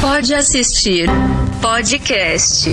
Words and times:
Pode 0.00 0.34
assistir 0.34 1.10
podcast. 1.60 2.70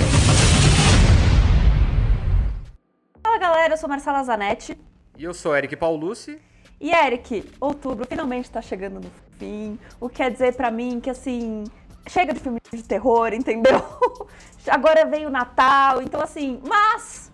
Fala 3.22 3.38
galera, 3.38 3.74
eu 3.74 3.78
sou 3.78 3.90
Marcela 3.90 4.24
Zanetti. 4.24 4.78
E 5.18 5.26
eu 5.26 5.34
sou 5.34 5.54
Eric 5.54 5.76
Paulucci. 5.76 6.40
E 6.80 6.90
Eric, 6.90 7.44
outubro 7.60 8.08
finalmente 8.08 8.50
tá 8.50 8.62
chegando 8.62 9.02
no 9.02 9.12
fim. 9.38 9.78
O 10.00 10.08
que 10.08 10.16
quer 10.16 10.32
dizer 10.32 10.56
para 10.56 10.72
mim 10.72 11.02
que 11.02 11.10
assim, 11.10 11.66
chega 12.08 12.34
de 12.34 12.40
filme 12.40 12.62
de 12.72 12.82
terror, 12.82 13.34
entendeu? 13.34 13.84
Agora 14.66 15.06
veio 15.06 15.28
o 15.28 15.32
Natal, 15.32 16.02
então 16.02 16.22
assim, 16.22 16.62
mas 16.66 17.30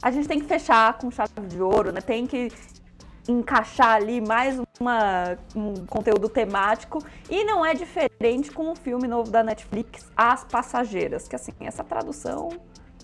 a 0.00 0.10
gente 0.10 0.26
tem 0.26 0.40
que 0.40 0.46
fechar 0.46 0.96
com 0.96 1.10
chave 1.10 1.32
de 1.48 1.60
ouro, 1.60 1.92
né? 1.92 2.00
Tem 2.00 2.26
que 2.26 2.50
encaixar 3.28 3.96
ali 3.96 4.20
mais 4.20 4.60
uma, 4.80 5.38
um 5.54 5.86
conteúdo 5.86 6.28
temático 6.28 6.98
e 7.30 7.44
não 7.44 7.64
é 7.64 7.74
diferente 7.74 8.50
com 8.50 8.70
o 8.70 8.74
filme 8.74 9.06
novo 9.06 9.30
da 9.30 9.42
Netflix, 9.42 10.10
As 10.16 10.44
Passageiras, 10.44 11.28
que 11.28 11.36
assim, 11.36 11.52
essa 11.60 11.84
tradução 11.84 12.48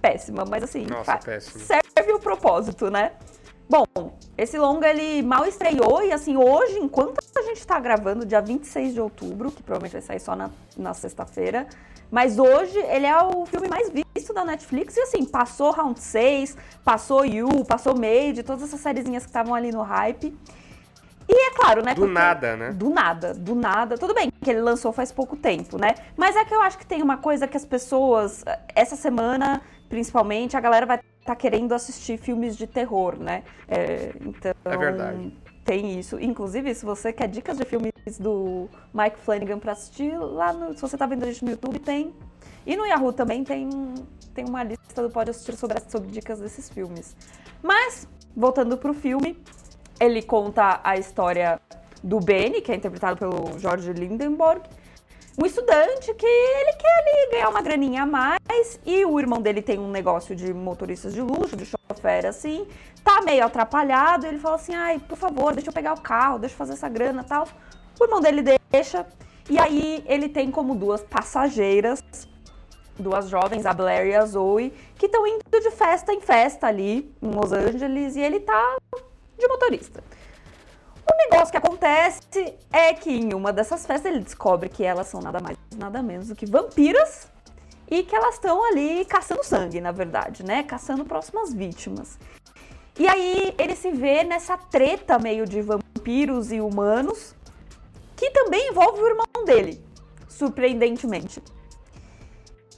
péssima, 0.00 0.44
mas 0.44 0.62
assim, 0.62 0.86
Nossa, 0.86 1.18
serve 1.40 2.12
o 2.12 2.18
propósito, 2.18 2.90
né? 2.90 3.12
Bom, 3.68 3.84
esse 4.36 4.56
longa 4.56 4.88
ele 4.88 5.22
mal 5.22 5.44
estreou 5.44 6.02
e 6.02 6.10
assim, 6.10 6.38
hoje, 6.38 6.78
enquanto 6.78 7.18
a 7.36 7.42
gente 7.42 7.66
tá 7.66 7.78
gravando, 7.78 8.24
dia 8.24 8.40
26 8.40 8.94
de 8.94 9.00
outubro, 9.00 9.50
que 9.50 9.62
provavelmente 9.62 9.92
vai 9.92 10.00
sair 10.00 10.20
só 10.20 10.34
na, 10.34 10.50
na 10.74 10.94
sexta-feira, 10.94 11.66
mas 12.10 12.38
hoje 12.38 12.78
ele 12.78 13.04
é 13.04 13.22
o 13.22 13.44
filme 13.44 13.68
mais 13.68 13.90
visto 13.90 14.32
da 14.32 14.42
Netflix 14.42 14.96
e 14.96 15.00
assim, 15.00 15.22
passou 15.24 15.70
Round 15.70 16.00
6, 16.00 16.56
passou 16.82 17.26
You, 17.26 17.64
passou 17.66 17.94
Made, 17.94 18.42
todas 18.42 18.62
essas 18.62 18.80
sériezinhas 18.80 19.24
que 19.24 19.28
estavam 19.28 19.54
ali 19.54 19.70
no 19.70 19.82
hype. 19.82 20.34
E 21.28 21.34
é 21.34 21.50
claro, 21.50 21.84
né? 21.84 21.94
Do 21.94 22.06
nada, 22.06 22.56
né? 22.56 22.72
Do 22.72 22.88
nada, 22.88 23.34
do 23.34 23.54
nada. 23.54 23.98
Tudo 23.98 24.14
bem 24.14 24.30
que 24.42 24.50
ele 24.50 24.62
lançou 24.62 24.92
faz 24.92 25.12
pouco 25.12 25.36
tempo, 25.36 25.76
né? 25.76 25.94
Mas 26.16 26.34
é 26.36 26.44
que 26.46 26.54
eu 26.54 26.62
acho 26.62 26.78
que 26.78 26.86
tem 26.86 27.02
uma 27.02 27.18
coisa 27.18 27.46
que 27.46 27.56
as 27.56 27.66
pessoas, 27.66 28.42
essa 28.74 28.96
semana, 28.96 29.60
principalmente, 29.90 30.56
a 30.56 30.60
galera 30.60 30.86
vai 30.86 30.98
tá 31.28 31.36
querendo 31.36 31.72
assistir 31.72 32.18
filmes 32.18 32.56
de 32.56 32.66
terror, 32.66 33.16
né? 33.18 33.42
É, 33.68 34.12
então. 34.20 34.52
É 34.64 34.76
verdade 34.76 35.32
tem 35.68 35.98
isso. 35.98 36.18
Inclusive, 36.18 36.74
se 36.74 36.82
você 36.82 37.12
quer 37.12 37.28
dicas 37.28 37.58
de 37.58 37.64
filmes 37.66 37.92
do 38.18 38.70
Mike 38.94 39.18
Flanagan 39.18 39.58
para 39.58 39.72
assistir, 39.72 40.16
lá 40.18 40.50
no, 40.50 40.74
se 40.74 40.80
você 40.80 40.96
tá 40.96 41.04
vendo 41.04 41.24
a 41.24 41.26
gente 41.26 41.44
no 41.44 41.50
YouTube, 41.50 41.78
tem. 41.78 42.14
E 42.64 42.74
no 42.74 42.86
Yahoo 42.86 43.12
também 43.12 43.44
tem, 43.44 43.68
tem 44.32 44.46
uma 44.46 44.62
lista 44.62 45.02
do 45.02 45.10
Pode 45.10 45.28
Assistir 45.28 45.56
sobre, 45.56 45.78
sobre 45.90 46.08
dicas 46.08 46.40
desses 46.40 46.70
filmes. 46.70 47.14
Mas, 47.62 48.08
voltando 48.34 48.78
pro 48.78 48.94
filme, 48.94 49.38
ele 50.00 50.22
conta 50.22 50.80
a 50.82 50.96
história 50.96 51.60
do 52.02 52.18
Benny, 52.18 52.62
que 52.62 52.72
é 52.72 52.74
interpretado 52.74 53.18
pelo 53.18 53.58
George 53.58 53.92
Lindenborg, 53.92 54.62
um 55.38 55.46
estudante 55.46 56.12
que 56.14 56.26
ele 56.26 56.72
quer 56.72 56.98
ali 56.98 57.30
ganhar 57.30 57.48
uma 57.48 57.62
graninha 57.62 58.02
a 58.02 58.06
mais 58.06 58.80
e 58.84 59.04
o 59.04 59.20
irmão 59.20 59.40
dele 59.40 59.62
tem 59.62 59.78
um 59.78 59.88
negócio 59.88 60.34
de 60.34 60.52
motoristas 60.52 61.14
de 61.14 61.22
luxo, 61.22 61.56
de 61.56 61.64
chofer 61.64 62.26
assim, 62.26 62.66
tá 63.04 63.22
meio 63.22 63.44
atrapalhado, 63.46 64.26
ele 64.26 64.38
fala 64.38 64.56
assim: 64.56 64.74
"Ai, 64.74 64.98
por 64.98 65.16
favor, 65.16 65.54
deixa 65.54 65.70
eu 65.70 65.72
pegar 65.72 65.94
o 65.94 66.00
carro, 66.00 66.40
deixa 66.40 66.54
eu 66.54 66.58
fazer 66.58 66.72
essa 66.72 66.88
grana", 66.88 67.22
tal. 67.22 67.46
O 68.00 68.04
irmão 68.04 68.20
dele 68.20 68.42
deixa 68.68 69.06
e 69.48 69.58
aí 69.58 70.04
ele 70.06 70.28
tem 70.28 70.50
como 70.50 70.74
duas 70.74 71.02
passageiras, 71.02 72.02
duas 72.98 73.28
jovens, 73.28 73.64
a 73.64 73.72
Blair 73.72 74.08
e 74.08 74.16
a 74.16 74.26
Zoe, 74.26 74.74
que 74.96 75.06
estão 75.06 75.24
indo 75.24 75.42
de 75.50 75.70
festa 75.70 76.12
em 76.12 76.20
festa 76.20 76.66
ali 76.66 77.14
em 77.22 77.30
Los 77.30 77.52
Angeles 77.52 78.16
e 78.16 78.20
ele 78.20 78.40
tá 78.40 78.76
de 79.38 79.46
motorista. 79.46 80.02
O 81.10 81.16
negócio 81.30 81.50
que 81.50 81.56
acontece 81.56 82.22
é 82.70 82.92
que 82.92 83.10
em 83.10 83.32
uma 83.32 83.52
dessas 83.52 83.86
festas 83.86 84.12
ele 84.12 84.22
descobre 84.22 84.68
que 84.68 84.84
elas 84.84 85.06
são 85.06 85.20
nada 85.20 85.40
mais, 85.40 85.56
nada 85.76 86.02
menos 86.02 86.28
do 86.28 86.36
que 86.36 86.44
vampiras 86.44 87.28
e 87.90 88.02
que 88.02 88.14
elas 88.14 88.34
estão 88.34 88.62
ali 88.64 89.04
caçando 89.06 89.42
sangue, 89.42 89.80
na 89.80 89.90
verdade, 89.90 90.44
né? 90.44 90.62
Caçando 90.62 91.04
próximas 91.04 91.52
vítimas. 91.52 92.18
E 92.98 93.06
aí 93.08 93.54
ele 93.58 93.74
se 93.74 93.90
vê 93.92 94.24
nessa 94.24 94.58
treta 94.58 95.18
meio 95.18 95.46
de 95.46 95.62
vampiros 95.62 96.52
e 96.52 96.60
humanos, 96.60 97.34
que 98.16 98.30
também 98.30 98.70
envolve 98.70 99.00
o 99.00 99.06
irmão 99.06 99.44
dele, 99.46 99.82
surpreendentemente. 100.28 101.42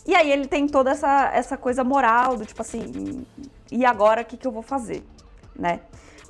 E 0.06 0.14
aí 0.14 0.30
ele 0.30 0.46
tem 0.46 0.66
toda 0.66 0.90
essa, 0.90 1.30
essa 1.32 1.56
coisa 1.56 1.82
moral 1.82 2.36
do 2.36 2.44
tipo 2.44 2.60
assim, 2.62 3.26
e 3.72 3.84
agora 3.84 4.22
o 4.22 4.24
que, 4.24 4.36
que 4.36 4.46
eu 4.46 4.52
vou 4.52 4.62
fazer, 4.62 5.02
né? 5.56 5.80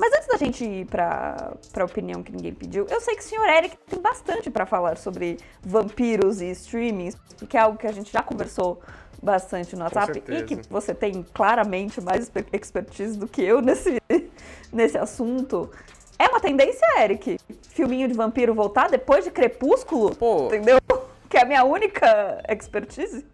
Mas 0.00 0.14
antes 0.14 0.28
da 0.28 0.38
gente 0.38 0.64
ir 0.64 0.86
para 0.86 1.52
a 1.76 1.84
opinião 1.84 2.22
que 2.22 2.32
ninguém 2.32 2.54
pediu, 2.54 2.86
eu 2.88 3.02
sei 3.02 3.14
que 3.14 3.20
o 3.20 3.24
senhor 3.24 3.46
Eric 3.46 3.76
tem 3.86 4.00
bastante 4.00 4.50
para 4.50 4.64
falar 4.64 4.96
sobre 4.96 5.36
vampiros 5.60 6.40
e 6.40 6.50
streamings, 6.52 7.14
porque 7.38 7.54
é 7.54 7.60
algo 7.60 7.76
que 7.76 7.86
a 7.86 7.92
gente 7.92 8.10
já 8.10 8.22
conversou 8.22 8.80
bastante 9.22 9.76
no 9.76 9.82
WhatsApp 9.82 10.22
e 10.26 10.42
que 10.44 10.56
você 10.70 10.94
tem 10.94 11.22
claramente 11.34 12.00
mais 12.00 12.32
expertise 12.50 13.18
do 13.18 13.28
que 13.28 13.42
eu 13.42 13.60
nesse, 13.60 14.00
nesse 14.72 14.96
assunto. 14.96 15.70
É 16.18 16.28
uma 16.28 16.40
tendência, 16.40 16.86
Eric? 16.98 17.38
Filminho 17.68 18.08
de 18.08 18.14
vampiro 18.14 18.54
voltar 18.54 18.88
depois 18.88 19.24
de 19.24 19.30
Crepúsculo? 19.30 20.16
Pô. 20.16 20.46
Entendeu? 20.46 20.78
Que 21.28 21.36
é 21.36 21.42
a 21.42 21.44
minha 21.44 21.62
única 21.62 22.42
expertise? 22.48 23.24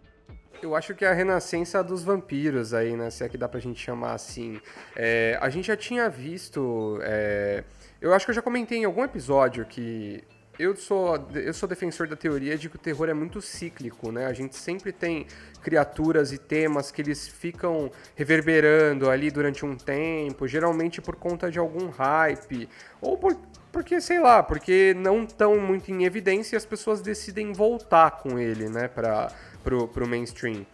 Eu 0.62 0.74
acho 0.74 0.94
que 0.94 1.04
é 1.04 1.08
a 1.08 1.12
renascença 1.12 1.82
dos 1.82 2.02
vampiros 2.02 2.72
aí, 2.72 2.96
né? 2.96 3.10
Se 3.10 3.24
é 3.24 3.28
que 3.28 3.36
dá 3.36 3.48
pra 3.48 3.60
gente 3.60 3.80
chamar 3.80 4.14
assim. 4.14 4.60
É, 4.94 5.38
a 5.40 5.48
gente 5.48 5.66
já 5.66 5.76
tinha 5.76 6.08
visto. 6.08 6.98
É, 7.02 7.64
eu 8.00 8.12
acho 8.12 8.24
que 8.24 8.30
eu 8.30 8.34
já 8.34 8.42
comentei 8.42 8.78
em 8.78 8.84
algum 8.84 9.04
episódio 9.04 9.64
que 9.66 10.24
eu 10.58 10.74
sou, 10.74 11.28
eu 11.34 11.52
sou 11.52 11.68
defensor 11.68 12.08
da 12.08 12.16
teoria 12.16 12.56
de 12.56 12.68
que 12.68 12.76
o 12.76 12.78
terror 12.78 13.08
é 13.08 13.14
muito 13.14 13.42
cíclico, 13.42 14.10
né? 14.10 14.26
A 14.26 14.32
gente 14.32 14.56
sempre 14.56 14.90
tem 14.90 15.26
criaturas 15.62 16.32
e 16.32 16.38
temas 16.38 16.90
que 16.90 17.02
eles 17.02 17.28
ficam 17.28 17.90
reverberando 18.14 19.10
ali 19.10 19.30
durante 19.30 19.66
um 19.66 19.76
tempo, 19.76 20.48
geralmente 20.48 21.02
por 21.02 21.16
conta 21.16 21.50
de 21.50 21.58
algum 21.58 21.88
hype, 21.90 22.68
ou 23.02 23.18
por, 23.18 23.36
porque, 23.70 24.00
sei 24.00 24.18
lá, 24.18 24.42
porque 24.42 24.94
não 24.96 25.24
estão 25.24 25.58
muito 25.58 25.92
em 25.92 26.04
evidência 26.04 26.56
e 26.56 26.58
as 26.58 26.64
pessoas 26.64 27.02
decidem 27.02 27.52
voltar 27.52 28.12
com 28.12 28.38
ele, 28.38 28.70
né, 28.70 28.88
pra, 28.88 29.30
pro, 29.66 29.88
pro 29.88 30.06
mainstream. 30.06 30.64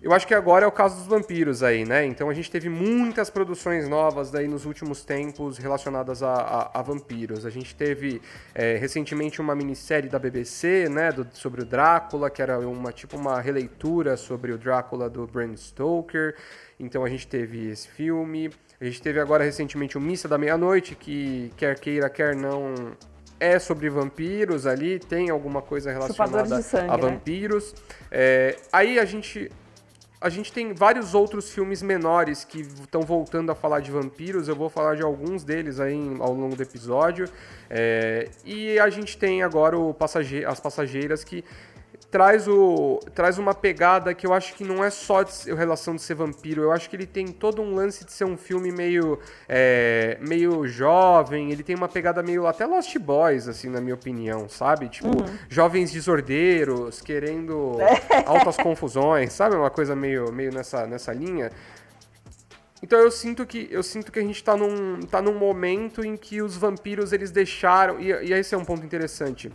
Eu 0.00 0.12
acho 0.12 0.26
que 0.26 0.34
agora 0.34 0.64
é 0.64 0.68
o 0.68 0.72
caso 0.72 0.96
dos 0.96 1.06
vampiros 1.06 1.62
aí, 1.62 1.84
né? 1.84 2.04
Então 2.04 2.28
a 2.28 2.34
gente 2.34 2.50
teve 2.50 2.68
muitas 2.68 3.30
produções 3.30 3.88
novas 3.88 4.32
daí 4.32 4.48
nos 4.48 4.64
últimos 4.64 5.04
tempos 5.04 5.58
relacionadas 5.58 6.24
a, 6.24 6.34
a, 6.34 6.80
a 6.80 6.82
vampiros. 6.82 7.46
A 7.46 7.50
gente 7.50 7.74
teve 7.74 8.20
é, 8.52 8.76
recentemente 8.76 9.40
uma 9.40 9.54
minissérie 9.54 10.08
da 10.08 10.18
BBC, 10.18 10.88
né, 10.88 11.12
do, 11.12 11.28
sobre 11.32 11.62
o 11.62 11.64
Drácula, 11.64 12.30
que 12.30 12.42
era 12.42 12.58
uma 12.58 12.92
tipo 12.92 13.16
uma 13.16 13.40
releitura 13.40 14.16
sobre 14.16 14.50
o 14.50 14.58
Drácula 14.58 15.08
do 15.08 15.24
Bram 15.24 15.56
Stoker. 15.56 16.34
Então 16.80 17.04
a 17.04 17.08
gente 17.08 17.26
teve 17.28 17.68
esse 17.68 17.86
filme. 17.88 18.50
A 18.80 18.84
gente 18.84 19.00
teve 19.00 19.20
agora 19.20 19.44
recentemente 19.44 19.96
o 19.96 20.00
Missa 20.00 20.26
da 20.26 20.36
Meia-Noite, 20.36 20.96
que 20.96 21.52
quer 21.56 21.78
queira, 21.78 22.10
quer 22.10 22.34
não, 22.34 22.74
é 23.42 23.58
sobre 23.58 23.90
vampiros 23.90 24.66
ali, 24.66 25.00
tem 25.00 25.28
alguma 25.28 25.60
coisa 25.60 25.90
relacionada 25.90 26.62
sangue, 26.62 26.88
a 26.88 26.96
né? 26.96 27.02
vampiros. 27.02 27.74
É, 28.08 28.56
aí 28.72 29.00
a 29.00 29.04
gente 29.04 29.50
a 30.20 30.28
gente 30.28 30.52
tem 30.52 30.72
vários 30.72 31.14
outros 31.14 31.50
filmes 31.50 31.82
menores 31.82 32.44
que 32.44 32.60
estão 32.60 33.02
voltando 33.02 33.50
a 33.50 33.56
falar 33.56 33.80
de 33.80 33.90
vampiros. 33.90 34.46
Eu 34.46 34.54
vou 34.54 34.70
falar 34.70 34.94
de 34.94 35.02
alguns 35.02 35.42
deles 35.42 35.80
aí 35.80 35.98
ao 36.20 36.32
longo 36.32 36.54
do 36.54 36.62
episódio. 36.62 37.28
É, 37.68 38.28
e 38.44 38.78
a 38.78 38.88
gente 38.88 39.18
tem 39.18 39.42
agora 39.42 39.76
o 39.76 39.92
passageiro, 39.92 40.48
as 40.48 40.60
passageiras 40.60 41.24
que 41.24 41.44
traz, 42.12 42.46
o, 42.46 43.00
traz 43.14 43.38
uma 43.38 43.54
pegada 43.54 44.12
que 44.12 44.26
eu 44.26 44.34
acho 44.34 44.54
que 44.54 44.62
não 44.62 44.84
é 44.84 44.90
só 44.90 45.22
de 45.22 45.32
relação 45.54 45.96
de 45.96 46.02
ser 46.02 46.14
vampiro, 46.14 46.60
eu 46.60 46.70
acho 46.70 46.88
que 46.90 46.94
ele 46.94 47.06
tem 47.06 47.26
todo 47.28 47.62
um 47.62 47.74
lance 47.74 48.04
de 48.04 48.12
ser 48.12 48.26
um 48.26 48.36
filme 48.36 48.70
meio, 48.70 49.18
é, 49.48 50.18
meio 50.20 50.68
jovem, 50.68 51.50
ele 51.50 51.62
tem 51.62 51.74
uma 51.74 51.88
pegada 51.88 52.22
meio 52.22 52.46
até 52.46 52.66
Lost 52.66 52.94
Boys, 52.98 53.48
assim, 53.48 53.70
na 53.70 53.80
minha 53.80 53.94
opinião, 53.94 54.46
sabe? 54.46 54.90
Tipo, 54.90 55.08
uhum. 55.08 55.24
jovens 55.48 55.90
desordeiros, 55.90 57.00
querendo 57.00 57.78
altas 58.26 58.58
confusões, 58.58 59.32
sabe? 59.32 59.56
Uma 59.56 59.70
coisa 59.70 59.96
meio, 59.96 60.30
meio 60.30 60.52
nessa, 60.52 60.86
nessa 60.86 61.14
linha. 61.14 61.50
Então 62.82 62.98
eu 62.98 63.10
sinto 63.10 63.46
que 63.46 63.68
eu 63.70 63.82
sinto 63.82 64.12
que 64.12 64.18
a 64.18 64.22
gente 64.22 64.36
está 64.36 64.54
num, 64.54 65.00
tá 65.00 65.22
num 65.22 65.38
momento 65.38 66.04
em 66.04 66.14
que 66.14 66.42
os 66.42 66.58
vampiros 66.58 67.10
eles 67.14 67.30
deixaram. 67.30 67.98
E, 67.98 68.08
e 68.08 68.34
esse 68.34 68.54
é 68.54 68.58
um 68.58 68.64
ponto 68.66 68.84
interessante 68.84 69.50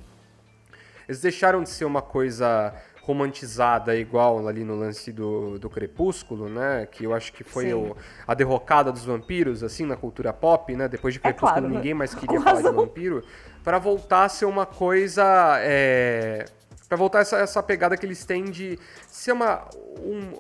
eles 1.08 1.22
deixaram 1.22 1.64
de 1.64 1.70
ser 1.70 1.86
uma 1.86 2.02
coisa 2.02 2.74
romantizada 3.08 3.96
igual 3.96 4.46
ali 4.50 4.66
no 4.66 4.76
lance 4.76 5.14
do, 5.14 5.58
do 5.58 5.70
Crepúsculo, 5.70 6.50
né? 6.50 6.86
Que 6.92 7.06
eu 7.06 7.14
acho 7.14 7.32
que 7.32 7.42
foi 7.42 7.74
o, 7.74 7.96
a 8.28 8.34
derrocada 8.34 8.92
dos 8.92 9.06
vampiros, 9.06 9.64
assim, 9.64 9.86
na 9.86 9.96
cultura 9.96 10.34
pop, 10.34 10.76
né? 10.76 10.90
Depois 10.90 11.14
de 11.14 11.22
Crepúsculo, 11.22 11.52
é 11.52 11.62
claro, 11.62 11.74
ninguém 11.74 11.94
mais 11.94 12.14
queria 12.14 12.42
falar 12.42 12.62
de 12.62 12.70
vampiro. 12.70 13.24
para 13.64 13.80
voltar 13.80 14.26
a 14.26 14.30
ser 14.30 14.46
uma 14.46 14.66
coisa... 14.66 15.24
É, 15.62 16.46
para 16.90 16.98
voltar 16.98 17.20
essa, 17.20 17.38
essa 17.38 17.64
pegada 17.64 17.96
que 17.96 18.06
eles 18.06 18.26
têm 18.26 18.44
de 18.44 18.78
ser 19.08 19.32
uma... 19.32 19.70
Um, 20.00 20.34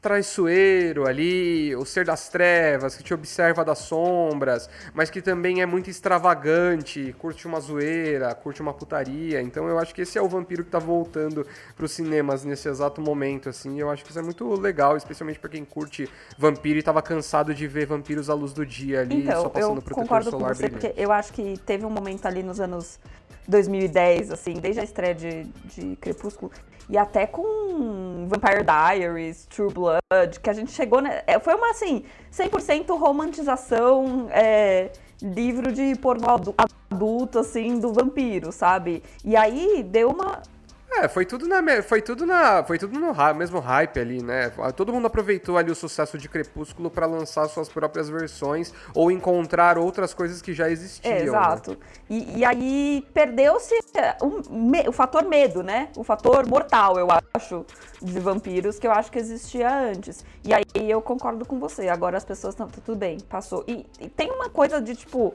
traiçoeiro 0.00 1.06
ali, 1.06 1.74
o 1.76 1.84
ser 1.84 2.04
das 2.04 2.28
trevas, 2.28 2.96
que 2.96 3.02
te 3.02 3.14
observa 3.14 3.64
das 3.64 3.78
sombras, 3.78 4.68
mas 4.94 5.10
que 5.10 5.20
também 5.20 5.62
é 5.62 5.66
muito 5.66 5.90
extravagante, 5.90 7.14
curte 7.18 7.46
uma 7.46 7.60
zoeira, 7.60 8.34
curte 8.34 8.60
uma 8.60 8.72
putaria. 8.72 9.40
Então 9.42 9.68
eu 9.68 9.78
acho 9.78 9.94
que 9.94 10.02
esse 10.02 10.18
é 10.18 10.22
o 10.22 10.28
vampiro 10.28 10.64
que 10.64 10.70
tá 10.70 10.78
voltando 10.78 11.46
pros 11.76 11.92
cinemas 11.92 12.44
nesse 12.44 12.68
exato 12.68 13.00
momento, 13.00 13.48
assim. 13.48 13.80
Eu 13.80 13.90
acho 13.90 14.04
que 14.04 14.10
isso 14.10 14.18
é 14.18 14.22
muito 14.22 14.48
legal, 14.54 14.96
especialmente 14.96 15.38
para 15.38 15.50
quem 15.50 15.64
curte 15.64 16.08
vampiro 16.38 16.78
e 16.78 16.82
tava 16.82 17.02
cansado 17.02 17.54
de 17.54 17.66
ver 17.66 17.86
vampiros 17.86 18.30
à 18.30 18.34
luz 18.34 18.52
do 18.52 18.64
dia 18.64 19.00
ali, 19.00 19.22
então, 19.22 19.42
só 19.42 19.48
passando 19.48 19.76
eu 19.78 19.82
protetor 19.82 20.02
concordo 20.02 20.30
solar 20.30 20.48
com 20.48 20.54
você, 20.54 20.68
brilhante. 20.68 20.86
porque 20.86 21.00
eu 21.00 21.12
acho 21.12 21.32
que 21.32 21.58
teve 21.64 21.84
um 21.84 21.90
momento 21.90 22.26
ali 22.26 22.42
nos 22.42 22.60
anos 22.60 22.98
2010, 23.48 24.30
assim, 24.30 24.54
desde 24.54 24.80
a 24.80 24.84
estreia 24.84 25.14
de, 25.14 25.44
de 25.44 25.96
Crepúsculo, 25.96 26.50
e 26.88 26.96
até 26.96 27.26
com 27.26 28.26
Vampire 28.28 28.64
Diaries, 28.64 29.46
True 29.46 29.72
Blood, 29.72 30.40
que 30.40 30.48
a 30.48 30.52
gente 30.52 30.70
chegou, 30.70 31.00
né? 31.00 31.22
é, 31.26 31.38
Foi 31.40 31.54
uma, 31.54 31.70
assim, 31.70 32.04
100% 32.32 32.96
romantização, 32.98 34.28
é, 34.30 34.90
livro 35.20 35.72
de 35.72 35.96
pornô 35.96 36.30
adu- 36.30 36.54
adulto, 36.90 37.38
assim, 37.40 37.78
do 37.78 37.92
vampiro, 37.92 38.52
sabe? 38.52 39.02
E 39.24 39.36
aí 39.36 39.82
deu 39.82 40.10
uma... 40.10 40.42
É, 40.88 41.08
foi 41.08 41.26
tudo 41.26 41.46
na 41.46 41.82
foi 41.82 42.00
tudo 42.00 42.24
na 42.24 42.64
foi 42.64 42.78
tudo 42.78 42.98
no 42.98 43.12
mesmo 43.34 43.58
hype 43.58 43.98
ali, 44.00 44.22
né? 44.22 44.50
Todo 44.74 44.92
mundo 44.92 45.06
aproveitou 45.06 45.58
ali 45.58 45.70
o 45.70 45.74
sucesso 45.74 46.16
de 46.16 46.28
Crepúsculo 46.28 46.90
pra 46.90 47.06
lançar 47.06 47.48
suas 47.48 47.68
próprias 47.68 48.08
versões 48.08 48.72
ou 48.94 49.10
encontrar 49.10 49.76
outras 49.78 50.14
coisas 50.14 50.40
que 50.40 50.54
já 50.54 50.70
existiam. 50.70 51.12
É, 51.12 51.18
né? 51.18 51.24
exato. 51.24 51.76
E, 52.08 52.38
e 52.38 52.44
aí 52.44 53.06
perdeu-se 53.12 53.74
o, 54.22 54.50
me- 54.50 54.88
o 54.88 54.92
fator 54.92 55.24
medo, 55.24 55.62
né? 55.62 55.88
O 55.96 56.04
fator 56.04 56.46
mortal, 56.46 56.98
eu 56.98 57.08
acho, 57.34 57.66
de 58.00 58.18
vampiros, 58.20 58.78
que 58.78 58.86
eu 58.86 58.92
acho 58.92 59.10
que 59.10 59.18
existia 59.18 59.68
antes. 59.90 60.24
E 60.44 60.54
aí 60.54 60.64
eu 60.90 61.02
concordo 61.02 61.44
com 61.44 61.58
você. 61.58 61.88
Agora 61.88 62.16
as 62.16 62.24
pessoas 62.24 62.54
estão. 62.54 62.68
Tudo 62.68 62.96
bem, 62.96 63.18
passou. 63.20 63.64
E, 63.66 63.84
e 64.00 64.08
tem 64.08 64.30
uma 64.30 64.48
coisa 64.48 64.80
de 64.80 64.94
tipo. 64.94 65.34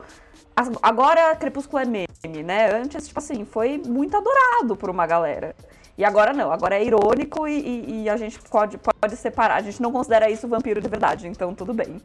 Agora 0.82 1.36
Crepúsculo 1.36 1.82
é 1.82 1.86
meme, 1.86 2.44
né? 2.44 2.72
Antes, 2.76 3.08
tipo 3.08 3.20
assim, 3.20 3.46
foi 3.46 3.82
muito 3.86 4.16
adorado 4.18 4.76
por 4.76 4.90
uma 4.90 5.08
galera. 5.08 5.41
E 5.98 6.06
agora 6.06 6.34
não, 6.34 6.52
agora 6.52 6.76
é 6.76 6.84
irônico 6.84 7.48
e, 7.48 7.60
e- 7.60 8.04
e 8.04 8.10
a 8.10 8.18
gente 8.18 8.40
pode, 8.50 8.78
pode 8.78 9.16
separar. 9.16 9.56
A 9.58 9.62
gente 9.62 9.82
não 9.82 9.92
considera 9.92 10.30
isso 10.30 10.48
vampiro 10.48 10.82
de 10.82 10.90
verdade, 10.90 11.28
então 11.28 11.54
tudo 11.54 11.74
bem. 11.74 11.98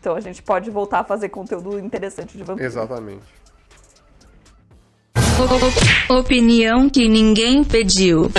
Então 0.00 0.14
a 0.16 0.20
gente 0.20 0.42
pode 0.42 0.70
voltar 0.70 1.00
a 1.00 1.04
fazer 1.04 1.28
conteúdo 1.28 1.78
interessante 1.78 2.36
de 2.36 2.42
vampiro. 2.44 2.66
Exatamente. 2.66 3.24
Opinião 6.10 6.88
que 6.90 7.08
ninguém 7.08 7.62
pediu. 7.62 8.22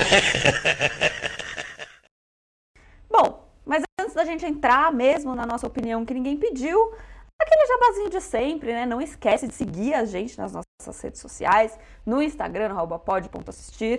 Bom, 3.10 3.48
mas 3.66 3.84
antes 4.00 4.14
da 4.16 4.26
gente 4.26 4.46
entrar 4.46 4.92
mesmo 4.94 5.36
na 5.36 5.46
nossa 5.46 5.68
opinião 5.68 6.06
que 6.06 6.14
ninguém 6.14 6.38
pediu, 6.38 6.94
aquele 7.40 7.68
jabazinho 7.68 8.10
de 8.10 8.22
sempre, 8.22 8.74
né? 8.74 8.86
Não 8.86 9.02
esquece 9.02 9.48
de 9.48 9.54
seguir 9.54 9.94
a 9.94 10.06
gente 10.06 10.38
nas 10.38 10.54
nossas 10.54 11.02
redes 11.02 11.20
sociais, 11.22 11.78
no 12.06 12.22
Instagram, 12.22 12.70
no 12.70 12.76
arroba 12.76 13.00
pod.assistir, 13.00 13.98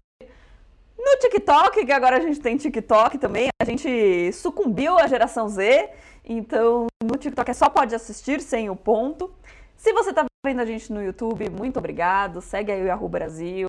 no 1.00 1.18
TikTok, 1.18 1.86
que 1.86 1.92
agora 1.92 2.18
a 2.18 2.20
gente 2.20 2.38
tem 2.40 2.56
TikTok 2.56 3.16
também, 3.16 3.48
a 3.60 3.64
gente 3.64 4.32
sucumbiu 4.32 4.98
à 4.98 5.06
geração 5.06 5.48
Z, 5.48 5.88
então 6.24 6.86
no 7.02 7.16
TikTok 7.16 7.50
é 7.50 7.54
só 7.54 7.70
pode 7.70 7.94
assistir, 7.94 8.40
sem 8.40 8.68
o 8.68 8.76
ponto. 8.76 9.32
Se 9.76 9.92
você 9.94 10.12
tá 10.12 10.26
vendo 10.44 10.60
a 10.60 10.66
gente 10.66 10.92
no 10.92 11.02
YouTube, 11.02 11.48
muito 11.48 11.78
obrigado, 11.78 12.42
segue 12.42 12.70
aí 12.70 12.82
o 12.82 12.86
Yahoo 12.86 13.08
Brasil, 13.08 13.66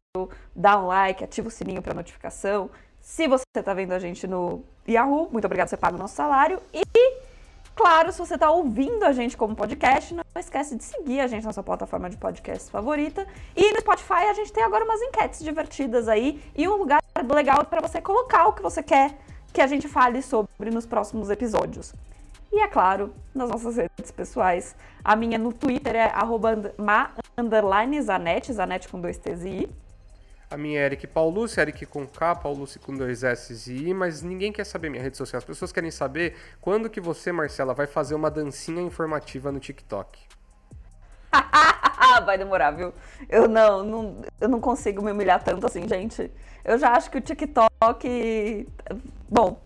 dá 0.53 0.77
um 0.77 0.87
like, 0.87 1.23
ativa 1.23 1.47
o 1.47 1.51
sininho 1.51 1.81
para 1.81 1.93
notificação. 1.93 2.69
Se 2.99 3.27
você 3.27 3.45
tá 3.63 3.73
vendo 3.73 3.93
a 3.93 3.99
gente 3.99 4.27
no 4.27 4.63
Yahoo, 4.87 5.29
muito 5.31 5.45
obrigado, 5.45 5.69
você 5.69 5.77
paga 5.77 5.95
o 5.95 5.99
nosso 5.99 6.15
salário. 6.15 6.59
E, 6.73 6.83
claro, 7.75 8.11
se 8.11 8.19
você 8.19 8.37
tá 8.37 8.49
ouvindo 8.49 9.03
a 9.03 9.11
gente 9.11 9.35
como 9.35 9.55
podcast, 9.55 10.13
não 10.13 10.23
esquece 10.35 10.75
de 10.75 10.83
seguir 10.83 11.19
a 11.19 11.27
gente 11.27 11.45
na 11.45 11.53
sua 11.53 11.63
plataforma 11.63 12.09
de 12.09 12.17
podcast 12.17 12.71
favorita. 12.71 13.27
E 13.55 13.73
no 13.73 13.79
Spotify 13.79 14.25
a 14.29 14.33
gente 14.33 14.51
tem 14.51 14.63
agora 14.63 14.83
umas 14.85 15.01
enquetes 15.01 15.43
divertidas 15.43 16.07
aí 16.07 16.41
e 16.55 16.67
um 16.67 16.75
lugar 16.75 17.01
legal 17.33 17.65
para 17.65 17.81
você 17.81 18.01
colocar 18.01 18.47
o 18.47 18.53
que 18.53 18.61
você 18.61 18.81
quer 18.81 19.17
que 19.53 19.61
a 19.61 19.67
gente 19.67 19.87
fale 19.87 20.21
sobre 20.21 20.71
nos 20.71 20.85
próximos 20.85 21.29
episódios. 21.29 21.93
E 22.51 22.59
é 22.59 22.67
claro, 22.67 23.13
nas 23.33 23.49
nossas 23.49 23.77
redes 23.77 24.11
pessoais. 24.11 24.75
A 25.03 25.15
minha 25.15 25.37
no 25.37 25.53
Twitter 25.53 25.95
é 25.95 26.11
ma 26.77 27.11
Zanetti 28.01 28.89
com 28.89 28.99
dois 28.99 29.17
T's 29.17 29.43
e 29.45 29.49
I. 29.49 29.80
A 30.51 30.57
minha 30.57 30.81
é 30.81 30.85
Eric 30.85 31.07
Paulucci, 31.07 31.61
Eric 31.61 31.85
com 31.85 32.05
K, 32.05 32.35
Paulucci 32.35 32.77
com 32.77 32.93
dois 32.93 33.23
S 33.23 33.71
e 33.71 33.87
I, 33.87 33.93
mas 33.93 34.21
ninguém 34.21 34.51
quer 34.51 34.65
saber 34.65 34.89
minha 34.89 35.01
rede 35.01 35.15
social. 35.15 35.37
As 35.37 35.45
pessoas 35.45 35.71
querem 35.71 35.89
saber 35.89 36.35
quando 36.59 36.89
que 36.89 36.99
você, 36.99 37.31
Marcela, 37.31 37.73
vai 37.73 37.87
fazer 37.87 38.15
uma 38.15 38.29
dancinha 38.29 38.81
informativa 38.81 39.49
no 39.49 39.61
TikTok. 39.61 40.19
Vai 42.25 42.37
demorar, 42.37 42.71
viu? 42.71 42.93
Eu 43.29 43.47
não, 43.47 43.83
não, 43.85 44.21
eu 44.41 44.49
não 44.49 44.59
consigo 44.59 45.01
me 45.01 45.13
humilhar 45.13 45.41
tanto 45.41 45.65
assim, 45.65 45.87
gente. 45.87 46.29
Eu 46.65 46.77
já 46.77 46.91
acho 46.91 47.09
que 47.09 47.17
o 47.17 47.21
TikTok. 47.21 48.67
Bom, 49.29 49.61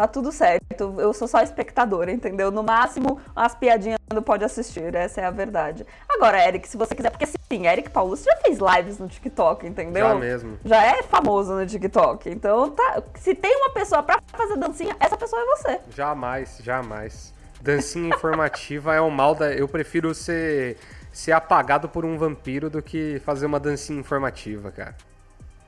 tá 0.00 0.08
tudo 0.08 0.32
certo. 0.32 0.94
Eu 0.98 1.12
sou 1.12 1.28
só 1.28 1.42
espectadora, 1.42 2.10
entendeu? 2.10 2.50
No 2.50 2.62
máximo, 2.62 3.20
as 3.36 3.54
piadinhas 3.54 3.98
não 4.12 4.22
pode 4.22 4.42
assistir, 4.44 4.94
essa 4.94 5.20
é 5.20 5.24
a 5.24 5.30
verdade. 5.30 5.86
Agora, 6.08 6.42
Eric, 6.46 6.66
se 6.66 6.76
você 6.76 6.94
quiser, 6.94 7.10
porque 7.10 7.26
sim, 7.26 7.66
Eric 7.66 7.90
Paulo 7.90 8.16
já 8.16 8.34
fez 8.38 8.58
lives 8.58 8.98
no 8.98 9.06
TikTok, 9.08 9.66
entendeu? 9.66 10.08
Já 10.08 10.14
mesmo. 10.14 10.58
Já 10.64 10.82
é 10.86 11.02
famoso 11.02 11.52
no 11.52 11.66
TikTok. 11.66 12.30
Então, 12.30 12.70
tá, 12.70 13.02
se 13.16 13.34
tem 13.34 13.54
uma 13.56 13.70
pessoa 13.70 14.02
pra 14.02 14.18
fazer 14.32 14.56
dancinha, 14.56 14.96
essa 14.98 15.16
pessoa 15.18 15.42
é 15.42 15.44
você. 15.56 15.80
Jamais, 15.94 16.58
jamais. 16.62 17.34
Dancinha 17.60 18.08
informativa 18.08 18.94
é 18.96 19.00
o 19.00 19.10
mal 19.10 19.34
da. 19.34 19.52
Eu 19.52 19.68
prefiro 19.68 20.14
ser, 20.14 20.78
ser 21.12 21.32
apagado 21.32 21.90
por 21.90 22.06
um 22.06 22.16
vampiro 22.16 22.70
do 22.70 22.80
que 22.80 23.20
fazer 23.22 23.44
uma 23.44 23.60
dancinha 23.60 24.00
informativa, 24.00 24.70
cara. 24.70 24.96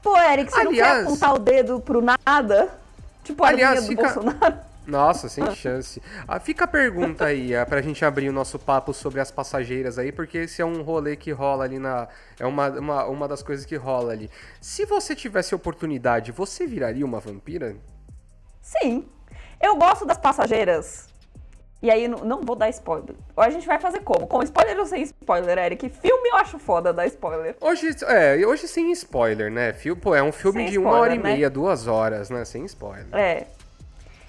Pô, 0.02 0.18
Eric, 0.18 0.50
você 0.50 0.60
Aliás- 0.60 0.88
não 0.88 1.02
quer 1.02 1.06
apontar 1.06 1.34
o 1.34 1.38
dedo 1.38 1.80
pro 1.80 2.00
nada? 2.00 2.81
Tipo 3.22 3.44
a 3.44 3.48
Aliás, 3.48 3.82
do 3.82 3.88
fica- 3.88 4.02
Bolsonaro? 4.02 4.58
Nossa, 4.84 5.28
sem 5.28 5.48
chance. 5.54 6.02
Ah, 6.26 6.40
fica 6.40 6.64
a 6.64 6.66
pergunta 6.66 7.26
aí, 7.26 7.54
ah, 7.54 7.64
pra 7.64 7.80
gente 7.80 8.04
abrir 8.04 8.28
o 8.28 8.32
nosso 8.32 8.58
papo 8.58 8.92
sobre 8.92 9.20
as 9.20 9.30
passageiras 9.30 9.96
aí, 9.96 10.10
porque 10.10 10.38
esse 10.38 10.60
é 10.60 10.64
um 10.64 10.82
rolê 10.82 11.14
que 11.14 11.30
rola 11.30 11.62
ali 11.64 11.78
na. 11.78 12.08
É 12.38 12.44
uma, 12.44 12.68
uma, 12.68 13.04
uma 13.06 13.28
das 13.28 13.44
coisas 13.44 13.64
que 13.64 13.76
rola 13.76 14.12
ali. 14.12 14.28
Se 14.60 14.84
você 14.84 15.14
tivesse 15.14 15.54
oportunidade, 15.54 16.32
você 16.32 16.66
viraria 16.66 17.06
uma 17.06 17.20
vampira? 17.20 17.76
Sim. 18.60 19.06
Eu 19.60 19.76
gosto 19.76 20.04
das 20.04 20.18
passageiras. 20.18 21.11
E 21.82 21.90
aí, 21.90 22.06
não, 22.06 22.18
não 22.18 22.40
vou 22.42 22.54
dar 22.54 22.68
spoiler. 22.68 23.16
Ou 23.36 23.42
a 23.42 23.50
gente 23.50 23.66
vai 23.66 23.78
fazer 23.80 24.00
como? 24.00 24.26
Com 24.28 24.40
spoiler 24.44 24.78
ou 24.78 24.86
sem 24.86 25.02
spoiler, 25.02 25.58
Eric? 25.58 25.88
Filme 25.88 26.28
eu 26.28 26.36
acho 26.36 26.56
foda 26.58 26.92
dar 26.92 27.06
spoiler. 27.06 27.56
Hoje, 27.60 27.90
é, 28.06 28.36
hoje 28.46 28.68
sem 28.68 28.92
spoiler, 28.92 29.50
né? 29.50 29.72
Fil- 29.72 29.96
Pô, 29.96 30.14
é 30.14 30.22
um 30.22 30.30
filme 30.30 30.60
Sem 30.62 30.70
de 30.70 30.78
uma 30.78 30.90
spoiler, 30.90 31.02
hora 31.02 31.14
e 31.14 31.18
né? 31.18 31.34
meia, 31.34 31.50
duas 31.50 31.88
horas, 31.88 32.30
né? 32.30 32.44
Sem 32.44 32.64
spoiler. 32.66 33.06
É. 33.12 33.46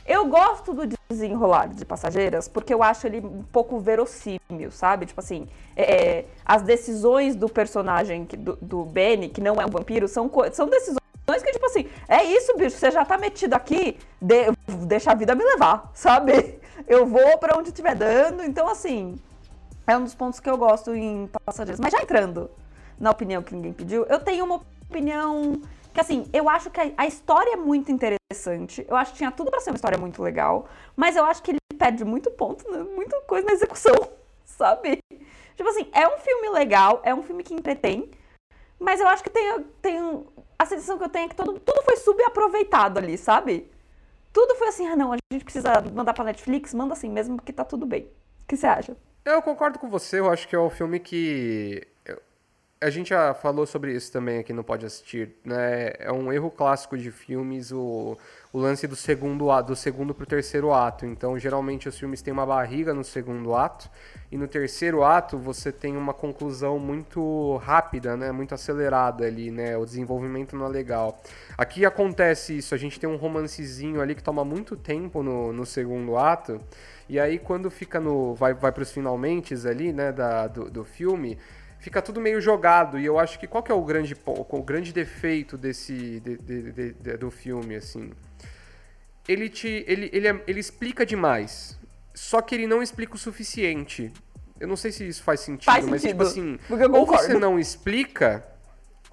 Eu 0.05 0.25
gosto 0.25 0.73
do 0.73 0.89
desenrolar 1.09 1.67
de 1.67 1.85
passageiras 1.85 2.47
porque 2.47 2.73
eu 2.73 2.81
acho 2.83 3.05
ele 3.07 3.19
um 3.19 3.43
pouco 3.43 3.79
verossímil, 3.79 4.71
sabe? 4.71 5.05
Tipo 5.05 5.19
assim, 5.21 5.47
é, 5.77 5.83
é, 6.19 6.25
as 6.43 6.63
decisões 6.63 7.35
do 7.35 7.47
personagem, 7.47 8.25
do, 8.25 8.57
do 8.61 8.83
Benny, 8.83 9.29
que 9.29 9.39
não 9.39 9.61
é 9.61 9.65
um 9.65 9.69
vampiro, 9.69 10.07
são, 10.07 10.29
são 10.51 10.67
decisões 10.67 10.97
que, 11.43 11.51
tipo 11.53 11.65
assim, 11.67 11.87
é 12.09 12.21
isso, 12.23 12.57
bicho, 12.57 12.75
você 12.77 12.91
já 12.91 13.05
tá 13.05 13.17
metido 13.17 13.53
aqui, 13.53 13.97
de- 14.21 14.51
deixa 14.87 15.11
a 15.11 15.15
vida 15.15 15.33
me 15.35 15.43
levar, 15.45 15.89
sabe? 15.93 16.59
Eu 16.87 17.05
vou 17.05 17.37
pra 17.37 17.57
onde 17.57 17.69
estiver 17.69 17.95
dando, 17.95 18.43
então 18.43 18.67
assim, 18.67 19.15
é 19.87 19.97
um 19.97 20.03
dos 20.03 20.15
pontos 20.15 20.39
que 20.39 20.49
eu 20.49 20.57
gosto 20.57 20.93
em 20.93 21.29
passageiros. 21.45 21.79
Mas 21.79 21.91
já 21.91 22.01
entrando 22.01 22.49
na 22.99 23.11
opinião 23.11 23.41
que 23.41 23.55
ninguém 23.55 23.73
pediu, 23.73 24.05
eu 24.05 24.19
tenho 24.19 24.45
uma 24.45 24.61
opinião 24.89 25.61
que, 25.93 26.01
assim, 26.01 26.27
eu 26.33 26.49
acho 26.49 26.71
que 26.71 26.79
a, 26.97 27.05
história 27.05 27.53
é 27.53 27.55
muito 27.55 27.91
interessante. 27.91 28.83
Eu 28.87 28.95
acho 28.95 29.11
que 29.11 29.17
tinha 29.17 29.31
tudo 29.31 29.51
pra 29.51 29.59
ser 29.59 29.69
uma 29.69 29.75
história 29.75 29.97
muito 29.97 30.23
legal. 30.23 30.67
Mas 30.95 31.15
eu 31.15 31.23
acho 31.23 31.43
que 31.43 31.51
ele 31.51 31.59
perde 31.77 32.03
muito 32.03 32.31
ponto, 32.31 32.69
né? 32.71 32.83
muita 32.95 33.19
coisa 33.21 33.45
na 33.45 33.53
execução, 33.53 33.93
sabe? 34.43 34.97
Tipo 35.55 35.69
assim, 35.69 35.87
é 35.93 36.07
um 36.07 36.17
filme 36.17 36.49
legal, 36.49 36.99
é 37.03 37.13
um 37.13 37.21
filme 37.21 37.43
que 37.43 37.53
entretém. 37.53 38.09
Mas 38.79 38.99
eu 38.99 39.07
acho 39.07 39.23
que 39.23 39.29
tem, 39.29 39.63
tem 39.81 40.25
a 40.57 40.65
sensação 40.65 40.97
que 40.97 41.03
eu 41.03 41.09
tenho 41.09 41.25
é 41.25 41.29
que 41.29 41.35
todo, 41.35 41.59
tudo 41.59 41.83
foi 41.83 41.95
subaproveitado 41.97 42.97
ali, 42.97 43.17
sabe? 43.17 43.69
Tudo 44.33 44.55
foi 44.55 44.67
assim, 44.69 44.87
ah 44.87 44.95
não, 44.95 45.13
a 45.13 45.17
gente 45.31 45.43
precisa 45.43 45.71
mandar 45.93 46.13
pra 46.13 46.25
Netflix, 46.25 46.73
manda 46.73 46.93
assim 46.93 47.09
mesmo, 47.09 47.37
porque 47.37 47.53
tá 47.53 47.63
tudo 47.63 47.85
bem. 47.85 48.05
O 48.05 48.47
que 48.47 48.57
você 48.57 48.65
acha? 48.65 48.97
Eu 49.23 49.41
concordo 49.41 49.77
com 49.79 49.89
você, 49.89 50.19
eu 50.19 50.29
acho 50.29 50.47
que 50.47 50.55
é 50.55 50.59
um 50.59 50.71
filme 50.71 50.99
que. 50.99 51.87
A 52.83 52.89
gente 52.89 53.09
já 53.09 53.33
falou 53.33 53.65
sobre 53.65 53.93
isso 53.93 54.11
também 54.11 54.39
aqui 54.39 54.51
no 54.51 54.61
Pode 54.61 54.85
Assistir, 54.85 55.37
né? 55.45 55.93
É 55.99 56.11
um 56.11 56.33
erro 56.33 56.51
clássico 56.51 56.97
de 56.97 57.11
filmes 57.11 57.71
o, 57.71 58.17
o 58.51 58.59
lance 58.59 58.85
do 58.85 58.95
segundo 58.95 59.49
ato, 59.49 59.67
do 59.67 59.75
segundo 59.75 60.13
pro 60.13 60.25
terceiro 60.25 60.73
ato. 60.73 61.05
Então, 61.05 61.39
geralmente 61.39 61.87
os 61.87 61.97
filmes 61.97 62.21
têm 62.21 62.33
uma 62.33 62.45
barriga 62.45 62.93
no 62.93 63.03
segundo 63.03 63.55
ato 63.55 63.89
e 64.29 64.37
no 64.37 64.49
terceiro 64.49 65.01
ato 65.01 65.37
você 65.37 65.71
tem 65.71 65.95
uma 65.95 66.13
conclusão 66.13 66.77
muito 66.77 67.55
rápida, 67.63 68.17
né? 68.17 68.33
Muito 68.33 68.53
acelerada 68.53 69.25
ali, 69.25 69.49
né? 69.49 69.77
O 69.77 69.85
desenvolvimento 69.85 70.55
não 70.57 70.65
é 70.65 70.69
legal. 70.69 71.21
Aqui 71.57 71.85
acontece 71.85 72.57
isso, 72.57 72.75
a 72.75 72.77
gente 72.77 72.99
tem 72.99 73.09
um 73.09 73.15
romancezinho 73.15 74.01
ali 74.01 74.13
que 74.13 74.23
toma 74.23 74.43
muito 74.43 74.75
tempo 74.75 75.23
no, 75.23 75.53
no 75.53 75.65
segundo 75.65 76.17
ato. 76.17 76.59
E 77.07 77.17
aí 77.17 77.39
quando 77.39 77.71
fica 77.71 77.99
no 77.99 78.33
vai 78.35 78.53
vai 78.53 78.71
para 78.71 78.83
os 78.83 78.91
finalmente 78.91 79.53
ali, 79.67 79.93
né, 79.93 80.11
da, 80.11 80.47
do, 80.47 80.69
do 80.69 80.83
filme, 80.83 81.37
fica 81.83 82.01
tudo 82.01 82.21
meio 82.21 82.39
jogado. 82.39 82.97
E 82.97 83.05
eu 83.05 83.19
acho 83.19 83.37
que 83.37 83.45
qual 83.45 83.61
que 83.61 83.71
é 83.71 83.75
o 83.75 83.81
grande, 83.83 84.15
o 84.25 84.63
grande 84.63 84.93
defeito 84.93 85.57
desse 85.57 86.21
de, 86.21 86.37
de, 86.37 86.93
de, 86.93 87.17
do 87.17 87.29
filme, 87.29 87.75
assim? 87.75 88.11
Ele, 89.27 89.49
te, 89.49 89.83
ele, 89.85 90.09
ele, 90.13 90.27
é, 90.27 90.43
ele 90.47 90.59
explica 90.59 91.05
demais, 91.05 91.77
só 92.13 92.41
que 92.41 92.55
ele 92.55 92.67
não 92.67 92.81
explica 92.81 93.15
o 93.15 93.17
suficiente. 93.17 94.11
Eu 94.59 94.67
não 94.67 94.77
sei 94.77 94.93
se 94.93 95.05
isso 95.05 95.21
faz 95.23 95.41
sentido, 95.41 95.65
Faz 95.65 95.85
mas 95.85 96.01
tipo 96.01 96.23
assim, 96.23 96.57
ou 96.93 97.05
você 97.05 97.33
não 97.33 97.59
explica, 97.59 98.45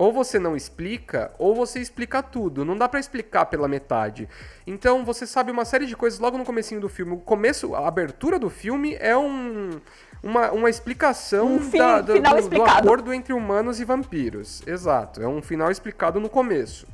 ou 0.01 0.11
você 0.15 0.39
não 0.39 0.57
explica, 0.57 1.31
ou 1.39 1.55
você 1.55 1.79
explica 1.79 2.23
tudo. 2.23 2.65
Não 2.65 2.75
dá 2.75 2.89
pra 2.89 2.99
explicar 2.99 3.45
pela 3.45 3.69
metade. 3.69 4.27
Então 4.67 5.05
você 5.05 5.27
sabe 5.27 5.53
uma 5.53 5.67
série 5.67 5.85
de 5.85 5.95
coisas 5.95 6.19
logo 6.19 6.39
no 6.39 6.45
comecinho 6.45 6.81
do 6.81 6.89
filme. 6.89 7.13
O 7.13 7.19
começo, 7.19 7.75
a 7.75 7.87
abertura 7.87 8.39
do 8.39 8.49
filme 8.49 8.97
é 8.99 9.15
um, 9.15 9.79
uma, 10.23 10.53
uma 10.53 10.71
explicação 10.71 11.57
Um 11.57 11.61
fim- 11.61 11.77
da- 11.77 12.01
do, 12.01 12.15
final 12.15 12.41
do- 12.41 12.49
do 12.49 12.63
acordo 12.65 13.13
entre 13.13 13.35
humanos 13.35 13.79
e 13.79 13.85
vampiros. 13.85 14.63
Exato. 14.67 15.23
É 15.23 15.29
um 15.29 15.43
final 15.43 15.71
explicado 15.71 16.19
no 16.19 16.31
começo. 16.31 16.87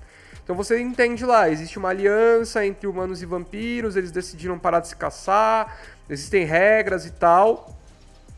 Então 0.43 0.57
você 0.57 0.81
entende 0.81 1.25
lá, 1.25 1.49
existe 1.49 1.79
uma 1.79 1.91
aliança 1.91 2.67
entre 2.67 2.89
humanos 2.89 3.23
e 3.23 3.27
vampiros, 3.27 3.95
eles 3.95 4.11
decidiram 4.11 4.59
parar 4.59 4.81
de 4.81 4.89
se 4.89 4.97
caçar, 4.97 5.77
existem 6.11 6.45
regras 6.45 7.07
e 7.07 7.13
tal. 7.13 7.73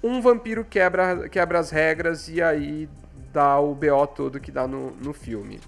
Um 0.02 0.20
vampiro 0.20 0.62
quebra, 0.62 1.26
quebra 1.30 1.58
as 1.58 1.70
regras 1.70 2.28
e 2.28 2.42
aí 2.42 2.86
dá 3.32 3.58
o 3.58 3.74
BO 3.74 4.06
todo 4.06 4.40
que 4.40 4.50
dá 4.50 4.66
no, 4.66 4.90
no 4.92 5.12
filme. 5.12 5.60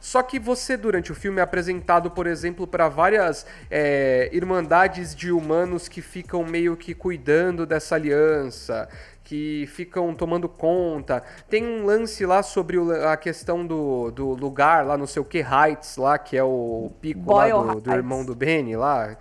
Só 0.00 0.22
que 0.22 0.38
você, 0.38 0.76
durante 0.76 1.10
o 1.10 1.14
filme, 1.16 1.40
é 1.40 1.42
apresentado, 1.42 2.10
por 2.12 2.28
exemplo, 2.28 2.64
para 2.64 2.88
várias 2.88 3.44
é, 3.68 4.30
irmandades 4.32 5.14
de 5.16 5.32
humanos 5.32 5.88
que 5.88 6.00
ficam 6.00 6.44
meio 6.44 6.76
que 6.76 6.94
cuidando 6.94 7.66
dessa 7.66 7.96
aliança, 7.96 8.88
que 9.24 9.66
ficam 9.66 10.14
tomando 10.14 10.48
conta. 10.48 11.24
Tem 11.50 11.64
um 11.66 11.84
lance 11.84 12.24
lá 12.24 12.40
sobre 12.44 12.78
o- 12.78 13.08
a 13.08 13.16
questão 13.16 13.66
do, 13.66 14.12
do 14.12 14.28
lugar, 14.28 14.86
lá 14.86 14.96
no 14.96 15.08
seu 15.08 15.24
que 15.24 15.38
Heights, 15.38 15.96
lá, 15.96 16.16
que 16.18 16.36
é 16.36 16.44
o 16.44 16.92
pico 17.00 17.32
lá 17.34 17.48
do, 17.74 17.80
do 17.80 17.90
irmão 17.96 18.24
do 18.24 18.34
Benny, 18.36 18.76
lá, 18.76 19.16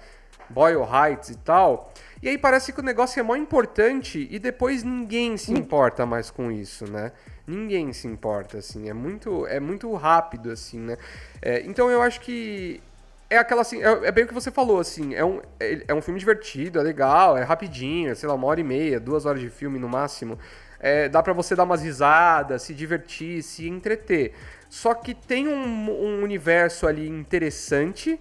Boyle 0.51 0.83
Heights 0.83 1.29
e 1.29 1.37
tal. 1.37 1.91
E 2.25 2.29
aí 2.29 2.39
parece 2.39 2.73
que 2.73 2.79
o 2.79 2.83
negócio 2.83 3.19
é 3.19 3.23
mó 3.23 3.35
importante 3.35 4.27
e 4.31 4.39
depois 4.39 4.81
ninguém 4.81 5.37
se 5.37 5.51
importa 5.53 6.07
mais 6.07 6.31
com 6.31 6.51
isso, 6.51 6.91
né? 6.91 7.11
Ninguém 7.45 7.93
se 7.93 8.07
importa, 8.07 8.57
assim. 8.57 8.89
É 8.89 8.93
muito, 8.93 9.45
é 9.45 9.59
muito 9.59 9.93
rápido, 9.93 10.49
assim, 10.49 10.79
né? 10.79 10.97
É, 11.39 11.61
então 11.61 11.87
eu 11.91 12.01
acho 12.01 12.19
que 12.21 12.81
é 13.29 13.37
aquela 13.37 13.61
assim, 13.61 13.83
é, 13.83 14.07
é 14.07 14.11
bem 14.11 14.23
o 14.23 14.27
que 14.27 14.33
você 14.33 14.49
falou, 14.49 14.79
assim, 14.79 15.13
é 15.13 15.23
um, 15.23 15.39
é, 15.59 15.83
é 15.87 15.93
um 15.93 16.01
filme 16.01 16.19
divertido, 16.19 16.79
é 16.79 16.81
legal, 16.81 17.37
é 17.37 17.43
rapidinho, 17.43 18.09
é, 18.09 18.15
sei 18.15 18.27
lá, 18.27 18.33
uma 18.33 18.47
hora 18.47 18.59
e 18.59 18.63
meia, 18.63 18.99
duas 18.99 19.27
horas 19.27 19.39
de 19.39 19.51
filme 19.51 19.77
no 19.77 19.87
máximo. 19.87 20.39
É, 20.79 21.07
dá 21.07 21.21
pra 21.21 21.31
você 21.31 21.55
dar 21.55 21.63
umas 21.63 21.83
risadas, 21.83 22.63
se 22.63 22.73
divertir, 22.73 23.43
se 23.43 23.67
entreter. 23.67 24.33
Só 24.67 24.95
que 24.95 25.13
tem 25.13 25.47
um, 25.47 25.91
um 25.91 26.23
universo 26.23 26.87
ali 26.87 27.07
interessante 27.07 28.19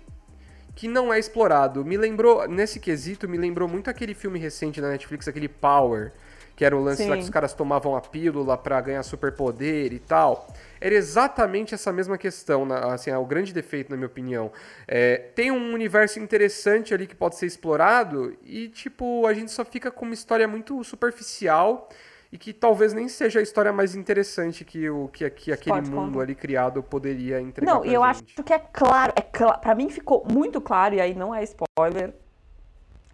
que 0.75 0.88
não 0.88 1.12
é 1.12 1.19
explorado. 1.19 1.85
Me 1.85 1.97
lembrou, 1.97 2.49
nesse 2.49 2.81
quesito, 2.81 3.28
me 3.28 3.38
lembrou 3.38 3.69
muito 3.69 3.88
aquele 3.88 4.14
filme 4.14 4.38
recente 4.38 4.81
da 4.81 4.88
Netflix, 4.88 5.28
aquele 5.28 5.49
Power, 5.49 6.12
que 6.57 6.64
era 6.64 6.76
o 6.76 6.83
lance 6.83 7.04
lá 7.09 7.16
que 7.16 7.23
Sim. 7.23 7.28
os 7.28 7.31
caras 7.31 7.52
tomavam 7.52 7.97
a 7.97 8.00
pílula 8.00 8.57
pra 8.57 8.81
ganhar 8.81 9.02
superpoder 9.02 9.93
e 9.93 9.99
tal. 9.99 10.52
Era 10.81 10.95
exatamente 10.95 11.75
essa 11.75 11.93
mesma 11.93 12.19
questão, 12.19 12.66
assim, 12.73 13.11
é 13.11 13.19
o 13.19 13.25
grande 13.25 13.52
defeito, 13.52 13.90
na 13.90 13.97
minha 13.97 14.07
opinião. 14.07 14.52
É, 14.87 15.16
tem 15.35 15.50
um 15.50 15.73
universo 15.73 16.21
interessante 16.21 16.93
ali 16.93 17.07
que 17.07 17.14
pode 17.14 17.37
ser 17.37 17.47
explorado 17.47 18.37
e, 18.45 18.69
tipo, 18.69 19.26
a 19.26 19.35
gente 19.35 19.50
só 19.50 19.64
fica 19.64 19.90
com 19.90 20.04
uma 20.04 20.14
história 20.14 20.47
muito 20.47 20.83
superficial 20.85 21.88
e 22.35 22.38
que 22.38 22.53
talvez 22.53 22.93
nem 22.93 23.07
seja 23.09 23.38
a 23.38 23.43
história 23.43 23.73
mais 23.73 23.95
interessante 23.95 24.64
que, 24.64 24.91
o, 24.91 25.07
que, 25.07 25.31
que 25.31 25.53
aquele 25.53 25.76
Pode 25.76 25.88
mundo 25.88 26.07
contar. 26.14 26.23
ali 26.25 26.35
criado 26.35 26.83
poderia 26.83 27.41
entregar 27.41 27.73
Não, 27.73 27.85
e 27.85 27.95
eu 27.95 28.03
acho 28.03 28.19
gente. 28.26 28.43
que 28.43 28.53
é 28.53 28.59
claro, 28.59 29.12
é 29.14 29.23
cla 29.23 29.57
pra 29.57 29.73
mim 29.73 29.88
ficou 29.88 30.26
muito 30.29 30.61
claro, 30.61 30.97
e 30.97 31.00
aí 31.00 31.14
não 31.14 31.33
é 31.33 31.45
spoiler. 31.45 32.12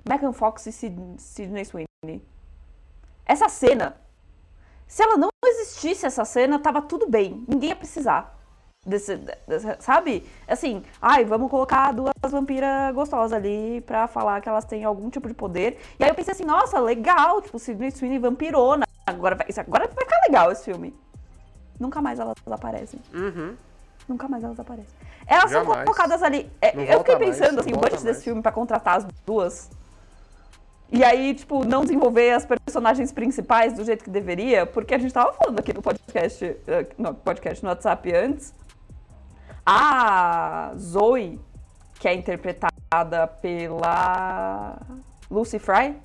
Megan 0.08 0.32
Fox 0.32 0.64
e 0.66 0.72
Sid- 0.72 1.16
Sidney 1.18 1.66
Sweeney. 1.66 2.22
Essa 3.26 3.46
cena, 3.50 3.94
se 4.86 5.02
ela 5.02 5.18
não 5.18 5.28
existisse 5.44 6.06
essa 6.06 6.24
cena, 6.24 6.58
tava 6.58 6.80
tudo 6.80 7.06
bem. 7.06 7.44
Ninguém 7.46 7.68
ia 7.68 7.76
precisar. 7.76 8.38
Desse, 8.86 9.16
desse- 9.46 9.76
sabe? 9.80 10.26
Assim, 10.48 10.82
ai, 11.02 11.26
vamos 11.26 11.50
colocar 11.50 11.92
duas 11.92 12.12
vampiras 12.30 12.94
gostosas 12.94 13.34
ali 13.34 13.82
pra 13.82 14.08
falar 14.08 14.40
que 14.40 14.48
elas 14.48 14.64
têm 14.64 14.82
algum 14.82 15.10
tipo 15.10 15.28
de 15.28 15.34
poder. 15.34 15.78
E 15.98 16.04
aí 16.04 16.08
eu 16.10 16.14
pensei 16.14 16.32
assim, 16.32 16.46
nossa, 16.46 16.80
legal, 16.80 17.42
tipo, 17.42 17.58
Sidney 17.58 17.90
Sweeney 17.90 18.18
vampirona. 18.18 18.86
Agora 19.06 19.34
vai, 19.34 19.46
agora 19.56 19.86
vai 19.88 20.04
ficar 20.04 20.20
legal 20.26 20.52
esse 20.52 20.64
filme. 20.64 20.94
Nunca 21.78 22.00
mais 22.02 22.18
elas 22.18 22.36
aparecem. 22.50 23.00
Uhum. 23.12 23.56
Nunca 24.08 24.28
mais 24.28 24.44
elas 24.44 24.58
aparecem. 24.58 24.94
Elas 25.26 25.50
são 25.50 25.64
Jamais. 25.64 25.84
colocadas 25.84 26.22
ali. 26.22 26.50
é, 26.60 26.94
eu 26.94 26.98
fiquei 26.98 27.16
mais, 27.16 27.38
pensando, 27.38 27.52
não 27.54 27.60
assim, 27.60 27.72
o 27.72 27.76
budget 27.76 27.92
mais. 27.92 28.02
desse 28.02 28.24
filme 28.24 28.42
pra 28.42 28.52
contratar 28.52 28.98
as 28.98 29.06
duas. 29.24 29.70
E 30.92 31.04
aí, 31.04 31.34
tipo, 31.34 31.64
não 31.64 31.82
desenvolver 31.82 32.32
as 32.32 32.44
personagens 32.44 33.12
principais 33.12 33.72
do 33.72 33.84
jeito 33.84 34.02
que 34.02 34.10
deveria, 34.10 34.66
porque 34.66 34.92
a 34.92 34.98
gente 34.98 35.14
tava 35.14 35.32
falando 35.32 35.60
aqui 35.60 35.72
no 35.72 35.80
podcast, 35.80 36.44
eh, 36.44 36.86
no 36.98 37.14
podcast 37.14 37.62
no 37.62 37.70
WhatsApp 37.70 38.12
antes. 38.12 38.52
A 39.64 40.72
Zoe, 40.76 41.40
que 42.00 42.08
é 42.08 42.14
interpretada 42.14 43.28
pela 43.40 44.80
Lucy 45.30 45.60
Fry. 45.60 45.96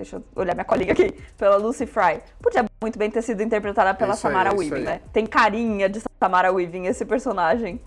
Deixa 0.00 0.16
eu 0.16 0.22
olhar 0.34 0.54
minha 0.54 0.64
colinha 0.64 0.92
aqui. 0.92 1.12
Pela 1.36 1.56
Lucy 1.56 1.84
Fry. 1.86 2.20
Podia 2.40 2.64
muito 2.80 2.98
bem 2.98 3.10
ter 3.10 3.20
sido 3.20 3.42
interpretada 3.42 3.92
pela 3.94 4.14
isso 4.14 4.26
aí, 4.26 4.32
Samara 4.32 4.48
é 4.48 4.52
isso 4.54 4.60
Weaving, 4.60 4.76
aí. 4.76 4.82
né? 4.94 5.00
Tem 5.12 5.26
carinha 5.26 5.88
de 5.90 6.00
Samara 6.18 6.50
Weaving 6.50 6.86
esse 6.86 7.04
personagem. 7.04 7.78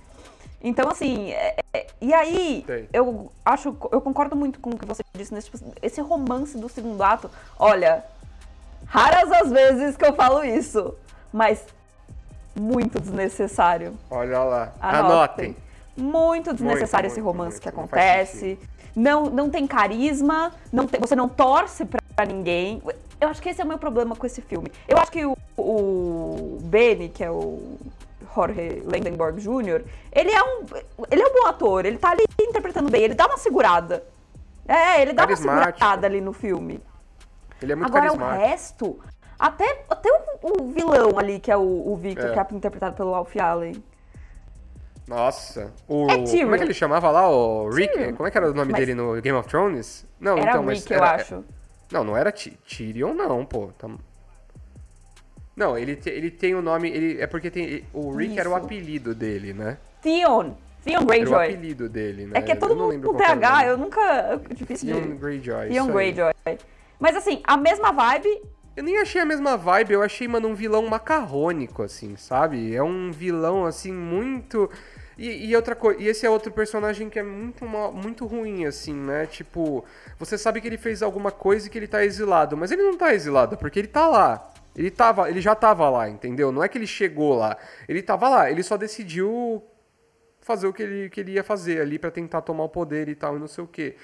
Então, 0.61 0.87
assim, 0.89 1.31
é- 1.31 1.55
é- 1.73 1.87
e 1.99 2.13
aí, 2.13 2.63
Tem. 2.67 2.87
eu 2.93 3.31
acho, 3.43 3.75
eu 3.91 3.99
concordo 3.99 4.35
muito 4.35 4.59
com 4.59 4.69
o 4.69 4.77
que 4.77 4.85
você 4.85 5.01
disse 5.13 5.33
nesse 5.33 5.49
tipo, 5.49 5.73
esse 5.81 5.99
romance 6.01 6.55
do 6.57 6.69
segundo 6.69 7.01
ato. 7.03 7.29
Olha, 7.59 8.03
raras 8.85 9.31
as 9.31 9.49
vezes 9.51 9.97
que 9.97 10.05
eu 10.05 10.13
falo 10.13 10.43
isso, 10.43 10.93
mas 11.33 11.65
muito 12.55 12.99
desnecessário. 13.01 13.93
Olha 14.09 14.39
lá. 14.43 14.71
Anotem. 14.79 15.05
Anotem. 15.11 15.55
Muito 15.97 16.53
desnecessário 16.53 17.07
esse 17.07 17.19
muito, 17.19 17.31
romance 17.35 17.55
muito. 17.55 17.63
que 17.63 17.75
Não 17.75 17.83
acontece. 17.83 18.59
Não, 18.95 19.23
não 19.25 19.49
tem 19.49 19.65
carisma, 19.65 20.51
não 20.71 20.85
tem- 20.87 21.01
você 21.01 21.15
não 21.15 21.27
torce 21.27 21.83
pra 22.15 22.25
ninguém. 22.25 22.81
Eu 23.19 23.29
acho 23.29 23.41
que 23.41 23.49
esse 23.49 23.61
é 23.61 23.63
o 23.63 23.67
meu 23.67 23.77
problema 23.77 24.15
com 24.15 24.25
esse 24.25 24.41
filme. 24.41 24.71
Eu 24.87 24.97
acho 24.97 25.11
que 25.11 25.25
o, 25.25 25.37
o 25.57 26.57
Benny, 26.63 27.09
que 27.09 27.23
é 27.23 27.31
o 27.31 27.77
Jorge 28.35 28.81
Landenberg 28.85 29.39
Jr., 29.41 29.83
ele 30.11 30.31
é 30.31 30.43
um 30.43 30.65
ele 31.09 31.21
é 31.21 31.27
um 31.27 31.33
bom 31.33 31.47
ator, 31.47 31.85
ele 31.85 31.97
tá 31.97 32.11
ali 32.11 32.23
interpretando 32.41 32.89
bem, 32.89 33.03
ele 33.03 33.13
dá 33.13 33.25
uma 33.27 33.37
segurada. 33.37 34.03
É, 34.67 35.01
ele 35.01 35.13
dá 35.13 35.25
uma 35.25 35.35
segurada 35.35 36.07
ali 36.07 36.21
no 36.21 36.33
filme. 36.33 36.79
Ele 37.61 37.71
é 37.71 37.75
muito 37.75 37.87
Agora 37.95 38.11
o 38.13 38.17
carismático. 38.17 38.45
resto, 38.49 38.99
até, 39.39 39.83
até 39.89 40.09
o, 40.41 40.61
o 40.63 40.71
vilão 40.71 41.17
ali, 41.17 41.39
que 41.39 41.51
é 41.51 41.55
o, 41.57 41.61
o 41.61 41.95
Victor, 41.95 42.29
É. 42.29 42.33
que 42.33 42.39
é 42.39 42.57
interpretado 42.57 42.95
pelo 42.95 43.13
Alfie 43.15 43.39
Allen. 43.41 43.83
Nossa. 45.07 45.71
O, 45.87 46.09
É 46.09 46.15
como 46.17 46.55
é 46.55 46.57
que 46.57 46.63
ele 46.63 46.73
chamava 46.73 47.11
lá? 47.11 47.29
O 47.29 47.69
Rick? 47.69 47.93
Tyrion. 47.93 48.15
Como 48.15 48.27
é 48.27 48.31
que 48.31 48.37
era 48.37 48.49
o 48.49 48.53
nome 48.53 48.71
Mas- 48.71 48.79
dele 48.79 48.93
no 48.95 49.21
Game 49.21 49.37
of 49.37 49.47
Thrones? 49.49 50.05
Não, 50.19 50.37
Era 50.37 50.51
então, 50.51 50.63
mas 50.63 50.79
Rick, 50.79 50.91
eu 50.93 50.97
era- 50.97 51.15
acho. 51.15 51.43
Não, 51.93 52.03
não 52.03 52.17
era 52.17 52.31
Ty- 52.31 52.57
Tyrion, 52.67 53.13
não, 53.13 53.45
pô. 53.45 53.67
Tá- 53.77 53.87
Não, 55.55 55.77
ele, 55.77 55.95
te- 55.95 56.09
ele 56.09 56.31
tem 56.31 56.55
o 56.55 56.61
nome. 56.61 56.89
Ele, 56.89 57.21
é 57.21 57.27
porque 57.27 57.51
tem. 57.51 57.83
O 57.93 58.11
Rick 58.15 58.39
era 58.39 58.49
o 58.49 58.55
Isso. 58.55 58.65
apelido 58.65 59.13
dele, 59.13 59.53
né? 59.53 59.77
Theon. 60.01 60.55
Theon 60.83 60.95
Era 60.95 61.01
o 61.01 61.05
Greyjoy. 61.05 61.45
apelido 61.45 61.87
dele, 61.87 62.25
né? 62.25 62.31
É 62.33 62.41
que 62.41 62.51
é 62.51 62.55
todo 62.55 62.71
Eu 62.73 62.77
mundo 62.91 63.13
com 63.13 63.15
TH, 63.17 63.67
eu 63.67 63.77
nunca. 63.77 64.01
É 64.49 64.53
difícil 64.55 64.89
Theon 64.89 65.01
de. 65.01 65.07
Greyjoy. 65.15 65.69
Theon 65.69 65.83
isso. 65.85 65.93
Greyjoy. 65.93 66.33
Mas 66.99 67.15
assim, 67.15 67.41
a 67.43 67.55
mesma 67.55 67.91
vibe. 67.91 68.41
Eu 68.75 68.83
nem 68.83 68.97
achei 68.97 69.21
a 69.21 69.25
mesma 69.25 69.55
vibe, 69.55 69.93
eu 69.93 70.01
achei, 70.01 70.27
mano, 70.27 70.47
um 70.47 70.55
vilão 70.55 70.87
macarrônico, 70.87 71.83
assim, 71.83 72.15
sabe? 72.17 72.75
É 72.75 72.81
um 72.81 73.11
vilão, 73.11 73.65
assim, 73.67 73.93
muito. 73.93 74.67
E, 75.17 75.47
e 75.47 75.55
outra 75.55 75.75
coisa, 75.75 76.01
e 76.01 76.07
esse 76.07 76.25
é 76.25 76.29
outro 76.29 76.51
personagem 76.51 77.09
que 77.09 77.19
é 77.19 77.23
muito, 77.23 77.65
mal- 77.65 77.91
muito 77.93 78.25
ruim, 78.25 78.65
assim, 78.65 78.93
né? 78.93 79.25
Tipo, 79.27 79.85
você 80.19 80.37
sabe 80.37 80.59
que 80.61 80.67
ele 80.67 80.77
fez 80.77 81.03
alguma 81.03 81.31
coisa 81.31 81.67
e 81.67 81.69
que 81.69 81.77
ele 81.77 81.87
tá 81.87 82.03
exilado, 82.03 82.57
mas 82.57 82.71
ele 82.71 82.81
não 82.83 82.97
tá 82.97 83.13
exilado, 83.13 83.57
porque 83.57 83.79
ele 83.79 83.87
tá 83.87 84.07
lá. 84.07 84.49
Ele, 84.75 84.89
tava, 84.89 85.29
ele 85.29 85.39
já 85.41 85.53
tava 85.55 85.87
lá, 85.89 86.09
entendeu? 86.09 86.51
Não 86.51 86.63
é 86.63 86.67
que 86.67 86.77
ele 86.77 86.87
chegou 86.87 87.35
lá. 87.35 87.57
Ele 87.87 88.01
tava 88.01 88.27
lá, 88.29 88.49
ele 88.49 88.63
só 88.63 88.75
decidiu 88.75 89.63
fazer 90.41 90.67
o 90.67 90.73
que 90.73 90.83
ele, 90.83 91.09
que 91.09 91.19
ele 91.21 91.33
ia 91.33 91.43
fazer 91.43 91.81
ali 91.81 91.97
para 91.99 92.11
tentar 92.11 92.41
tomar 92.41 92.63
o 92.65 92.69
poder 92.69 93.07
e 93.09 93.15
tal, 93.15 93.35
e 93.37 93.39
não 93.39 93.47
sei 93.47 93.63
o 93.63 93.67
quê. 93.67 93.95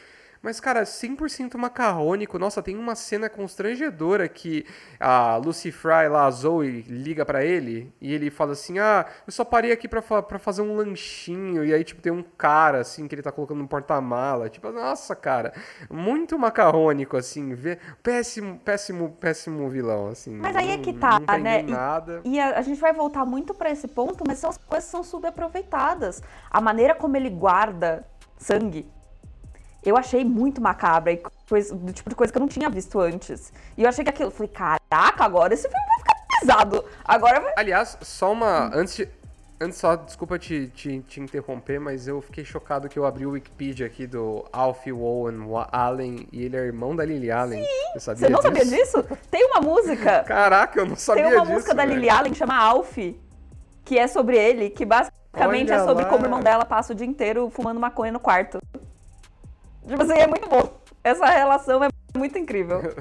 Mas, 0.42 0.60
cara, 0.60 0.84
100% 0.84 1.58
macarrônico. 1.58 2.40
Nossa, 2.40 2.64
tem 2.64 2.78
uma 2.78 2.96
cena 2.96 3.30
constrangedora 3.30 4.28
que 4.30 4.66
a 4.98 5.36
Lucy 5.36 5.70
Fry, 5.72 6.08
lá, 6.10 6.28
a 6.28 6.32
Zoe, 6.32 6.82
liga 6.84 7.26
para 7.26 7.44
ele 7.44 7.94
e 8.00 8.14
ele 8.14 8.30
fala 8.30 8.54
assim: 8.54 8.80
Ah, 8.80 9.06
eu 9.28 9.34
só 9.34 9.44
parei 9.44 9.72
aqui 9.72 9.88
pra, 9.88 10.02
pra 10.02 10.40
fazer 10.40 10.62
um 10.62 10.76
lanchinho. 10.76 11.66
E 11.66 11.74
aí, 11.74 11.84
tipo, 11.84 12.02
tem 12.02 12.12
um 12.12 12.24
cara, 12.24 12.80
assim, 12.80 13.06
que 13.08 13.16
ele 13.16 13.22
tá 13.22 13.34
colocando 13.34 13.60
no 13.60 13.68
porta-mala. 13.68 14.50
Tipo, 14.50 14.72
nossa, 14.72 15.14
cara, 15.14 15.54
muito 15.90 16.40
macarrônico, 16.40 17.18
assim. 17.18 17.54
Vê, 17.54 17.78
péssimo, 18.02 18.58
péssimo, 18.60 19.18
péssimo 19.20 19.70
vilão, 19.70 20.08
assim. 20.08 20.38
Mas 20.38 20.56
aí 20.56 20.72
é 20.72 20.78
que 20.78 20.94
tá, 20.94 21.20
não 21.20 21.38
né? 21.38 21.64
Nada. 21.64 22.22
E, 22.24 22.36
e 22.36 22.40
a, 22.40 22.60
a, 22.60 22.62
gente 22.62 22.80
vai 22.80 22.94
voltar 22.94 23.26
muito 23.26 23.54
para 23.54 23.70
esse 23.70 23.90
ponto, 23.90 24.24
mas 24.26 24.40
são 24.40 24.50
as 24.50 24.58
coisas 24.58 24.86
que 24.86 24.92
são 24.92 25.04
subaproveitadas. 25.04 26.24
A 26.50 26.62
maneira 26.62 26.96
como 26.96 27.18
ele 27.18 27.30
guarda 27.30 28.08
sangue 28.38 28.90
eu 29.84 29.98
achei 29.98 30.24
muito 30.24 30.62
macabra 30.62 31.12
e 31.14 31.22
coisa, 31.48 31.76
do 31.76 31.94
tipo 31.94 32.10
de 32.10 32.16
coisa 32.16 32.32
que 32.32 32.38
eu 32.38 32.42
não 32.42 32.48
tinha 32.48 32.70
visto 32.70 33.00
antes. 33.00 33.52
E 33.78 33.84
eu 33.84 33.90
achei 33.90 34.04
que 34.04 34.10
aquilo, 34.10 34.32
falei, 34.32 34.52
caraca, 34.52 35.24
agora 35.24 35.54
esse 35.54 35.68
filme 35.68 35.86
vai 35.86 36.00
ficar 36.00 36.40
pesado. 36.40 36.86
Agora 37.04 37.40
vai... 37.40 37.54
Aliás, 37.58 37.98
só 38.02 38.32
uma. 38.32 38.70
Antes 38.76 38.96
de, 38.96 39.10
Antes 39.62 39.78
só, 39.78 39.98
desculpa 39.98 40.40
te, 40.40 40.68
te, 40.68 41.02
te, 41.02 41.20
interromper, 41.20 41.82
mas 41.82 42.08
eu 42.08 42.22
fiquei 42.22 42.46
chocado 42.46 42.88
que 42.88 42.98
eu 42.98 43.06
abri 43.06 43.26
o 43.26 43.32
Wikipedia 43.32 43.86
aqui 43.86 44.08
do 44.08 44.46
Alfie 44.54 44.94
Owen 44.94 45.36
Allen 45.70 46.30
e 46.32 46.46
ele 46.46 46.56
é 46.56 46.62
irmão 46.62 46.96
da 46.96 47.04
Lily 47.04 47.30
Allen. 47.30 47.62
Sim, 47.62 47.70
Você, 47.94 48.16
você 48.16 48.30
não 48.30 48.40
disso? 48.40 48.42
sabia 48.42 48.66
disso? 48.66 49.04
Tem 49.30 49.46
uma 49.48 49.60
música. 49.60 50.24
Caraca, 50.24 50.80
eu 50.80 50.86
não 50.86 50.96
sabia 50.96 51.24
disso. 51.24 51.32
Tem 51.32 51.40
uma 51.40 51.46
disso, 51.46 51.54
música 51.56 51.76
velho. 51.76 51.90
da 51.90 51.96
Lily 51.96 52.10
Allen 52.10 52.32
que 52.32 52.38
chama 52.38 52.56
Alfie, 52.56 53.20
que 53.84 54.00
é 54.00 54.08
sobre 54.08 54.38
ele, 54.38 54.70
que 54.70 54.86
basicamente 54.86 55.74
Olha 55.74 55.82
é 55.82 55.86
sobre 55.86 56.04
lá. 56.06 56.10
como 56.10 56.24
o 56.24 56.26
irmão 56.26 56.40
dela 56.40 56.64
passa 56.64 56.94
o 56.94 56.96
dia 56.96 57.08
inteiro 57.08 57.50
fumando 57.50 57.82
maconha 57.82 58.14
no 58.14 58.20
quarto. 58.20 58.62
Tipo 59.90 60.04
assim, 60.04 60.14
é 60.14 60.28
muito 60.28 60.48
bom. 60.48 60.80
Essa 61.04 61.26
relação 61.26 61.84
é 61.84 61.90
muito 62.16 62.38
incrível. 62.38 62.82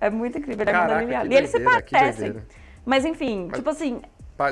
É 0.00 0.08
muito 0.08 0.38
incrível. 0.38 0.62
Ele 0.62 0.70
Caraca, 0.70 0.92
é 0.92 0.98
doideira, 0.98 1.34
e 1.34 1.36
eles 1.36 1.50
se 1.50 1.58
parecem. 1.58 2.40
Mas 2.86 3.04
enfim, 3.04 3.48
Mas, 3.50 3.58
tipo 3.58 3.68
assim. 3.68 4.00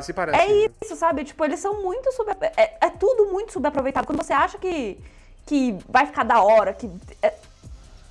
Se 0.03 0.13
parece, 0.13 0.43
é 0.43 0.49
né? 0.49 0.75
isso, 0.83 0.97
sabe? 0.97 1.23
Tipo, 1.23 1.45
eles 1.45 1.61
são 1.61 1.81
muito 1.81 2.11
sub... 2.11 2.29
É, 2.57 2.79
é, 2.85 2.91
tudo 2.91 3.27
muito 3.27 3.53
subaproveitado. 3.53 4.05
Quando 4.09 4.21
você 4.21 4.33
acha 4.33 4.59
que, 4.59 4.99
que 5.47 5.79
vai 5.89 6.05
ficar 6.05 6.25
da 6.25 6.43
hora, 6.43 6.73
que. 6.73 6.91
É... 7.23 7.33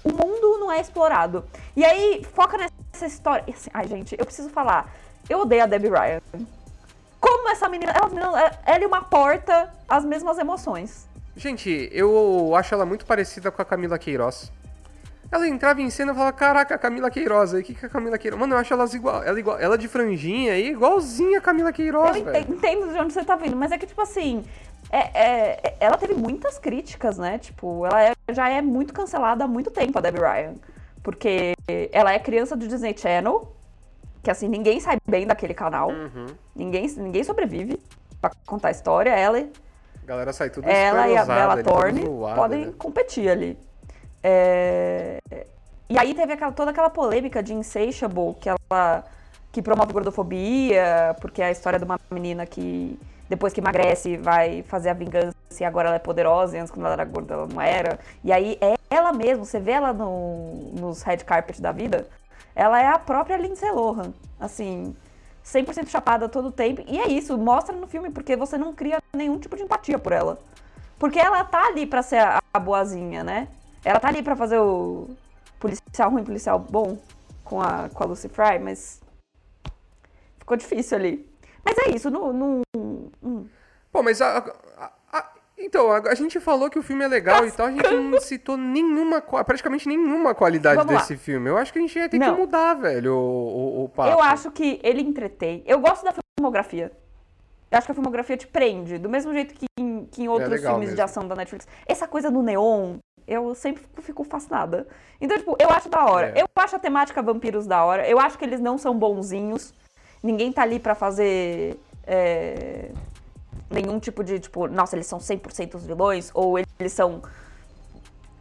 o 0.01 0.13
mundo 0.13 0.59
não 0.59 0.71
é 0.71 0.79
explorado. 0.79 1.43
E 1.75 1.83
aí, 1.83 2.25
foca 2.33 2.57
nessa 2.57 3.05
história. 3.05 3.43
Assim, 3.53 3.69
ai, 3.73 3.85
gente, 3.89 4.15
eu 4.17 4.25
preciso 4.25 4.49
falar. 4.49 4.89
Eu 5.29 5.39
odeio 5.39 5.63
a 5.63 5.65
Debbie 5.65 5.89
Ryan. 5.89 6.21
Como 7.19 7.49
essa 7.49 7.67
menina. 7.67 7.91
Ela, 7.91 8.59
ela 8.65 8.83
é 8.85 8.87
uma 8.87 9.03
porta 9.03 9.73
às 9.89 10.05
mesmas 10.05 10.37
emoções. 10.37 11.09
Gente, 11.35 11.89
eu 11.91 12.53
acho 12.55 12.73
ela 12.73 12.85
muito 12.85 13.05
parecida 13.05 13.51
com 13.51 13.61
a 13.61 13.65
Camila 13.65 13.99
Queiroz. 13.99 14.51
Ela 15.31 15.47
entrava 15.47 15.81
em 15.81 15.89
cena 15.89 16.11
e 16.11 16.15
falava, 16.15 16.33
caraca, 16.33 16.75
a 16.75 16.77
Camila 16.77 17.09
Queiroz 17.09 17.53
aí, 17.53 17.61
o 17.61 17.63
que, 17.63 17.73
que 17.73 17.85
a 17.85 17.89
Camila 17.89 18.17
Queiroz? 18.17 18.39
Mano, 18.39 18.53
eu 18.53 18.59
acho 18.59 18.73
elas 18.73 18.93
igual, 18.93 19.23
ela 19.23 19.39
igual, 19.39 19.59
ela 19.59 19.77
de 19.77 19.87
franjinha 19.87 20.53
aí, 20.53 20.69
igualzinha 20.69 21.39
a 21.39 21.41
Camila 21.41 21.73
Queiroz, 21.73 22.15
Eu 22.15 22.21
entendo, 22.21 22.53
entendo 22.53 22.93
de 22.93 22.99
onde 22.99 23.13
você 23.13 23.23
tá 23.23 23.35
vindo, 23.35 23.55
mas 23.55 23.71
é 23.71 23.77
que, 23.77 23.87
tipo 23.87 24.01
assim, 24.01 24.45
é, 24.89 25.09
é, 25.13 25.75
ela 25.79 25.97
teve 25.97 26.13
muitas 26.13 26.57
críticas, 26.57 27.17
né? 27.17 27.37
Tipo, 27.37 27.85
ela 27.85 28.01
é, 28.01 28.13
já 28.31 28.49
é 28.49 28.61
muito 28.61 28.93
cancelada 28.93 29.43
há 29.43 29.47
muito 29.47 29.71
tempo, 29.71 29.97
a 29.97 30.01
Debbie 30.01 30.21
Ryan. 30.21 30.53
Porque 31.03 31.53
ela 31.91 32.13
é 32.13 32.19
criança 32.19 32.55
do 32.55 32.67
Disney 32.67 32.95
Channel, 32.97 33.51
que 34.23 34.31
assim, 34.31 34.47
ninguém 34.47 34.79
sai 34.79 34.97
bem 35.07 35.27
daquele 35.27 35.53
canal. 35.53 35.89
Uhum. 35.89 36.27
Ninguém, 36.55 36.87
ninguém 36.97 37.23
sobrevive 37.23 37.79
pra 38.21 38.31
contar 38.45 38.69
a 38.69 38.71
história. 38.71 39.11
Ela 39.11 39.47
a 40.05 40.07
galera 40.07 40.31
sai 40.31 40.49
tudo 40.51 40.69
Ela 40.69 41.07
e 41.07 41.17
a 41.17 41.25
Bella 41.25 41.63
Thorne 41.63 42.03
podem 42.35 42.67
né? 42.67 42.73
competir 42.77 43.27
ali. 43.27 43.57
É... 44.23 45.17
E 45.89 45.97
aí 45.97 46.13
teve 46.13 46.33
aquela, 46.33 46.51
toda 46.51 46.71
aquela 46.71 46.89
polêmica 46.89 47.43
de 47.43 47.53
Insatiable, 47.53 48.35
que 48.39 48.49
ela 48.49 49.03
que 49.51 49.61
promove 49.61 49.93
gordofobia, 49.93 51.15
porque 51.21 51.41
é 51.41 51.45
a 51.45 51.51
história 51.51 51.79
de 51.79 51.85
uma 51.85 51.97
menina 52.11 52.45
que 52.45 52.99
depois 53.29 53.53
que 53.53 53.61
emagrece 53.61 54.17
vai 54.17 54.63
fazer 54.63 54.89
a 54.89 54.93
vingança 54.93 55.33
e 55.59 55.63
agora 55.63 55.87
ela 55.87 55.95
é 55.95 55.99
poderosa, 55.99 56.57
e 56.57 56.59
antes 56.59 56.71
quando 56.71 56.85
ela 56.85 56.93
era 56.93 57.05
gorda 57.05 57.33
ela 57.33 57.47
não 57.47 57.61
era. 57.61 57.97
E 58.23 58.31
aí 58.31 58.57
é 58.61 58.75
ela 58.89 59.13
mesma, 59.13 59.45
você 59.45 59.59
vê 59.59 59.71
ela 59.71 59.93
no, 59.93 60.71
nos 60.73 61.01
red 61.01 61.17
carpet 61.17 61.61
da 61.61 61.71
vida, 61.71 62.05
ela 62.53 62.81
é 62.81 62.87
a 62.87 62.99
própria 62.99 63.37
Lindsay 63.37 63.71
Lohan, 63.71 64.13
assim, 64.39 64.93
100% 65.45 65.87
chapada 65.89 66.27
todo 66.27 66.47
o 66.47 66.51
tempo. 66.51 66.83
E 66.87 66.99
é 66.99 67.07
isso, 67.07 67.37
mostra 67.37 67.75
no 67.75 67.87
filme, 67.87 68.09
porque 68.09 68.35
você 68.35 68.57
não 68.57 68.73
cria 68.73 69.01
nenhum 69.13 69.37
tipo 69.37 69.55
de 69.55 69.63
empatia 69.63 69.99
por 69.99 70.11
ela. 70.11 70.39
Porque 70.97 71.19
ela 71.19 71.43
tá 71.43 71.67
ali 71.67 71.85
pra 71.85 72.01
ser 72.01 72.17
a, 72.17 72.41
a 72.53 72.59
boazinha, 72.59 73.23
né? 73.23 73.47
Ela 73.83 73.99
tá 73.99 74.07
ali 74.07 74.23
pra 74.23 74.35
fazer 74.35 74.57
o 74.57 75.09
policial 75.59 76.09
ruim, 76.09 76.23
policial 76.23 76.57
bom 76.57 76.97
com 77.43 77.61
a, 77.61 77.89
com 77.89 78.03
a 78.03 78.07
Lucy 78.07 78.27
Fry, 78.27 78.57
mas 78.59 78.99
ficou 80.39 80.57
difícil 80.57 80.97
ali. 80.97 81.29
Mas 81.63 81.77
é 81.77 81.89
isso, 81.89 82.09
não. 82.09 82.33
não, 82.33 82.61
não... 83.21 83.49
Pô, 83.91 84.01
mas 84.01 84.21
a, 84.21 84.39
então, 85.65 85.91
a, 85.91 85.97
a, 85.97 86.15
gente 86.15 86.39
falou 86.39 86.69
que 86.69 86.77
o 86.77 86.83
filme 86.83 87.03
é 87.03 87.07
legal 87.07 87.41
Cascando. 87.41 87.53
e 87.77 87.81
tal, 87.81 87.89
a 87.89 87.93
gente 87.93 88.11
não 88.11 88.21
citou 88.21 88.55
nenhuma, 88.55 89.19
praticamente 89.21 89.87
nenhuma 89.87 90.35
qualidade 90.35 90.77
Vamos 90.77 90.93
desse 90.93 91.13
lá. 91.13 91.19
filme. 91.19 91.49
Eu 91.49 91.57
acho 91.57 91.73
que 91.73 91.79
a 91.79 91.81
gente 91.81 91.97
ia 91.97 92.07
ter 92.07 92.19
não. 92.19 92.35
que 92.35 92.41
mudar, 92.41 92.75
velho, 92.75 93.13
o, 93.13 93.81
o, 93.81 93.83
o 93.85 93.89
papo. 93.89 94.11
Eu 94.11 94.21
acho 94.21 94.51
que 94.51 94.79
ele 94.83 95.01
entretém. 95.01 95.63
Eu 95.65 95.79
gosto 95.79 96.03
da 96.03 96.13
filmografia. 96.37 96.91
Eu 97.71 97.77
acho 97.77 97.87
que 97.87 97.91
a 97.91 97.95
filmografia 97.95 98.37
te 98.37 98.45
prende, 98.45 98.99
do 98.99 99.09
mesmo 99.09 99.33
jeito 99.33 99.53
que 99.55 99.65
em, 99.79 100.05
que 100.05 100.23
em 100.23 100.27
outros 100.27 100.53
é 100.53 100.57
filmes 100.59 100.79
mesmo. 100.79 100.95
de 100.95 101.01
ação 101.01 101.27
da 101.27 101.35
Netflix. 101.35 101.67
Essa 101.87 102.07
coisa 102.07 102.29
do 102.29 102.43
neon, 102.43 102.97
eu 103.27 103.55
sempre 103.55 103.83
fico 104.01 104.23
fascinada. 104.23 104.87
Então, 105.19 105.37
tipo, 105.37 105.57
eu 105.59 105.69
acho 105.69 105.89
da 105.89 106.05
hora. 106.05 106.31
É. 106.35 106.43
Eu 106.43 106.47
acho 106.55 106.75
a 106.75 106.79
temática 106.79 107.23
vampiros 107.23 107.65
da 107.65 107.83
hora. 107.83 108.07
Eu 108.07 108.19
acho 108.19 108.37
que 108.37 108.45
eles 108.45 108.61
não 108.61 108.77
são 108.77 108.97
bonzinhos. 108.97 109.73
Ninguém 110.21 110.53
tá 110.53 110.61
ali 110.61 110.79
para 110.79 110.93
fazer... 110.93 111.79
É 112.07 112.91
nenhum 113.69 113.99
tipo 113.99 114.23
de, 114.23 114.39
tipo, 114.39 114.67
nossa, 114.67 114.95
eles 114.95 115.07
são 115.07 115.19
100% 115.19 115.75
os 115.75 115.85
vilões, 115.85 116.31
ou 116.33 116.57
eles 116.57 116.93
são 116.93 117.21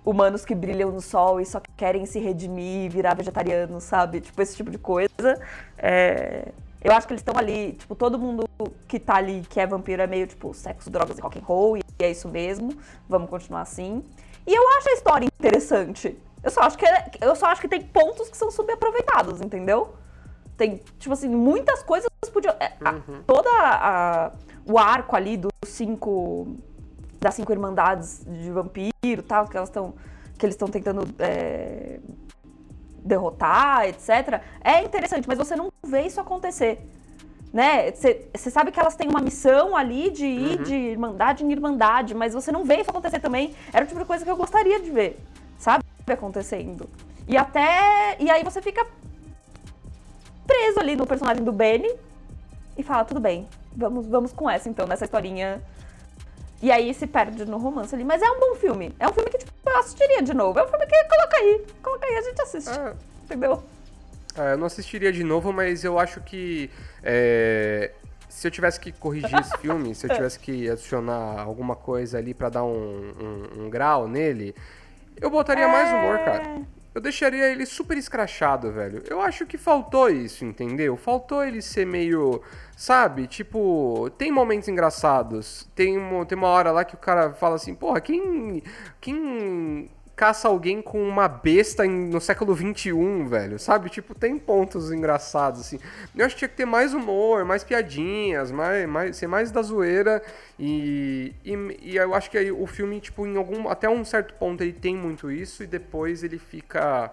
humanos 0.05 0.45
que 0.45 0.55
brilham 0.55 0.91
no 0.91 1.01
sol 1.01 1.41
e 1.41 1.47
só 1.47 1.61
querem 1.77 2.05
se 2.05 2.19
redimir, 2.19 2.91
virar 2.91 3.15
vegetarianos, 3.15 3.85
sabe? 3.85 4.21
Tipo, 4.21 4.43
esse 4.43 4.57
tipo 4.57 4.71
de 4.71 4.79
coisa. 4.79 5.41
É... 5.79 6.53
Eu 6.83 6.93
acho 6.93 7.07
que 7.07 7.15
eles 7.15 7.23
estão 7.23 7.35
ali, 7.39 7.73
tipo, 7.73 7.95
todo 7.95 8.19
mundo 8.19 8.45
que 8.87 9.01
tá 9.01 9.17
ali, 9.17 9.43
que 9.49 9.59
é 9.59 9.67
vampiro, 9.67 10.03
é 10.03 10.07
meio, 10.07 10.27
tipo, 10.27 10.53
sexo, 10.53 10.91
drogas 10.91 11.17
e 11.17 11.21
rock 11.23 11.39
and 11.39 11.43
roll, 11.43 11.79
e 11.79 11.83
é 11.99 12.11
isso 12.11 12.29
mesmo, 12.29 12.77
vamos 13.09 13.31
continuar 13.31 13.63
assim. 13.63 14.05
E 14.47 14.55
eu 14.55 14.69
acho 14.77 14.91
a 14.91 14.93
história 14.93 15.25
interessante. 15.25 16.19
Eu 16.43 16.51
só 16.51 16.61
acho 16.61 16.77
que, 16.77 16.85
é, 16.85 17.11
eu 17.23 17.35
só 17.35 17.47
acho 17.47 17.63
que 17.63 17.69
tem 17.69 17.81
pontos 17.81 18.29
que 18.29 18.37
são 18.37 18.51
subaproveitados, 18.51 19.41
entendeu? 19.41 19.95
Tem, 20.57 20.81
tipo 20.99 21.13
assim, 21.13 21.29
muitas 21.29 21.83
coisas 21.83 22.09
podiam... 22.33 22.55
É, 22.61 22.73
uhum. 22.85 23.23
toda 23.27 23.51
a 23.51 24.33
o 24.67 24.79
arco 24.79 25.15
ali 25.15 25.37
dos 25.37 25.53
cinco 25.65 26.57
das 27.21 27.35
cinco 27.35 27.53
irmandades 27.53 28.25
de 28.27 28.51
vampiro, 28.51 29.23
tal, 29.27 29.47
que 29.47 29.57
elas 29.57 29.69
estão 29.69 29.95
que 30.37 30.45
eles 30.45 30.55
estão 30.55 30.69
tentando 30.69 31.03
é, 31.19 32.01
derrotar, 32.99 33.87
etc. 33.87 34.43
É 34.63 34.83
interessante, 34.83 35.29
mas 35.29 35.39
você 35.39 35.55
não 35.55 35.71
vê 35.87 36.03
isso 36.03 36.21
acontecer. 36.21 36.87
Né? 37.53 37.93
Você 37.93 38.51
sabe 38.51 38.73
que 38.73 38.81
elas 38.81 38.97
têm 38.97 39.09
uma 39.09 39.21
missão 39.21 39.77
ali 39.77 40.11
de 40.11 40.27
ir 40.27 40.59
uhum. 40.59 40.65
de 40.65 40.75
irmandade 40.75 41.45
em 41.45 41.53
irmandade, 41.53 42.13
mas 42.13 42.35
você 42.35 42.51
não 42.51 42.65
vê 42.65 42.81
isso 42.81 42.91
acontecer 42.91 43.21
também. 43.21 43.55
Era 43.73 43.85
o 43.85 43.89
tipo 43.89 44.01
de 44.01 44.07
coisa 44.07 44.25
que 44.25 44.31
eu 44.31 44.37
gostaria 44.37 44.81
de 44.81 44.91
ver, 44.91 45.21
sabe? 45.57 45.85
Acontecendo. 46.07 46.91
E 47.29 47.37
até. 47.37 48.17
E 48.19 48.29
aí 48.29 48.43
você 48.43 48.61
fica 48.61 48.85
preso 50.47 50.81
ali 50.81 50.97
no 50.97 51.07
personagem 51.07 51.43
do 51.43 51.53
Benny 51.53 51.93
e 52.77 52.83
fala: 52.83 53.05
tudo 53.05 53.21
bem, 53.21 53.49
vamos, 53.75 54.07
vamos 54.07 54.33
com 54.33 54.49
essa 54.49 54.69
então, 54.69 54.87
nessa 54.87 55.05
historinha. 55.05 55.61
E 56.63 56.71
aí 56.73 56.95
se 56.95 57.07
perde 57.07 57.45
no 57.45 57.59
romance 57.59 57.95
ali. 57.95 58.05
Mas 58.05 58.23
é 58.23 58.31
um 58.31 58.41
bom 58.41 58.55
filme. 58.55 58.95
É 58.99 59.07
um 59.07 59.13
filme 59.13 59.29
que, 59.29 59.39
tipo, 59.39 59.53
eu 59.67 59.77
assistiria 59.79 60.23
de 60.23 60.33
novo. 60.33 60.59
É 60.59 60.65
um 60.65 60.69
filme 60.69 60.87
que 60.87 61.05
coloca 61.05 61.37
aí. 61.37 61.67
Coloca 61.83 62.07
aí, 62.07 62.15
a 62.17 62.23
gente 62.23 62.41
assiste. 62.41 62.71
É. 62.71 62.95
Entendeu? 63.25 63.63
É, 64.37 64.53
eu 64.53 64.59
não 64.59 64.67
assistiria 64.67 65.13
de 65.13 65.23
novo, 65.23 65.53
mas 65.53 65.85
eu 65.85 65.99
acho 65.99 66.21
que. 66.23 66.71
É, 67.03 67.91
se 68.31 68.47
eu 68.47 68.51
tivesse 68.51 68.81
que 68.81 68.93
corrigir 68.93 69.39
esse 69.39 69.57
filme, 69.59 69.95
se 69.95 70.07
eu 70.07 70.11
tivesse 70.15 70.39
que 70.39 70.71
adicionar 70.71 71.41
alguma 71.41 71.77
coisa 71.77 72.17
ali 72.19 72.33
para 72.33 72.49
dar 72.49 72.65
um, 72.65 73.13
um, 73.21 73.65
um, 73.65 73.71
grau 73.71 74.09
nele, 74.09 74.55
eu 75.21 75.29
botaria 75.29 75.65
é... 75.65 75.71
mais 75.71 75.91
humor, 75.91 76.19
cara 76.25 76.65
eu 76.95 77.01
deixaria 77.01 77.51
ele 77.51 77.67
super 77.67 77.99
escrachado, 77.99 78.71
velho. 78.71 79.03
Eu 79.11 79.21
acho 79.21 79.45
que 79.47 79.59
faltou 79.59 80.09
isso, 80.09 80.45
entendeu? 80.45 80.97
Faltou 80.97 81.43
ele 81.45 81.61
ser 81.61 81.85
meio. 81.85 82.41
Sabe? 82.77 83.27
Tipo, 83.27 84.09
tem 84.17 84.31
momentos 84.31 84.69
engraçados. 84.69 85.69
Tem 85.75 85.99
uma, 85.99 86.25
tem 86.25 86.39
uma 86.39 86.49
hora 86.49 86.71
lá 86.71 86.85
que 86.85 86.95
o 86.95 86.99
cara 86.99 87.35
fala 87.35 87.57
assim, 87.57 87.75
porra, 87.75 88.01
quem. 88.01 88.63
Quem 89.01 89.91
caça 90.17 90.49
alguém 90.49 90.81
com 90.81 91.03
uma 91.03 91.29
besta 91.29 91.85
no 91.85 92.21
século 92.21 92.55
XXI, 92.55 92.93
velho. 93.29 93.59
Sabe? 93.59 93.91
Tipo, 93.91 94.15
tem 94.15 94.39
pontos 94.39 94.93
engraçados, 94.93 95.61
assim. 95.61 95.79
Eu 96.17 96.25
acho 96.25 96.35
que 96.35 96.41
tinha 96.41 96.49
que 96.49 96.57
ter 96.57 96.65
mais 96.65 96.95
humor, 96.95 97.45
mais 97.45 97.65
piadinhas, 97.65 98.51
mais, 98.51 98.89
mais, 98.89 99.17
ser 99.17 99.27
mais 99.27 99.51
da 99.51 99.63
zoeira. 99.63 100.23
E, 100.59 101.35
e, 101.45 101.55
e 101.83 101.97
eu 101.97 102.15
acho 102.15 102.31
que 102.31 102.39
aí 102.39 102.53
o 102.53 102.67
filme, 102.67 103.01
tipo, 103.01 103.27
em 103.27 103.37
algum. 103.37 103.69
Até 103.69 103.89
um 103.89 104.05
certo 104.05 104.35
ponto 104.35 104.63
ele 104.63 104.73
tem 104.73 104.97
muito 104.97 105.31
isso, 105.31 105.63
e 105.63 105.67
depois 105.67 106.23
ele 106.23 106.39
fica 106.39 107.13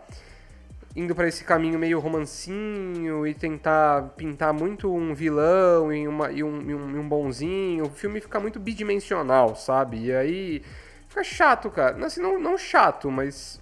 indo 0.95 1.15
pra 1.15 1.27
esse 1.27 1.43
caminho 1.43 1.79
meio 1.79 1.99
romancinho 1.99 3.25
e 3.25 3.33
tentar 3.33 4.09
pintar 4.17 4.53
muito 4.53 4.93
um 4.93 5.13
vilão 5.13 5.91
e, 5.91 6.05
uma, 6.05 6.31
e, 6.31 6.43
um, 6.43 6.61
e 6.61 6.75
um, 6.75 6.91
e 6.91 6.99
um 6.99 7.07
bonzinho. 7.07 7.85
O 7.85 7.89
filme 7.89 8.19
fica 8.19 8.39
muito 8.39 8.59
bidimensional, 8.59 9.55
sabe? 9.55 10.05
E 10.05 10.13
aí 10.13 10.61
fica 11.11 11.23
chato, 11.23 11.69
cara. 11.69 12.05
Assim, 12.05 12.21
não, 12.21 12.39
não 12.39 12.57
chato, 12.57 13.11
mas 13.11 13.59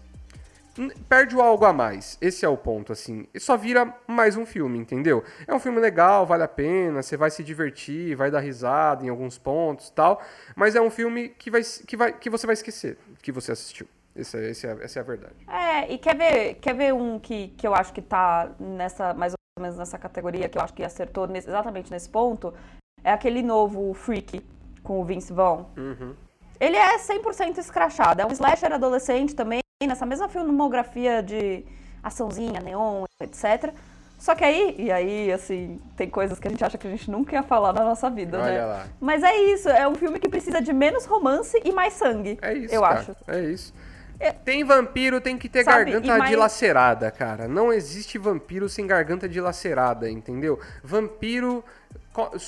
perde 1.09 1.35
o 1.35 1.41
algo 1.41 1.65
a 1.65 1.73
mais. 1.73 2.17
Esse 2.21 2.45
é 2.45 2.49
o 2.49 2.55
ponto, 2.55 2.93
assim. 2.93 3.27
E 3.33 3.39
só 3.39 3.57
vira 3.57 3.93
mais 4.07 4.37
um 4.37 4.45
filme, 4.45 4.77
entendeu? 4.79 5.23
É 5.45 5.53
um 5.53 5.59
filme 5.59 5.79
legal, 5.79 6.25
vale 6.25 6.43
a 6.43 6.47
pena, 6.47 7.01
você 7.01 7.17
vai 7.17 7.29
se 7.29 7.43
divertir, 7.43 8.15
vai 8.15 8.31
dar 8.31 8.39
risada 8.39 9.05
em 9.05 9.09
alguns 9.09 9.37
pontos 9.37 9.89
tal. 9.89 10.21
Mas 10.55 10.75
é 10.75 10.81
um 10.81 10.89
filme 10.89 11.29
que, 11.29 11.49
vai, 11.51 11.61
que, 11.63 11.97
vai, 11.97 12.13
que 12.13 12.29
você 12.29 12.45
vai 12.45 12.53
esquecer 12.53 12.97
que 13.21 13.31
você 13.31 13.51
assistiu. 13.51 13.87
Essa, 14.15 14.37
essa, 14.39 14.67
é, 14.67 14.71
a- 14.73 14.83
essa 14.83 14.99
é 14.99 15.01
a 15.01 15.05
verdade. 15.05 15.33
É, 15.47 15.93
e 15.93 15.97
quer 15.97 16.15
ver, 16.15 16.55
quer 16.55 16.73
ver 16.75 16.93
um 16.93 17.19
que, 17.19 17.49
que 17.49 17.65
eu 17.67 17.73
acho 17.75 17.91
que 17.93 18.01
tá 18.01 18.49
nessa, 18.59 19.13
mais 19.13 19.33
ou 19.33 19.61
menos 19.61 19.77
nessa 19.77 19.97
categoria, 19.97 20.47
que 20.49 20.57
eu 20.57 20.61
acho 20.61 20.73
que 20.73 20.83
acertou 20.83 21.27
nesse- 21.27 21.47
exatamente 21.49 21.91
nesse 21.91 22.09
ponto? 22.09 22.53
É 23.03 23.11
aquele 23.11 23.41
novo 23.41 23.93
Freak 23.93 24.41
com 24.83 24.99
o 25.01 25.05
Vince 25.05 25.31
Vaughn. 25.33 25.65
Uhum. 25.77 26.15
Ele 26.59 26.75
é 26.75 26.97
100% 26.97 27.57
escrachado. 27.57 28.21
É 28.21 28.25
um 28.25 28.31
slasher 28.31 28.71
adolescente 28.73 29.33
também, 29.35 29.61
nessa 29.81 30.05
mesma 30.05 30.27
filmografia 30.27 31.23
de 31.23 31.63
açãozinha, 32.03 32.59
neon, 32.59 33.05
etc. 33.21 33.73
Só 34.17 34.35
que 34.35 34.43
aí, 34.43 34.75
e 34.77 34.91
aí, 34.91 35.31
assim, 35.31 35.79
tem 35.95 36.09
coisas 36.09 36.37
que 36.39 36.47
a 36.47 36.51
gente 36.51 36.63
acha 36.63 36.77
que 36.77 36.85
a 36.85 36.89
gente 36.91 37.09
nunca 37.09 37.33
ia 37.35 37.43
falar 37.43 37.71
na 37.71 37.85
nossa 37.85 38.09
vida, 38.09 38.37
Olha 38.37 38.51
né? 38.51 38.65
lá. 38.65 38.85
Mas 38.99 39.23
é 39.23 39.33
isso, 39.53 39.69
é 39.69 39.87
um 39.87 39.95
filme 39.95 40.19
que 40.19 40.27
precisa 40.27 40.61
de 40.61 40.73
menos 40.73 41.05
romance 41.05 41.57
e 41.63 41.71
mais 41.71 41.93
sangue. 41.93 42.37
É 42.41 42.53
isso, 42.53 42.75
eu 42.75 42.81
cara. 42.81 42.99
acho. 42.99 43.15
É 43.27 43.39
isso. 43.41 43.73
Tem 44.43 44.65
vampiro, 44.65 45.21
tem 45.21 45.37
que 45.37 45.47
ter 45.47 45.63
Sabe, 45.63 45.91
garganta 45.91 46.17
mais- 46.17 46.29
dilacerada, 46.29 47.09
cara. 47.09 47.47
Não 47.47 47.71
existe 47.71 48.17
vampiro 48.17 48.67
sem 48.67 48.85
garganta 48.85 49.29
dilacerada, 49.29 50.09
entendeu? 50.09 50.59
Vampiro 50.83 51.63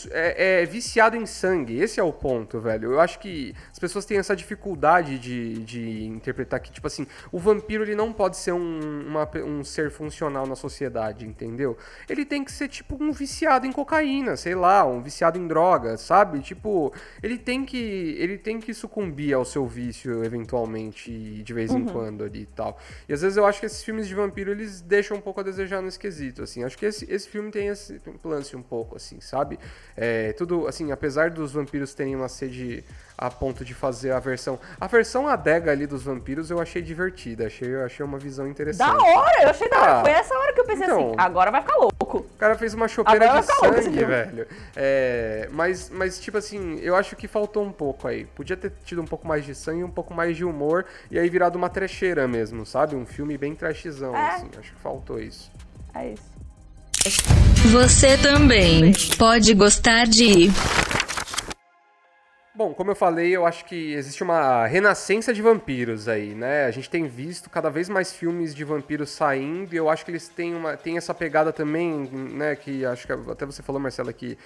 é, 0.10 0.62
é 0.62 0.66
viciado 0.66 1.16
em 1.16 1.26
sangue. 1.26 1.80
Esse 1.80 2.00
é 2.00 2.04
o 2.04 2.12
ponto, 2.12 2.60
velho. 2.60 2.94
Eu 2.94 3.00
acho 3.00 3.20
que 3.20 3.54
as 3.72 3.80
pessoas 3.80 4.06
têm 4.06 4.18
essa 4.18 4.36
dificuldade 4.36 5.18
de, 5.20 5.64
de 5.64 6.06
interpretar 6.06 6.60
que, 6.60 6.72
tipo 6.72 6.88
assim, 6.88 7.08
o 7.32 7.40
vampiro 7.40 7.84
ele 7.84 7.96
não 7.96 8.12
pode 8.12 8.38
ser 8.38 8.52
um, 8.52 9.08
uma 9.08 9.30
um 9.44 9.64
ser 9.64 9.92
funcional 9.92 10.46
na 10.46 10.56
sociedade, 10.56 11.26
entendeu? 11.26 11.78
Ele 12.10 12.26
tem 12.26 12.44
que 12.44 12.52
ser, 12.52 12.68
tipo, 12.68 13.02
um 13.02 13.12
viciado 13.12 13.66
em 13.66 13.72
cocaína, 13.72 14.36
sei 14.36 14.56
lá, 14.56 14.86
um 14.86 15.02
viciado 15.02 15.38
em 15.38 15.48
droga, 15.48 15.98
sabe? 15.98 16.40
Tipo, 16.40 16.94
ele 17.22 17.38
tem 17.38 17.66
que, 17.66 18.16
ele 18.18 18.38
tem 18.38 18.60
que 18.60 18.74
sucumbir 18.74 19.34
ao 19.34 19.46
seu 19.46 19.66
vício, 19.66 20.24
eventualmente, 20.24 21.12
de 21.44 21.54
vez 21.54 21.72
em 21.72 21.86
quando 21.86 22.24
ali 22.24 22.42
e 22.42 22.46
tal. 22.46 22.78
E 23.08 23.14
às 23.14 23.22
vezes 23.22 23.38
eu 23.38 23.46
acho 23.46 23.60
que 23.60 23.66
esses 23.66 23.84
filmes 23.84 24.08
de 24.08 24.16
vampiro, 24.16 24.52
eles 24.52 24.82
deixam 24.82 25.18
um 25.18 25.22
pouco 25.22 25.40
a 25.40 25.44
desejar 25.44 25.82
nesse 25.82 26.00
quesito, 26.00 26.44
assim. 26.44 26.64
Acho 26.64 26.78
que 26.78 26.86
esse, 26.86 27.12
esse 27.12 27.28
filme 27.28 27.52
tem 27.52 27.68
esse 27.68 28.02
lance 28.24 28.56
um 28.56 28.62
pouco, 28.62 28.96
assim, 28.96 29.20
sabe? 29.22 29.60
É, 29.96 30.32
tudo, 30.34 30.68
assim, 30.68 30.92
apesar 30.92 31.30
dos 31.30 31.52
vampiros 31.52 31.94
terem 31.94 32.16
uma 32.16 32.30
sede 32.30 32.84
a 33.18 33.30
ponto 33.30 33.64
de 33.64 33.74
fazer 33.74 34.12
a 34.12 34.20
versão... 34.20 34.58
A 34.80 34.88
versão 34.88 35.28
adega 35.28 35.70
ali 35.72 35.86
dos 35.86 36.04
vampiros 36.04 36.50
eu 36.50 36.60
achei 36.60 36.82
divertida, 36.82 37.46
achei, 37.48 37.76
eu 37.76 37.86
achei 37.86 38.04
uma 38.04 38.18
visão 38.18 38.48
interessante. 38.48 38.88
Da 38.88 39.04
hora, 39.04 39.44
eu 39.44 39.50
achei 39.50 39.70
da 39.70 39.80
hora. 39.80 40.00
Ah, 40.00 40.02
Foi 40.02 40.12
essa 40.12 40.34
hora 40.34 40.54
que 40.54 40.60
eu 40.62 40.66
pensei 40.66 40.86
então. 40.86 41.08
assim, 41.10 41.16
agora 41.18 41.52
vai 41.52 41.62
ficar 41.62 41.76
louco. 41.76 42.18
O 42.18 42.38
cara 42.40 42.56
fez 42.56 42.74
uma 42.74 42.88
chopeira 42.88 43.26
Agora 43.26 43.42
de 43.42 43.84
sangue, 43.84 44.04
velho. 44.06 44.48
É, 44.76 45.48
mas, 45.52 45.90
mas, 45.90 46.20
tipo 46.20 46.38
assim, 46.38 46.80
eu 46.80 46.96
acho 46.96 47.16
que 47.16 47.28
faltou 47.28 47.64
um 47.64 47.72
pouco 47.72 48.08
aí. 48.08 48.26
Podia 48.26 48.58
ter 48.58 48.72
tido 48.84 49.02
um 49.02 49.06
pouco 49.06 49.28
mais 49.28 49.46
de 49.46 49.54
sangue, 49.54 49.84
um 49.84 49.92
pouco 49.92 50.14
mais 50.14 50.36
de 50.36 50.44
humor, 50.44 50.86
e 51.12 51.20
aí 51.20 51.30
virado 51.30 51.58
uma 51.58 51.70
trecheira 51.70 52.28
mesmo, 52.28 52.66
sabe? 52.66 52.96
Um 52.96 53.06
filme 53.06 53.38
bem 53.38 53.54
trashzão, 53.54 54.16
É. 54.16 54.36
assim. 54.36 54.50
Acho 54.58 54.74
que 54.74 54.80
faltou 54.80 55.20
isso. 55.20 55.52
É 55.94 56.10
isso. 56.10 56.32
Você 57.72 58.16
também 58.18 58.94
pode 59.18 59.56
gostar 59.56 60.06
de 60.06 60.50
Bom, 62.54 62.76
como 62.76 62.92
eu 62.92 62.96
falei, 62.96 63.36
eu 63.36 63.44
acho 63.44 63.66
que 63.66 63.94
existe 63.94 64.22
uma 64.22 64.68
renascença 64.68 65.34
de 65.34 65.42
vampiros 65.42 66.08
aí, 66.08 66.36
né? 66.36 66.66
A 66.66 66.72
gente 66.72 66.88
tem 66.92 67.08
visto 67.08 67.50
cada 67.50 67.72
vez 67.72 67.90
mais 67.90 68.14
filmes 68.14 68.54
de 68.54 68.64
vampiros 68.64 69.10
saindo 69.10 69.74
e 69.74 69.78
eu 69.78 69.90
acho 69.90 70.06
que 70.06 70.12
eles 70.12 70.28
têm, 70.28 70.54
uma, 70.54 70.78
têm 70.78 70.96
essa 70.96 71.12
pegada 71.12 71.52
também, 71.52 72.08
né? 72.12 72.56
Que 72.56 72.86
acho 72.86 73.08
que 73.08 73.14
até 73.14 73.48
você 73.48 73.64
falou, 73.64 73.82
Marcela, 73.82 74.14
que 74.14 74.38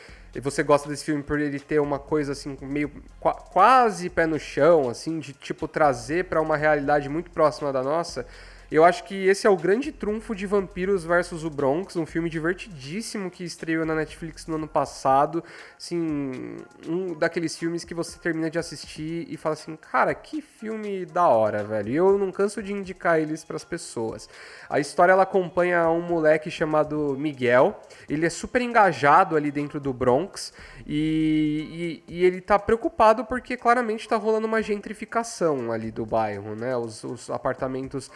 você 0.42 0.64
gosta 0.64 0.88
desse 0.88 1.04
filme 1.04 1.24
por 1.24 1.38
ele 1.38 1.60
ter 1.60 1.82
uma 1.82 2.00
coisa 2.00 2.32
assim, 2.32 2.58
meio 2.62 2.90
qua- 3.20 3.34
quase 3.34 4.10
pé 4.10 4.26
no 4.26 4.40
chão, 4.40 4.88
assim, 4.88 5.20
de 5.20 5.34
tipo 5.34 5.68
trazer 5.68 6.26
pra 6.26 6.40
uma 6.42 6.56
realidade 6.56 7.10
muito 7.10 7.30
próxima 7.32 7.74
da 7.74 7.84
nossa. 7.84 8.26
Eu 8.72 8.84
acho 8.84 9.04
que 9.04 9.28
esse 9.28 9.46
é 9.46 9.50
o 9.50 9.56
grande 9.58 9.92
trunfo 9.92 10.36
de 10.36 10.46
Vampiros 10.46 11.04
versus 11.06 11.44
o 11.44 11.50
Bronx, 11.50 11.96
um 11.96 12.06
filme 12.06 12.30
divertidíssimo 12.30 13.30
que 13.30 13.44
estreou 13.44 13.86
na 13.86 13.96
Netflix 13.96 14.48
no 14.48 14.56
ano 14.56 14.68
passado. 14.68 15.44
Assim, 15.78 16.58
um 16.88 17.14
daqueles 17.14 17.58
filmes 17.58 17.84
que 17.84 17.94
você 17.94 18.18
termina 18.20 18.50
de 18.50 18.58
assistir 18.60 19.26
e 19.30 19.38
fala 19.38 19.54
assim: 19.54 19.76
cara, 19.76 20.14
que 20.14 20.42
filme 20.42 21.06
da 21.06 21.28
hora, 21.28 21.64
velho. 21.64 21.90
E 21.90 21.96
eu 21.96 22.18
não 22.18 22.32
canso 22.32 22.62
de 22.62 22.74
indicar 22.74 23.20
eles 23.20 23.44
pras 23.44 23.64
pessoas. 23.64 24.28
A 24.70 24.80
história 24.80 25.12
ela 25.12 25.24
acompanha 25.24 25.90
um 25.90 26.02
moleque 26.02 26.50
chamado 26.50 27.16
Miguel. 27.18 27.80
Ele 28.10 28.26
é 28.26 28.30
super 28.30 28.62
engajado 28.62 29.36
ali 29.36 29.52
dentro 29.52 29.80
do 29.80 29.94
Bronx 29.94 30.54
e, 30.86 32.02
e- 32.08 32.14
e 32.16 32.26
ele 32.26 32.42
tá 32.42 32.58
preocupado 32.60 33.26
porque 33.26 33.58
claramente 33.58 34.08
tá 34.08 34.16
rolando 34.16 34.48
uma 34.48 34.62
gentrificação 34.62 35.72
ali 35.72 35.92
do 35.92 36.06
bairro, 36.06 36.56
né? 36.56 36.76
Os, 36.76 37.04
os 37.04 37.30
apartamentos 37.30 38.10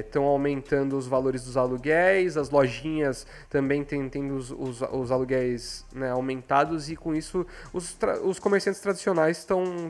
estão 0.00 0.24
aumentando 0.24 0.96
os 0.96 1.06
valores 1.06 1.44
dos 1.44 1.56
aluguéis, 1.56 2.36
as 2.36 2.50
lojinhas 2.50 3.26
também 3.48 3.84
têm 3.84 4.08
tendo 4.08 4.34
os, 4.34 4.50
os, 4.50 4.82
os 4.82 5.10
aluguéis 5.10 5.84
né, 5.94 6.10
aumentados 6.10 6.90
e 6.90 6.96
com 6.96 7.14
isso 7.14 7.46
os, 7.72 7.96
os 8.24 8.38
comerciantes 8.38 8.80
tradicionais 8.80 9.38
estão 9.38 9.88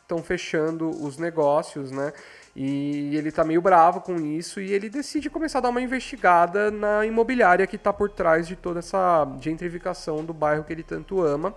estão 0.00 0.22
fechando 0.22 0.88
os 0.88 1.18
negócios, 1.18 1.90
né? 1.90 2.12
E 2.56 3.16
ele 3.16 3.32
tá 3.32 3.42
meio 3.42 3.60
bravo 3.60 4.00
com 4.00 4.14
isso 4.16 4.60
e 4.60 4.72
ele 4.72 4.88
decide 4.88 5.28
começar 5.28 5.58
a 5.58 5.62
dar 5.62 5.70
uma 5.70 5.80
investigada 5.80 6.70
na 6.70 7.04
imobiliária 7.04 7.66
que 7.66 7.76
tá 7.76 7.92
por 7.92 8.08
trás 8.08 8.46
de 8.46 8.54
toda 8.54 8.78
essa 8.78 9.26
gentrificação 9.40 10.24
do 10.24 10.32
bairro 10.32 10.62
que 10.62 10.72
ele 10.72 10.84
tanto 10.84 11.20
ama. 11.20 11.52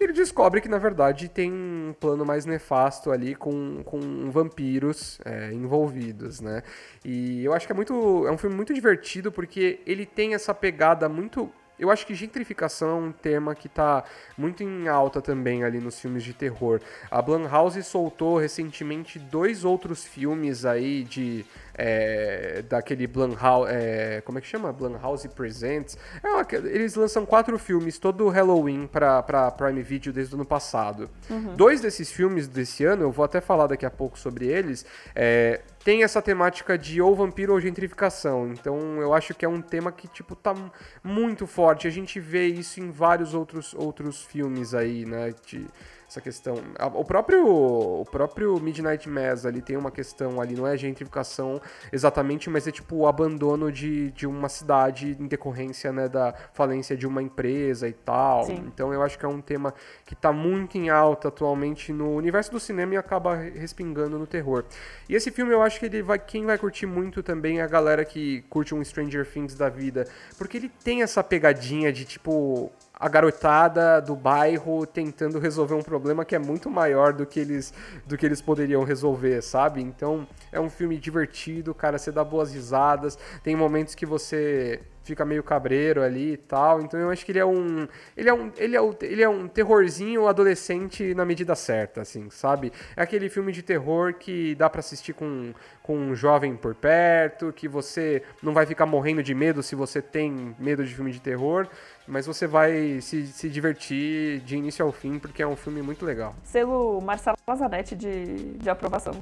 Ele 0.00 0.12
descobre 0.12 0.60
que, 0.60 0.68
na 0.68 0.78
verdade, 0.78 1.28
tem 1.28 1.52
um 1.52 1.92
plano 1.98 2.24
mais 2.24 2.46
nefasto 2.46 3.10
ali 3.10 3.34
com, 3.34 3.82
com 3.82 4.30
vampiros 4.30 5.20
é, 5.24 5.52
envolvidos, 5.52 6.40
né? 6.40 6.62
E 7.04 7.44
eu 7.44 7.52
acho 7.52 7.66
que 7.66 7.72
é 7.72 7.74
muito. 7.74 8.24
É 8.26 8.30
um 8.30 8.38
filme 8.38 8.54
muito 8.54 8.72
divertido 8.72 9.32
porque 9.32 9.80
ele 9.84 10.06
tem 10.06 10.34
essa 10.34 10.54
pegada 10.54 11.08
muito. 11.08 11.52
Eu 11.76 11.90
acho 11.90 12.06
que 12.06 12.14
gentrificação 12.14 12.90
é 12.90 12.94
um 12.94 13.12
tema 13.12 13.54
que 13.54 13.68
tá 13.68 14.04
muito 14.36 14.62
em 14.62 14.88
alta 14.88 15.20
também 15.20 15.64
ali 15.64 15.80
nos 15.80 15.98
filmes 15.98 16.22
de 16.22 16.32
terror. 16.32 16.80
A 17.10 17.20
Blumhouse 17.20 17.82
soltou 17.82 18.38
recentemente 18.38 19.18
dois 19.18 19.64
outros 19.64 20.04
filmes 20.04 20.64
aí 20.64 21.04
de 21.04 21.44
é, 21.78 22.62
daquele 22.68 23.06
Blumhouse, 23.06 23.70
é, 23.72 24.20
como 24.24 24.36
é 24.38 24.40
que 24.40 24.46
chama? 24.48 24.72
Blumhouse 24.72 25.28
Presents. 25.28 25.96
É 26.22 26.28
uma- 26.28 26.44
eles 26.68 26.96
lançam 26.96 27.24
quatro 27.24 27.56
filmes 27.58 27.98
todo 27.98 28.28
Halloween 28.28 28.86
pra, 28.86 29.22
pra 29.22 29.50
Prime 29.52 29.82
Video 29.82 30.12
desde 30.12 30.34
o 30.34 30.36
ano 30.36 30.44
passado. 30.44 31.08
Dois 31.56 31.80
desses 31.80 32.10
filmes 32.10 32.48
desse 32.48 32.84
ano, 32.84 33.02
eu 33.04 33.12
vou 33.12 33.24
até 33.24 33.40
falar 33.40 33.68
daqui 33.68 33.86
a 33.86 33.90
pouco 33.90 34.18
sobre 34.18 34.46
eles, 34.48 34.84
é, 35.14 35.60
tem 35.84 36.02
essa 36.02 36.20
temática 36.20 36.76
de 36.76 37.00
ou 37.00 37.14
vampiro 37.14 37.52
ou 37.52 37.60
gentrificação. 37.60 38.48
Então 38.52 39.00
eu 39.00 39.14
acho 39.14 39.32
que 39.32 39.44
é 39.44 39.48
um 39.48 39.62
tema 39.62 39.92
que 39.92 40.08
tipo 40.08 40.34
tá 40.34 40.54
muito 41.02 41.46
forte. 41.46 41.86
A 41.86 41.90
gente 41.90 42.18
vê 42.20 42.46
isso 42.46 42.80
em 42.80 42.90
vários 42.90 43.32
outros 43.34 43.72
outros 43.74 44.22
filmes 44.24 44.74
aí, 44.74 45.06
né? 45.06 45.32
De, 45.46 45.64
essa 46.08 46.20
questão. 46.20 46.56
O 46.94 47.04
próprio 47.04 47.46
o 47.46 48.04
próprio 48.10 48.58
Midnight 48.58 49.08
Mass 49.08 49.44
ali 49.44 49.60
tem 49.60 49.76
uma 49.76 49.90
questão 49.90 50.40
ali, 50.40 50.54
não 50.54 50.66
é 50.66 50.76
gentrificação 50.76 51.60
exatamente, 51.92 52.48
mas 52.48 52.66
é 52.66 52.72
tipo 52.72 52.96
o 52.96 53.06
abandono 53.06 53.70
de, 53.70 54.10
de 54.12 54.26
uma 54.26 54.48
cidade 54.48 55.16
em 55.20 55.26
decorrência, 55.26 55.92
né, 55.92 56.08
da 56.08 56.34
falência 56.54 56.96
de 56.96 57.06
uma 57.06 57.22
empresa 57.22 57.86
e 57.86 57.92
tal. 57.92 58.44
Sim. 58.44 58.64
Então 58.66 58.92
eu 58.92 59.02
acho 59.02 59.18
que 59.18 59.26
é 59.26 59.28
um 59.28 59.40
tema 59.40 59.74
que 60.06 60.14
tá 60.14 60.32
muito 60.32 60.78
em 60.78 60.88
alta 60.88 61.28
atualmente 61.28 61.92
no 61.92 62.16
universo 62.16 62.50
do 62.50 62.58
cinema 62.58 62.94
e 62.94 62.96
acaba 62.96 63.34
respingando 63.34 64.18
no 64.18 64.26
terror. 64.26 64.64
E 65.08 65.14
esse 65.14 65.30
filme 65.30 65.52
eu 65.52 65.62
acho 65.62 65.78
que 65.78 65.86
ele 65.86 66.02
vai 66.02 66.18
quem 66.18 66.46
vai 66.46 66.56
curtir 66.56 66.86
muito 66.86 67.22
também 67.22 67.60
é 67.60 67.62
a 67.62 67.66
galera 67.66 68.04
que 68.04 68.42
curte 68.48 68.74
um 68.74 68.82
Stranger 68.82 69.30
Things 69.30 69.54
da 69.54 69.68
vida, 69.68 70.06
porque 70.38 70.56
ele 70.56 70.70
tem 70.82 71.02
essa 71.02 71.22
pegadinha 71.22 71.92
de 71.92 72.04
tipo 72.04 72.72
a 72.98 73.08
garotada 73.08 74.00
do 74.00 74.16
bairro 74.16 74.86
tentando 74.86 75.38
resolver 75.38 75.74
um 75.74 75.82
problema 75.82 76.24
que 76.24 76.34
é 76.34 76.38
muito 76.38 76.68
maior 76.68 77.12
do 77.12 77.24
que 77.24 77.38
eles, 77.38 77.72
do 78.06 78.16
que 78.16 78.26
eles 78.26 78.40
poderiam 78.40 78.82
resolver, 78.82 79.40
sabe? 79.42 79.80
Então 79.80 80.26
é 80.50 80.60
um 80.60 80.68
filme 80.68 80.98
divertido, 80.98 81.74
cara, 81.74 81.98
você 81.98 82.10
dá 82.10 82.24
boas 82.24 82.52
risadas, 82.52 83.18
tem 83.42 83.54
momentos 83.54 83.94
que 83.94 84.04
você 84.04 84.80
fica 85.08 85.24
meio 85.24 85.42
cabreiro 85.42 86.02
ali 86.02 86.32
e 86.32 86.36
tal. 86.36 86.82
Então 86.82 87.00
eu 87.00 87.10
acho 87.10 87.24
que 87.24 87.32
ele 87.32 87.38
é 87.38 87.46
um. 87.46 87.88
Ele 88.16 88.28
é 88.28 88.34
um. 88.34 88.52
Ele 88.56 88.76
é 88.76 88.82
um, 88.82 88.94
ele 89.00 89.22
é 89.22 89.28
um 89.28 89.48
terrorzinho 89.48 90.26
adolescente 90.26 91.14
na 91.14 91.24
medida 91.24 91.54
certa, 91.54 92.02
assim, 92.02 92.28
sabe? 92.30 92.72
É 92.94 93.02
aquele 93.02 93.28
filme 93.30 93.50
de 93.50 93.62
terror 93.62 94.14
que 94.14 94.54
dá 94.54 94.68
para 94.68 94.80
assistir 94.80 95.14
com, 95.14 95.54
com 95.82 95.96
um 95.96 96.14
jovem 96.14 96.54
por 96.54 96.74
perto, 96.74 97.52
que 97.52 97.66
você 97.66 98.22
não 98.42 98.52
vai 98.52 98.66
ficar 98.66 98.84
morrendo 98.84 99.22
de 99.22 99.34
medo 99.34 99.62
se 99.62 99.74
você 99.74 100.02
tem 100.02 100.54
medo 100.58 100.84
de 100.84 100.94
filme 100.94 101.10
de 101.10 101.20
terror, 101.20 101.66
mas 102.08 102.26
você 102.26 102.46
vai 102.46 103.00
se, 103.00 103.26
se 103.26 103.48
divertir 103.48 104.40
de 104.40 104.56
início 104.56 104.84
ao 104.84 104.90
fim, 104.90 105.18
porque 105.18 105.42
é 105.42 105.46
um 105.46 105.56
filme 105.56 105.82
muito 105.82 106.04
legal. 106.04 106.34
Selo 106.42 107.00
Marcelo 107.00 107.36
Zanetti 107.56 107.94
de, 107.94 108.54
de 108.54 108.70
aprovação. 108.70 109.14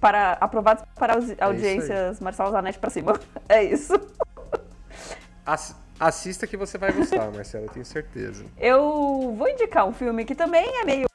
Para, 0.00 0.32
aprovados 0.34 0.84
para 0.94 1.14
É 1.14 1.44
audiências 1.44 2.20
Marcelo 2.20 2.50
Zanetti 2.50 2.78
pra 2.78 2.90
cima. 2.90 3.18
É 3.48 3.62
isso. 3.62 3.94
Ass 5.44 5.76
assista 5.98 6.46
que 6.46 6.56
você 6.56 6.76
vai 6.76 6.92
gostar, 6.92 7.30
Marcelo, 7.30 7.64
eu 7.64 7.70
tenho 7.70 7.84
certeza. 7.84 8.44
Eu 8.58 9.34
vou 9.36 9.48
indicar 9.48 9.86
um 9.86 9.92
filme 9.92 10.24
que 10.24 10.34
também 10.34 10.80
é 10.80 10.84
meio 10.84 11.06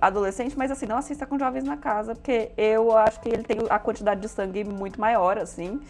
adolescente, 0.00 0.56
mas 0.56 0.70
assim, 0.70 0.86
não 0.86 0.96
assista 0.96 1.26
com 1.26 1.38
jovens 1.38 1.64
na 1.64 1.76
casa, 1.76 2.14
porque 2.14 2.50
eu 2.56 2.96
acho 2.96 3.20
que 3.20 3.28
ele 3.28 3.42
tem 3.42 3.58
a 3.68 3.78
quantidade 3.78 4.20
de 4.20 4.28
sangue 4.28 4.64
muito 4.64 4.98
maior, 4.98 5.36
assim. 5.36 5.80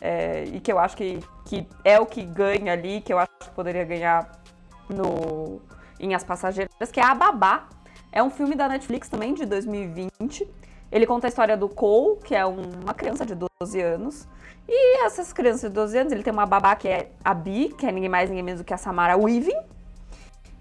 É, 0.00 0.44
e 0.52 0.60
que 0.60 0.70
eu 0.70 0.78
acho 0.78 0.96
que, 0.96 1.20
que 1.44 1.66
é 1.84 1.98
o 1.98 2.06
que 2.06 2.22
ganha 2.22 2.72
ali, 2.72 3.00
que 3.00 3.12
eu 3.12 3.18
acho 3.18 3.30
que 3.40 3.50
poderia 3.50 3.84
ganhar 3.84 4.30
no 4.88 5.60
em 5.98 6.14
As 6.14 6.22
Passageiras, 6.22 6.90
que 6.92 7.00
é 7.00 7.04
A 7.04 7.14
Babá. 7.14 7.68
É 8.12 8.22
um 8.22 8.30
filme 8.30 8.54
da 8.54 8.68
Netflix 8.68 9.08
também, 9.08 9.34
de 9.34 9.44
2020. 9.46 10.48
Ele 10.90 11.06
conta 11.06 11.26
a 11.26 11.28
história 11.28 11.56
do 11.56 11.68
Cole, 11.68 12.18
que 12.22 12.34
é 12.34 12.44
uma 12.44 12.94
criança 12.94 13.26
de 13.26 13.34
12 13.34 13.80
anos. 13.80 14.28
E 14.68 15.04
essas 15.04 15.32
crianças 15.32 15.62
de 15.62 15.68
12 15.70 15.98
anos, 15.98 16.12
ele 16.12 16.22
tem 16.22 16.32
uma 16.32 16.46
babá 16.46 16.74
que 16.76 16.88
é 16.88 17.10
a 17.24 17.34
Bi, 17.34 17.74
que 17.76 17.86
é 17.86 17.92
ninguém 17.92 18.08
mais, 18.08 18.28
ninguém 18.28 18.42
menos 18.42 18.60
do 18.60 18.64
que 18.64 18.74
a 18.74 18.76
Samara 18.76 19.16
Weaving. 19.16 19.58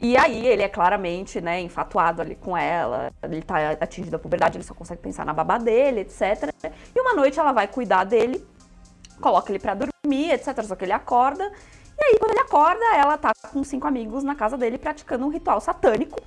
E 0.02 0.18
aí 0.18 0.46
ele 0.46 0.62
é 0.62 0.68
claramente, 0.68 1.40
né, 1.40 1.62
enfatuado 1.62 2.22
ali 2.22 2.36
com 2.36 2.56
ela, 2.56 3.12
ele 3.24 3.42
tá 3.42 3.72
atingido 3.80 4.12
da 4.12 4.20
puberdade, 4.20 4.58
ele 4.58 4.64
só 4.64 4.74
consegue 4.74 5.02
pensar 5.02 5.26
na 5.26 5.34
babá 5.34 5.58
dele, 5.58 6.02
etc. 6.02 6.54
E 6.94 7.00
uma 7.00 7.14
noite 7.14 7.40
ela 7.40 7.54
vai 7.54 7.68
cuidar 7.68 8.04
dele, 8.04 8.46
coloca 9.20 9.52
ele 9.52 9.60
para 9.60 9.74
dormir, 9.74 10.32
etc. 10.32 10.64
Só 10.64 10.76
que 10.76 10.86
ele 10.86 10.92
acorda. 10.92 11.52
E 11.98 12.04
aí, 12.04 12.20
quando 12.20 12.32
ele 12.32 12.42
acorda, 12.42 12.86
ela 12.96 13.18
tá 13.18 13.32
com 13.52 13.64
cinco 13.64 13.88
amigos 13.88 14.24
na 14.24 14.36
casa 14.36 14.58
dele 14.58 14.78
praticando 14.78 15.26
um 15.26 15.30
ritual 15.30 15.60
satânico. 15.62 16.22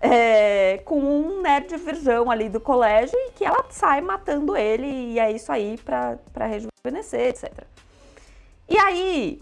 É, 0.00 0.78
com 0.84 0.98
um 0.98 1.42
nerd 1.42 1.76
virgão 1.76 2.28
ali 2.28 2.48
do 2.48 2.60
colégio 2.60 3.16
e 3.16 3.30
que 3.32 3.44
ela 3.44 3.64
sai 3.70 4.00
matando 4.00 4.56
ele 4.56 4.84
e 4.84 5.18
é 5.20 5.30
isso 5.30 5.52
aí 5.52 5.78
pra, 5.78 6.18
rejuvenescer, 6.34 7.28
etc. 7.28 7.64
E 8.68 8.76
aí, 8.78 9.40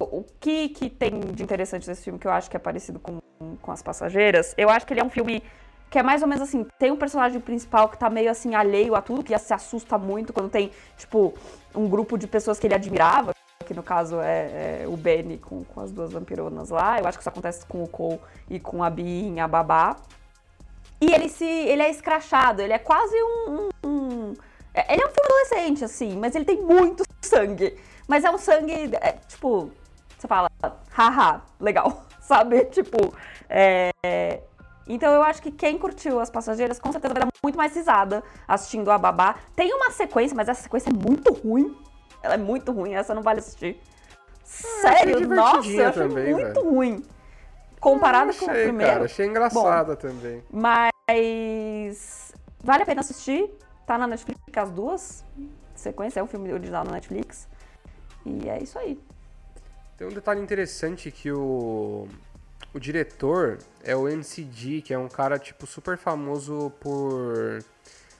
o, 0.00 0.18
o 0.18 0.24
que, 0.40 0.70
que 0.70 0.90
tem 0.90 1.20
de 1.20 1.44
interessante 1.44 1.86
nesse 1.86 2.02
filme 2.02 2.18
que 2.18 2.26
eu 2.26 2.32
acho 2.32 2.50
que 2.50 2.56
é 2.56 2.58
parecido 2.58 2.98
com, 2.98 3.20
com 3.62 3.70
As 3.70 3.80
Passageiras? 3.80 4.52
Eu 4.58 4.68
acho 4.68 4.84
que 4.84 4.92
ele 4.92 5.00
é 5.00 5.04
um 5.04 5.10
filme 5.10 5.44
que 5.90 5.98
é 5.98 6.02
mais 6.02 6.22
ou 6.22 6.28
menos 6.28 6.42
assim, 6.42 6.66
tem 6.78 6.90
um 6.90 6.96
personagem 6.96 7.40
principal 7.40 7.88
que 7.88 7.98
tá 7.98 8.10
meio 8.10 8.30
assim 8.30 8.54
alheio 8.54 8.94
a 8.94 9.00
tudo, 9.00 9.22
que 9.22 9.36
se 9.38 9.54
assusta 9.54 9.96
muito 9.96 10.32
quando 10.32 10.50
tem, 10.50 10.70
tipo, 10.96 11.34
um 11.74 11.88
grupo 11.88 12.18
de 12.18 12.26
pessoas 12.26 12.58
que 12.58 12.66
ele 12.66 12.74
admirava, 12.74 13.32
que 13.64 13.74
no 13.74 13.82
caso 13.82 14.20
é, 14.20 14.82
é 14.82 14.84
o 14.88 14.96
Benny 14.96 15.38
com, 15.38 15.64
com, 15.64 15.80
as 15.80 15.92
duas 15.92 16.12
vampironas 16.12 16.70
lá. 16.70 16.98
Eu 16.98 17.06
acho 17.06 17.18
que 17.18 17.22
isso 17.22 17.28
acontece 17.28 17.66
com 17.66 17.82
o 17.82 17.88
Cole 17.88 18.18
e 18.48 18.58
com 18.58 18.82
a 18.82 18.90
Bi 18.90 19.38
a 19.38 19.46
Babá. 19.46 19.96
E 21.00 21.12
ele 21.12 21.28
se. 21.28 21.44
ele 21.44 21.82
é 21.82 21.90
escrachado, 21.90 22.60
ele 22.60 22.72
é 22.72 22.78
quase 22.78 23.14
um, 23.22 23.68
um, 23.84 23.88
um. 23.88 24.34
Ele 24.74 25.02
é 25.02 25.06
um 25.06 25.10
filme 25.10 25.26
adolescente, 25.26 25.84
assim, 25.84 26.16
mas 26.16 26.34
ele 26.34 26.44
tem 26.44 26.60
muito 26.60 27.04
sangue. 27.22 27.76
Mas 28.06 28.24
é 28.24 28.30
um 28.30 28.38
sangue, 28.38 28.90
é, 29.00 29.12
tipo, 29.28 29.70
você 30.18 30.26
fala, 30.26 30.50
haha, 30.90 31.42
legal, 31.60 32.04
sabe? 32.20 32.64
Tipo, 32.66 33.14
é, 33.48 33.90
então 34.88 35.12
eu 35.12 35.22
acho 35.22 35.42
que 35.42 35.50
quem 35.50 35.78
curtiu 35.78 36.18
As 36.18 36.30
Passageiras 36.30 36.78
com 36.78 36.90
certeza 36.90 37.12
vai 37.14 37.22
dar 37.22 37.28
muito 37.42 37.56
mais 37.56 37.74
risada 37.74 38.22
assistindo 38.46 38.90
a 38.90 38.98
Babá. 38.98 39.36
Tem 39.54 39.72
uma 39.72 39.90
sequência, 39.90 40.34
mas 40.34 40.48
essa 40.48 40.62
sequência 40.62 40.90
é 40.90 40.92
muito 40.92 41.32
ruim. 41.32 41.76
Ela 42.22 42.34
é 42.34 42.38
muito 42.38 42.72
ruim, 42.72 42.94
essa 42.94 43.14
não 43.14 43.22
vale 43.22 43.40
assistir. 43.40 43.80
Sério, 44.42 45.18
é 45.18 45.26
nossa, 45.26 45.68
eu 45.68 45.88
achei 45.88 46.02
também, 46.08 46.32
muito 46.32 46.54
velho. 46.54 46.70
ruim. 46.70 47.04
Comparada 47.78 48.32
com 48.32 48.46
o 48.46 48.48
primeiro. 48.48 48.92
Cara, 48.92 49.04
achei 49.04 49.26
engraçada 49.26 49.94
Bom, 49.94 50.00
também. 50.00 50.42
Mas 50.50 52.34
vale 52.62 52.82
a 52.82 52.86
pena 52.86 53.00
assistir. 53.02 53.50
Tá 53.86 53.96
na 53.96 54.06
Netflix 54.06 54.40
as 54.56 54.70
duas. 54.70 55.24
Sequência 55.74 56.20
é 56.20 56.22
um 56.22 56.26
filme 56.26 56.52
original 56.52 56.84
na 56.84 56.92
Netflix. 56.92 57.46
E 58.26 58.48
é 58.48 58.62
isso 58.62 58.78
aí. 58.78 59.00
Tem 59.96 60.06
um 60.06 60.10
detalhe 60.10 60.40
interessante 60.40 61.10
que 61.10 61.30
o 61.30 62.08
o 62.72 62.78
diretor 62.78 63.58
é 63.82 63.96
o 63.96 64.08
NCG, 64.08 64.82
que 64.82 64.94
é 64.94 64.98
um 64.98 65.08
cara, 65.08 65.38
tipo, 65.38 65.66
super 65.66 65.96
famoso 65.96 66.72
por... 66.80 67.64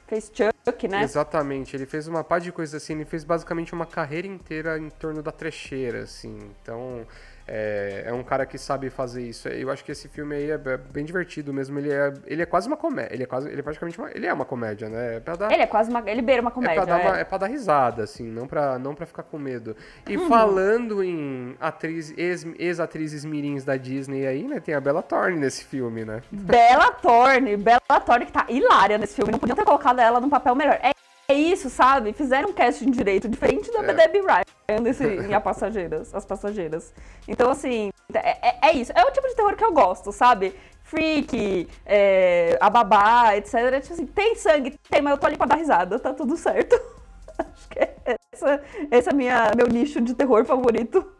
Fez 0.06 0.30
Chuck, 0.34 0.57
né? 0.88 1.02
Exatamente. 1.02 1.76
Ele 1.76 1.86
fez 1.86 2.08
uma 2.08 2.24
par 2.24 2.40
de 2.40 2.52
coisas 2.52 2.82
assim. 2.82 2.94
Ele 2.94 3.04
fez 3.04 3.24
basicamente 3.24 3.72
uma 3.72 3.86
carreira 3.86 4.26
inteira 4.26 4.78
em 4.78 4.90
torno 4.90 5.22
da 5.22 5.32
trecheira, 5.32 6.00
assim. 6.00 6.38
Então, 6.62 7.06
é, 7.50 8.02
é 8.04 8.12
um 8.12 8.22
cara 8.22 8.44
que 8.44 8.58
sabe 8.58 8.90
fazer 8.90 9.22
isso. 9.22 9.48
Eu 9.48 9.70
acho 9.70 9.82
que 9.82 9.90
esse 9.90 10.06
filme 10.06 10.36
aí 10.36 10.50
é 10.50 10.58
bem 10.58 11.02
divertido 11.02 11.52
mesmo. 11.52 11.78
Ele 11.78 11.90
é, 11.90 12.12
ele 12.26 12.42
é 12.42 12.46
quase 12.46 12.68
uma 12.68 12.76
comédia. 12.76 13.14
Ele 13.14 13.22
é 13.22 13.26
quase, 13.26 13.48
ele 13.48 13.58
é 13.58 13.62
praticamente 13.62 13.98
uma, 13.98 14.10
ele 14.10 14.26
é 14.26 14.32
uma 14.32 14.44
comédia, 14.44 14.88
né? 14.90 15.16
É 15.16 15.20
pra 15.20 15.34
dar, 15.34 15.50
ele 15.50 15.62
é 15.62 15.66
quase 15.66 15.88
uma, 15.88 16.02
ele 16.06 16.20
beira 16.20 16.42
uma 16.42 16.50
comédia. 16.50 16.82
É 16.82 16.84
pra, 16.84 16.84
dar, 16.84 17.00
é. 17.00 17.08
Uma, 17.08 17.18
é 17.18 17.24
pra 17.24 17.38
dar 17.38 17.46
risada, 17.46 18.02
assim, 18.02 18.30
não 18.30 18.46
pra, 18.46 18.78
não 18.78 18.94
pra 18.94 19.06
ficar 19.06 19.22
com 19.22 19.38
medo. 19.38 19.74
E 20.06 20.18
uhum. 20.18 20.28
falando 20.28 21.02
em 21.02 21.56
atriz, 21.58 22.12
ex-atrizes 22.18 23.24
mirins 23.24 23.64
da 23.64 23.78
Disney 23.78 24.26
aí, 24.26 24.46
né? 24.46 24.60
Tem 24.60 24.74
a 24.74 24.80
Bella 24.80 25.02
Thorne 25.02 25.38
nesse 25.38 25.64
filme, 25.64 26.04
né? 26.04 26.20
Bella 26.30 26.92
Thorne, 26.92 27.56
Bella 27.56 28.00
Thorne 28.04 28.26
que 28.26 28.32
tá 28.32 28.44
hilária 28.50 28.98
nesse 28.98 29.14
filme. 29.14 29.32
Não 29.32 29.38
podiam 29.38 29.56
ter 29.56 29.64
colocado 29.64 30.00
ela 30.00 30.20
num 30.20 30.28
papel 30.28 30.54
melhor. 30.58 30.78
É 30.82 30.92
é 31.30 31.34
isso, 31.34 31.68
sabe? 31.68 32.14
Fizeram 32.14 32.48
um 32.48 32.52
casting 32.54 32.90
direito, 32.90 33.28
diferente 33.28 33.70
da 33.70 33.80
é. 33.80 33.92
Debbie 33.92 34.20
Ryan 34.20 34.80
nesse, 34.80 35.04
em 35.04 35.34
a 35.34 35.40
Passageiras, 35.40 36.14
As 36.14 36.24
Passageiras. 36.24 36.90
Então, 37.28 37.50
assim, 37.50 37.90
é, 38.14 38.48
é, 38.48 38.58
é, 38.62 38.72
isso. 38.72 38.92
É 38.94 39.04
o 39.04 39.10
tipo 39.10 39.28
de 39.28 39.36
terror 39.36 39.54
que 39.54 39.62
eu 39.62 39.70
gosto, 39.70 40.10
sabe? 40.10 40.54
Freak, 40.84 41.68
é, 41.84 42.56
a 42.58 42.70
babá, 42.70 43.36
etc. 43.36 43.78
Tipo 43.82 43.92
assim, 43.92 44.06
tem 44.06 44.34
sangue, 44.36 44.78
tem, 44.88 45.02
mas 45.02 45.10
eu 45.12 45.18
tô 45.18 45.26
ali 45.26 45.36
pra 45.36 45.46
dar 45.46 45.56
risada, 45.56 45.98
tá 45.98 46.14
tudo 46.14 46.34
certo. 46.34 46.80
Acho 47.38 47.68
que 47.68 47.88
essa, 48.32 48.62
esse 48.90 49.10
é 49.10 49.12
minha, 49.12 49.52
meu 49.54 49.68
nicho 49.68 50.00
de 50.00 50.14
terror 50.14 50.46
favorito. 50.46 51.12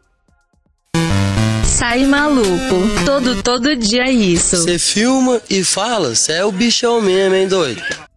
Sai 1.63 2.03
maluco, 2.05 3.05
todo, 3.05 3.43
todo 3.43 3.75
dia 3.75 4.05
é 4.05 4.11
isso. 4.11 4.57
Você 4.57 4.79
filma 4.79 5.39
e 5.47 5.63
fala, 5.63 6.15
você 6.15 6.33
é 6.33 6.43
o 6.43 6.51
bichão 6.51 6.99
mesmo, 6.99 7.35
hein, 7.35 7.47
doido? 7.47 8.08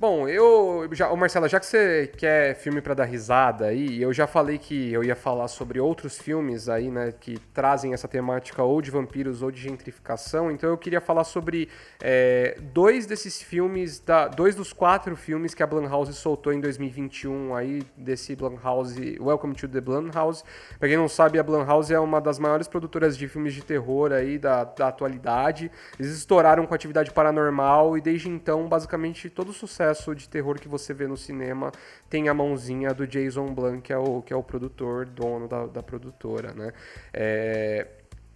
Bom, 0.00 0.28
eu. 0.28 0.88
Já, 0.92 1.12
Marcela, 1.16 1.48
já 1.48 1.58
que 1.58 1.66
você 1.66 2.06
quer 2.16 2.54
filme 2.54 2.80
para 2.80 2.94
dar 2.94 3.04
risada 3.04 3.64
aí, 3.66 4.00
eu 4.00 4.12
já 4.12 4.28
falei 4.28 4.56
que 4.56 4.92
eu 4.92 5.02
ia 5.02 5.16
falar 5.16 5.48
sobre 5.48 5.80
outros 5.80 6.16
filmes 6.16 6.68
aí, 6.68 6.88
né, 6.88 7.10
que 7.10 7.36
trazem 7.52 7.92
essa 7.92 8.06
temática 8.06 8.62
ou 8.62 8.80
de 8.80 8.92
vampiros 8.92 9.42
ou 9.42 9.50
de 9.50 9.60
gentrificação, 9.60 10.52
então 10.52 10.70
eu 10.70 10.78
queria 10.78 11.00
falar 11.00 11.24
sobre 11.24 11.68
é, 12.00 12.56
dois 12.72 13.06
desses 13.06 13.42
filmes, 13.42 13.98
da, 13.98 14.28
dois 14.28 14.54
dos 14.54 14.72
quatro 14.72 15.16
filmes 15.16 15.52
que 15.52 15.64
a 15.64 15.66
Blumhouse 15.66 16.14
soltou 16.14 16.52
em 16.52 16.60
2021 16.60 17.56
aí, 17.56 17.82
desse 17.96 18.36
Blumhouse, 18.36 19.18
Welcome 19.20 19.56
to 19.56 19.66
the 19.66 19.80
Blumhouse. 19.80 20.44
Pra 20.78 20.88
quem 20.88 20.96
não 20.96 21.08
sabe, 21.08 21.40
a 21.40 21.42
Blumhouse 21.42 21.92
é 21.92 21.98
uma 21.98 22.20
das 22.20 22.38
maiores 22.38 22.68
produtoras 22.68 23.18
de 23.18 23.26
filmes 23.26 23.52
de 23.52 23.64
terror 23.64 24.12
aí 24.12 24.38
da, 24.38 24.62
da 24.62 24.86
atualidade. 24.86 25.72
Eles 25.98 26.12
estouraram 26.12 26.68
com 26.68 26.74
atividade 26.74 27.10
paranormal 27.10 27.98
e 27.98 28.00
desde 28.00 28.28
então, 28.28 28.68
basicamente, 28.68 29.28
todo 29.28 29.48
o 29.48 29.52
sucesso 29.52 29.87
de 30.14 30.28
terror 30.28 30.58
que 30.58 30.68
você 30.68 30.94
vê 30.94 31.06
no 31.06 31.16
cinema 31.16 31.72
tem 32.08 32.28
a 32.28 32.34
mãozinha 32.34 32.92
do 32.94 33.06
Jason 33.06 33.46
Blum, 33.46 33.80
que 33.80 33.92
é 33.92 33.98
o, 33.98 34.22
que 34.22 34.32
é 34.32 34.36
o 34.36 34.42
produtor, 34.42 35.06
dono 35.06 35.48
da, 35.48 35.66
da 35.66 35.82
produtora, 35.82 36.52
né? 36.54 36.72
É, 37.12 37.86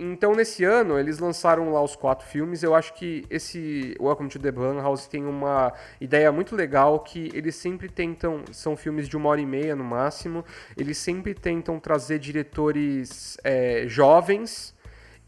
então, 0.05 0.35
nesse 0.35 0.65
ano, 0.65 0.99
eles 0.99 1.21
lançaram 1.21 1.73
lá 1.73 1.81
os 1.81 1.95
quatro 1.95 2.27
filmes. 2.27 2.65
Eu 2.65 2.75
acho 2.75 2.93
que 2.95 3.25
esse 3.31 3.95
Welcome 4.01 4.29
to 4.31 4.38
the 4.38 4.51
Blumhouse 4.51 5.09
tem 5.09 5.25
uma 5.25 5.73
ideia 6.01 6.33
muito 6.33 6.57
legal 6.57 6.99
que 6.99 7.31
eles 7.33 7.55
sempre 7.55 7.88
tentam... 7.88 8.43
São 8.51 8.77
filmes 8.77 9.09
de 9.09 9.17
uma 9.17 9.29
hora 9.29 9.41
e 9.41 9.47
meia, 9.47 9.77
no 9.77 9.85
máximo. 9.85 10.45
Eles 10.77 10.99
sempre 10.99 11.35
tentam 11.35 11.79
trazer 11.79 12.19
diretores 12.19 13.38
é, 13.45 13.85
jovens 13.87 14.71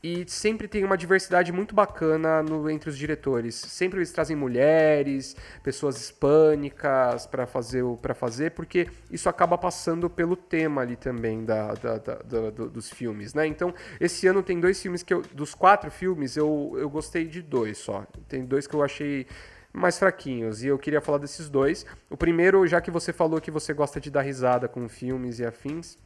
e 0.05 0.23
sempre 0.29 0.69
tem 0.69 0.85
uma 0.85 0.99
diversidade 0.99 1.51
muito 1.51 1.75
bacana 1.75 2.43
no, 2.43 2.69
entre 2.69 2.90
os 2.90 2.99
diretores. 2.99 3.55
Sempre 3.55 4.01
eles 4.01 4.12
trazem 4.12 4.37
mulheres, 4.37 5.35
pessoas 5.62 5.99
hispânicas 5.99 7.27
para 7.27 7.47
fazer 7.47 7.83
para 8.03 8.12
fazer, 8.12 8.51
porque 8.51 8.87
isso 9.11 9.31
acaba 9.31 9.57
passando 9.57 10.11
pelo 10.11 10.37
tema 10.37 10.83
ali 10.83 10.95
também 10.95 11.43
da, 11.43 11.73
da, 11.73 11.97
da, 11.97 12.14
da 12.17 12.51
do, 12.51 12.69
dos 12.69 12.90
filmes, 12.90 13.33
né? 13.33 13.47
Então, 13.47 13.73
esse 13.99 14.27
ano 14.27 14.43
tem 14.43 14.61
dois 14.61 14.79
filmes 14.79 15.03
que 15.03 15.14
eu, 15.14 15.23
dos 15.33 15.55
quatro 15.55 15.90
filmes 15.90 16.37
eu, 16.37 16.75
eu 16.77 16.90
gostei 16.90 17.25
de 17.25 17.40
dois 17.40 17.79
só. 17.79 18.07
Tem 18.29 18.45
dois 18.45 18.67
que 18.67 18.75
eu 18.75 18.83
achei 18.83 19.27
mais 19.73 19.99
fraquinhos. 19.99 20.62
E 20.62 20.67
eu 20.67 20.79
queria 20.79 21.01
falar 21.01 21.17
desses 21.17 21.49
dois. 21.49 21.87
O 22.11 22.17
primeiro, 22.17 22.67
já 22.67 22.79
que 22.79 22.90
você 22.90 23.11
falou 23.11 23.40
que 23.40 23.51
você 23.51 23.73
gosta 23.73 23.99
de 23.99 24.11
dar 24.11 24.21
risada 24.21 24.69
com 24.69 24.87
filmes 24.87 25.38
e 25.38 25.47
afins, 25.47 25.97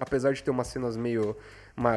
apesar 0.00 0.32
de 0.32 0.42
ter 0.42 0.50
umas 0.50 0.66
cenas 0.66 0.96
meio 0.96 1.36
uma, 1.76 1.96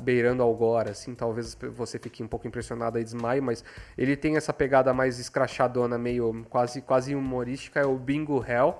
beirando 0.00 0.42
ao 0.42 0.54
gore, 0.54 0.90
assim, 0.90 1.14
talvez 1.14 1.56
você 1.74 1.98
fique 1.98 2.22
um 2.22 2.28
pouco 2.28 2.46
impressionado 2.46 2.98
e 2.98 3.04
desmaie, 3.04 3.40
mas 3.40 3.64
ele 3.96 4.16
tem 4.16 4.36
essa 4.36 4.52
pegada 4.52 4.92
mais 4.92 5.18
escrachadona, 5.18 5.96
meio 5.96 6.44
quase, 6.50 6.82
quase 6.82 7.14
humorística, 7.14 7.80
é 7.80 7.86
o 7.86 7.96
Bingo 7.96 8.44
Hell, 8.46 8.76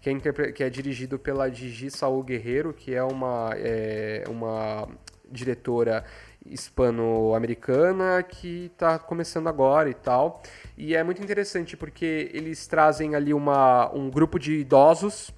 que 0.00 0.10
é, 0.10 0.52
que 0.52 0.64
é 0.64 0.70
dirigido 0.70 1.18
pela 1.18 1.48
Gigi 1.50 1.90
Saul 1.90 2.22
Guerreiro, 2.22 2.72
que 2.72 2.94
é 2.94 3.02
uma, 3.02 3.50
é, 3.54 4.24
uma 4.28 4.88
diretora 5.30 6.04
hispano-americana 6.44 8.22
que 8.22 8.70
está 8.72 8.98
começando 8.98 9.48
agora 9.48 9.90
e 9.90 9.94
tal. 9.94 10.42
E 10.76 10.96
é 10.96 11.04
muito 11.04 11.22
interessante 11.22 11.76
porque 11.76 12.30
eles 12.32 12.66
trazem 12.66 13.14
ali 13.14 13.34
uma, 13.34 13.92
um 13.94 14.10
grupo 14.10 14.38
de 14.38 14.54
idosos 14.54 15.30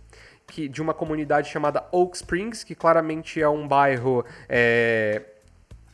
que, 0.46 0.68
de 0.68 0.82
uma 0.82 0.94
comunidade 0.94 1.48
chamada 1.48 1.86
Oak 1.92 2.16
Springs, 2.16 2.64
que 2.64 2.74
claramente 2.74 3.40
é 3.40 3.48
um 3.48 3.66
bairro 3.66 4.24
é, 4.48 5.22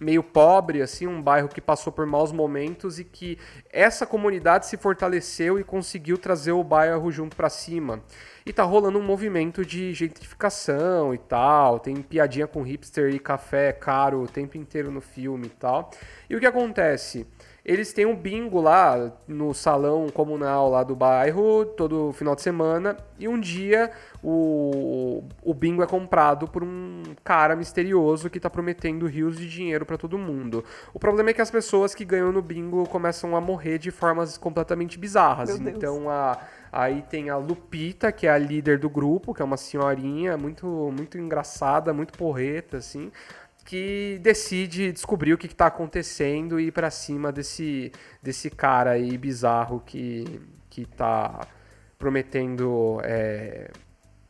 meio 0.00 0.22
pobre, 0.22 0.80
assim, 0.80 1.06
um 1.06 1.20
bairro 1.20 1.48
que 1.48 1.60
passou 1.60 1.92
por 1.92 2.06
maus 2.06 2.30
momentos 2.30 2.98
e 2.98 3.04
que 3.04 3.38
essa 3.72 4.06
comunidade 4.06 4.66
se 4.66 4.76
fortaleceu 4.76 5.58
e 5.58 5.64
conseguiu 5.64 6.16
trazer 6.16 6.52
o 6.52 6.62
bairro 6.62 7.10
junto 7.10 7.36
para 7.36 7.50
cima. 7.50 8.02
E 8.46 8.52
tá 8.52 8.62
rolando 8.62 8.98
um 8.98 9.02
movimento 9.02 9.64
de 9.64 9.92
gentrificação 9.92 11.12
e 11.12 11.18
tal, 11.18 11.78
tem 11.78 11.96
piadinha 11.96 12.46
com 12.46 12.62
hipster 12.62 13.12
e 13.14 13.18
café 13.18 13.72
caro 13.72 14.22
o 14.22 14.28
tempo 14.28 14.56
inteiro 14.56 14.90
no 14.90 15.00
filme 15.00 15.46
e 15.46 15.50
tal. 15.50 15.90
E 16.30 16.36
o 16.36 16.40
que 16.40 16.46
acontece? 16.46 17.26
Eles 17.68 17.92
têm 17.92 18.06
um 18.06 18.16
bingo 18.16 18.62
lá 18.62 19.12
no 19.28 19.52
salão 19.52 20.08
comunal 20.08 20.70
lá 20.70 20.82
do 20.82 20.96
bairro 20.96 21.66
todo 21.66 22.14
final 22.14 22.34
de 22.34 22.40
semana 22.40 22.96
e 23.18 23.28
um 23.28 23.38
dia 23.38 23.90
o, 24.24 25.22
o 25.42 25.52
bingo 25.52 25.82
é 25.82 25.86
comprado 25.86 26.48
por 26.48 26.64
um 26.64 27.02
cara 27.22 27.54
misterioso 27.54 28.30
que 28.30 28.38
está 28.38 28.48
prometendo 28.48 29.06
rios 29.06 29.36
de 29.36 29.46
dinheiro 29.46 29.84
para 29.84 29.98
todo 29.98 30.16
mundo. 30.16 30.64
O 30.94 30.98
problema 30.98 31.28
é 31.28 31.34
que 31.34 31.42
as 31.42 31.50
pessoas 31.50 31.94
que 31.94 32.06
ganham 32.06 32.32
no 32.32 32.40
bingo 32.40 32.88
começam 32.88 33.36
a 33.36 33.40
morrer 33.40 33.76
de 33.76 33.90
formas 33.90 34.38
completamente 34.38 34.98
bizarras. 34.98 35.50
Então 35.60 36.08
a 36.08 36.38
Aí 36.70 37.00
tem 37.00 37.30
a 37.30 37.36
Lupita, 37.38 38.12
que 38.12 38.26
é 38.26 38.30
a 38.30 38.36
líder 38.36 38.78
do 38.78 38.90
grupo, 38.90 39.32
que 39.32 39.40
é 39.40 39.44
uma 39.44 39.56
senhorinha 39.56 40.36
muito 40.36 40.66
muito 40.94 41.16
engraçada, 41.16 41.94
muito 41.94 42.12
porreta, 42.12 42.76
assim 42.76 43.10
que 43.68 44.18
decide 44.22 44.90
descobrir 44.92 45.34
o 45.34 45.36
que 45.36 45.46
está 45.46 45.66
acontecendo 45.66 46.58
e 46.58 46.68
ir 46.68 46.72
para 46.72 46.90
cima 46.90 47.30
desse, 47.30 47.92
desse 48.22 48.48
cara 48.48 48.92
aí 48.92 49.18
bizarro 49.18 49.82
que, 49.84 50.40
que 50.70 50.86
tá 50.86 51.46
prometendo 51.98 52.98
é, 53.04 53.70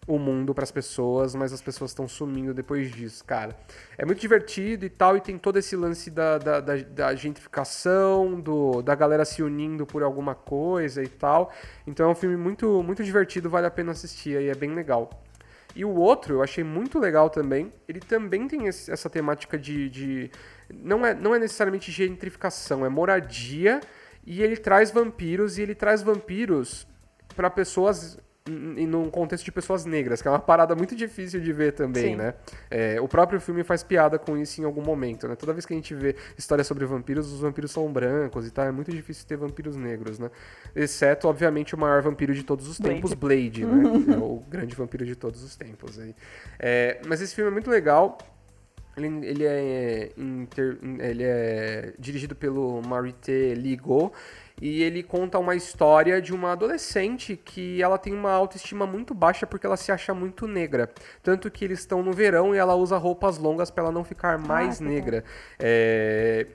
o 0.09 0.19
mundo 0.19 0.53
para 0.53 0.65
as 0.65 0.73
pessoas, 0.73 1.37
mas 1.37 1.53
as 1.53 1.63
pessoas 1.63 1.93
estão 1.93 2.09
sumindo 2.09 2.53
depois 2.53 2.91
disso, 2.91 3.25
cara. 3.25 3.57
É 3.97 4.05
muito 4.05 4.21
divertido 4.21 4.85
e 4.85 4.91
tal, 4.91 5.17
e 5.17 5.21
tem 5.21 5.39
todo 5.39 5.57
esse 5.57 5.77
lance 5.77 6.11
da, 6.11 6.39
da, 6.39 6.59
da, 6.59 6.75
da 6.75 7.15
gentrificação, 7.15 8.41
do, 8.41 8.83
da 8.83 8.97
galera 8.97 9.25
se 9.25 9.41
unindo 9.41 9.87
por 9.87 10.03
alguma 10.03 10.35
coisa 10.35 11.01
e 11.01 11.09
tal. 11.09 11.53
Então 11.87 12.09
é 12.09 12.11
um 12.11 12.17
filme 12.17 12.37
muito, 12.37 12.83
muito 12.83 13.05
divertido, 13.05 13.49
vale 13.49 13.69
a 13.69 13.71
pena 13.71 13.93
assistir 13.93 14.41
e 14.41 14.49
é 14.49 14.55
bem 14.57 14.75
legal. 14.75 15.09
E 15.79 15.85
o 15.85 15.95
outro 15.95 16.35
eu 16.35 16.43
achei 16.43 16.65
muito 16.65 16.99
legal 16.99 17.31
também. 17.31 17.73
Ele 17.89 18.01
também 18.01 18.49
tem 18.49 18.67
esse, 18.67 18.91
essa 18.91 19.09
temática 19.09 19.57
de, 19.57 19.89
de. 19.89 20.31
não, 20.69 21.07
é, 21.07 21.15
não 21.15 21.33
é 21.33 21.39
necessariamente 21.39 21.93
gentrificação, 21.93 22.85
é 22.85 22.89
moradia. 22.89 23.81
E 24.27 24.43
ele 24.43 24.57
traz 24.57 24.91
vampiros, 24.91 25.57
e 25.57 25.63
ele 25.63 25.77
traz 25.77 26.03
vampiros 26.03 26.85
para 27.37 27.49
pessoas 27.49 28.19
num 28.49 29.11
contexto 29.11 29.45
de 29.45 29.53
pessoas 29.53 29.85
negras, 29.85 30.23
que 30.23 30.29
é 30.29 30.31
uma 30.31 30.39
parada 30.39 30.75
muito 30.75 30.95
difícil 30.97 31.41
de 31.41 31.53
ver 31.53 31.73
também, 31.73 32.11
Sim. 32.11 32.17
né? 32.17 32.35
É, 32.71 33.01
o 33.01 33.09
próprio 33.09 33.41
filme 33.41 33.63
faz 33.63 33.83
piada 33.83 34.19
com 34.19 34.37
isso 34.37 34.61
em 34.61 34.65
algum 34.65 34.83
momento, 34.83 35.29
né? 35.29 35.37
Toda 35.37 35.53
vez 35.53 35.67
que 35.67 35.73
a 35.73 35.77
gente 35.77 35.95
vê 35.95 36.17
histórias 36.37 36.67
sobre 36.67 36.85
vampiros, 36.87 37.33
os 37.33 37.41
vampiros 37.41 37.71
são 37.71 37.91
brancos 37.93 38.47
e 38.47 38.51
tal, 38.51 38.67
é 38.67 38.73
muito 38.73 38.91
difícil 38.91 39.27
ter 39.27 39.37
vampiros 39.37 39.77
negros, 39.77 40.19
né? 40.19 40.31
Exceto, 40.75 41.29
obviamente, 41.29 41.75
o 41.75 41.79
maior 41.79 42.03
vampiro 42.03 42.35
de 42.35 42.43
todos 42.43 42.69
os 42.69 42.79
tempos, 42.79 43.15
Blade, 43.15 43.65
né? 43.65 44.15
é 44.15 44.17
o 44.17 44.43
grande 44.49 44.75
vampiro 44.75 45.05
de 45.05 45.15
todos 45.15 45.43
os 45.43 45.57
tempos. 45.57 45.99
Aí. 45.99 46.15
É, 46.59 47.01
mas 47.07 47.21
esse 47.21 47.35
filme 47.35 47.51
é 47.51 47.53
muito 47.53 47.71
legal. 47.71 48.19
Ele, 48.99 49.27
ele, 49.27 49.45
é, 49.45 50.11
inter, 50.17 50.79
ele 51.01 51.23
é 51.25 51.93
dirigido 51.99 52.35
pelo 52.35 52.83
Marité 52.83 53.55
Ligo 53.55 54.13
e 54.61 54.83
ele 54.83 55.03
conta 55.03 55.39
uma 55.39 55.55
história 55.55 56.21
de 56.21 56.35
uma 56.35 56.53
adolescente 56.53 57.37
que 57.37 57.83
ela 57.83 57.97
tem 57.97 58.13
uma 58.13 58.33
autoestima 58.33 58.87
muito 58.87 59.15
baixa 59.15 59.47
porque 59.47 59.67
ela 59.67 59.77
se 59.77 59.93
acha 59.93 60.13
muito 60.13 60.47
negra. 60.47 60.91
Tanto 61.23 61.51
que 61.51 61.65
eles 61.65 61.81
estão 61.81 62.03
no 62.03 62.13
verão 62.13 62.55
e 62.55 62.59
ela 62.59 62.75
usa 62.75 62.97
roupas 62.97 63.39
longas 63.39 63.71
para 63.71 63.85
ela 63.85 63.93
não 63.93 64.05
ficar 64.05 64.35
ah, 64.35 64.39
mais 64.39 64.81
ah, 64.81 64.85
negra. 64.85 65.25
É, 65.59 66.47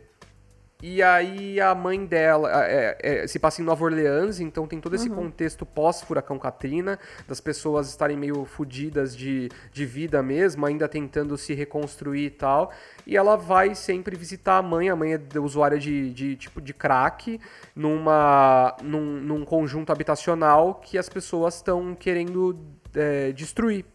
e 0.85 1.01
aí 1.01 1.61
a 1.61 1.73
mãe 1.73 2.05
dela 2.05 2.49
é, 2.65 2.97
é, 3.01 3.25
se 3.25 3.39
passa 3.39 3.61
em 3.61 3.63
Nova 3.63 3.85
Orleans, 3.85 4.41
então 4.41 4.67
tem 4.67 4.81
todo 4.81 4.93
esse 4.97 5.07
uhum. 5.07 5.15
contexto 5.15 5.65
pós-furacão 5.65 6.37
Katrina, 6.37 6.99
das 7.25 7.39
pessoas 7.39 7.87
estarem 7.87 8.17
meio 8.17 8.43
fodidas 8.43 9.15
de, 9.15 9.47
de 9.71 9.85
vida 9.85 10.21
mesmo, 10.21 10.65
ainda 10.65 10.85
tentando 10.89 11.37
se 11.37 11.53
reconstruir 11.53 12.25
e 12.25 12.29
tal. 12.29 12.69
E 13.07 13.15
ela 13.15 13.37
vai 13.37 13.75
sempre 13.75 14.17
visitar 14.17 14.57
a 14.57 14.61
mãe, 14.61 14.89
a 14.89 14.95
mãe 14.97 15.13
é 15.13 15.39
usuária 15.39 15.79
de, 15.79 16.11
de 16.11 16.35
tipo 16.35 16.59
de 16.59 16.73
crack, 16.73 17.39
numa, 17.73 18.75
num, 18.83 19.21
num 19.21 19.45
conjunto 19.45 19.89
habitacional 19.89 20.75
que 20.75 20.97
as 20.97 21.07
pessoas 21.07 21.55
estão 21.55 21.95
querendo 21.95 22.59
é, 22.93 23.31
destruir. 23.31 23.85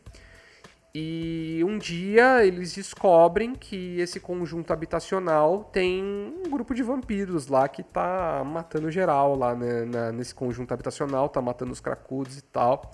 E 0.94 1.62
um 1.64 1.76
dia 1.78 2.44
eles 2.44 2.74
descobrem 2.74 3.54
que 3.54 4.00
esse 4.00 4.18
conjunto 4.18 4.72
habitacional 4.72 5.64
tem 5.64 6.02
um 6.02 6.50
grupo 6.50 6.74
de 6.74 6.82
vampiros 6.82 7.46
lá 7.46 7.68
que 7.68 7.82
tá 7.82 8.42
matando 8.44 8.90
geral 8.90 9.36
lá 9.36 9.54
né, 9.54 10.12
nesse 10.12 10.34
conjunto 10.34 10.72
habitacional, 10.72 11.28
tá 11.28 11.42
matando 11.42 11.72
os 11.72 11.80
cracudos 11.80 12.38
e 12.38 12.42
tal. 12.42 12.90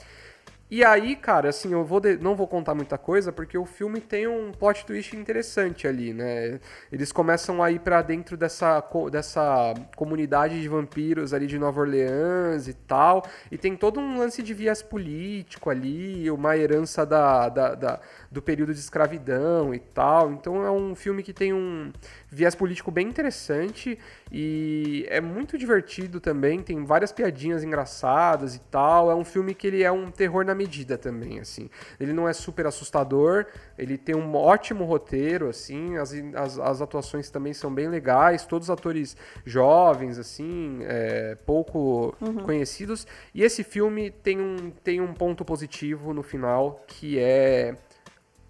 E 0.75 0.83
aí, 0.83 1.15
cara, 1.15 1.51
assim, 1.51 1.73
eu 1.73 1.85
vou 1.85 2.01
de... 2.01 2.17
não 2.17 2.35
vou 2.35 2.49
contar 2.49 2.75
muita 2.75 2.99
coisa 2.99 3.31
porque 3.31 3.57
o 3.57 3.65
filme 3.65 4.01
tem 4.01 4.27
um 4.27 4.51
plot 4.51 4.85
twist 4.85 5.17
interessante 5.17 5.87
ali, 5.87 6.13
né? 6.13 6.59
Eles 6.91 7.13
começam 7.13 7.63
a 7.63 7.71
ir 7.71 7.79
para 7.79 8.03
dentro 8.03 8.37
dessa, 8.37 8.83
dessa 9.09 9.73
comunidade 9.95 10.61
de 10.61 10.69
vampiros 10.69 11.33
ali 11.33 11.47
de 11.47 11.61
Nova 11.61 11.81
Orleans 11.81 12.67
e 12.67 12.75
tal, 12.75 13.25
e 13.53 13.57
tem 13.57 13.77
todo 13.77 14.01
um 14.01 14.19
lance 14.19 14.43
de 14.43 14.53
viés 14.53 14.83
político 14.83 15.71
ali, 15.71 16.29
uma 16.29 16.57
herança 16.57 17.07
da, 17.07 17.49
da, 17.49 17.75
da 17.77 18.01
do 18.35 18.43
período 18.43 18.75
de 18.75 18.81
escravidão 18.81 19.73
e 19.73 19.79
tal. 19.79 20.33
Então 20.33 20.63
é 20.63 20.71
um 20.71 20.95
filme 20.95 21.23
que 21.23 21.33
tem 21.33 21.53
um 21.53 21.93
viés 22.29 22.55
político 22.55 22.91
bem 22.91 23.07
interessante 23.07 23.97
e 24.31 25.07
é 25.09 25.21
muito 25.21 25.57
divertido 25.57 26.21
também, 26.21 26.61
tem 26.61 26.85
várias 26.85 27.13
piadinhas 27.13 27.63
engraçadas 27.63 28.57
e 28.57 28.59
tal. 28.59 29.11
É 29.11 29.15
um 29.15 29.25
filme 29.25 29.55
que 29.55 29.69
ele 29.69 29.83
é 29.83 29.93
um 29.93 30.11
terror 30.11 30.45
na 30.45 30.55
medida 30.55 30.99
também, 30.99 31.39
assim. 31.39 31.71
Ele 32.01 32.13
não 32.13 32.29
é 32.29 32.33
super 32.33 32.67
assustador, 32.67 33.47
ele 33.79 33.97
tem 33.97 34.17
um 34.17 34.35
ótimo 34.35 34.85
roteiro, 34.85 35.49
assim, 35.49 35.97
as, 35.97 36.13
as, 36.35 36.59
as 36.59 36.83
atuações 36.83 37.31
também 37.31 37.55
são 37.55 37.73
bem 37.73 37.89
legais, 37.89 38.45
todos 38.45 38.69
atores 38.69 39.17
jovens, 39.47 40.19
assim, 40.19 40.81
é, 40.83 41.37
pouco 41.47 42.15
uhum. 42.21 42.39
conhecidos. 42.39 43.07
E 43.33 43.45
esse 43.45 43.63
filme 43.63 44.11
tem 44.11 44.41
um, 44.41 44.73
tem 44.83 45.01
um 45.01 45.15
ponto 45.15 45.45
positivo 45.45 46.13
no 46.13 46.25
final, 46.25 46.85
que 46.89 47.19
é 47.21 47.77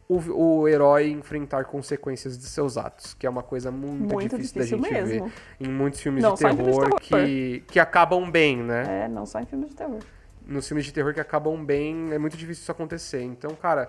o, 0.08 0.60
o 0.60 0.68
herói 0.68 1.10
enfrentar 1.10 1.64
consequências 1.64 2.36
de 2.36 2.44
seus 2.44 2.76
atos, 2.76 3.14
que 3.14 3.26
é 3.26 3.30
uma 3.30 3.42
coisa 3.42 3.70
muito, 3.70 4.14
muito 4.14 4.36
difícil, 4.36 4.60
difícil, 4.62 4.78
da 4.78 4.84
gente 4.84 5.08
mesmo. 5.08 5.26
ver 5.26 5.32
em 5.60 5.68
muitos 5.70 6.00
filmes, 6.00 6.22
não, 6.22 6.34
de 6.34 6.40
terror, 6.40 6.56
filmes 6.56 6.74
de 6.74 6.80
terror, 6.80 7.00
Que, 7.00 7.64
que 7.68 7.80
acabam 7.80 8.30
bem, 8.30 8.62
né? 8.62 9.04
É, 9.04 9.08
não 9.08 9.24
só 9.24 9.40
em 9.40 9.46
filmes 9.46 9.70
de 9.70 9.76
terror. 9.76 10.00
Nos 10.46 10.68
filmes 10.68 10.84
de 10.84 10.92
terror 10.92 11.14
que 11.14 11.20
acabam 11.20 11.64
bem, 11.64 12.12
é 12.12 12.18
muito 12.18 12.36
difícil 12.36 12.62
isso 12.62 12.72
acontecer. 12.72 13.22
Então, 13.22 13.52
cara, 13.54 13.88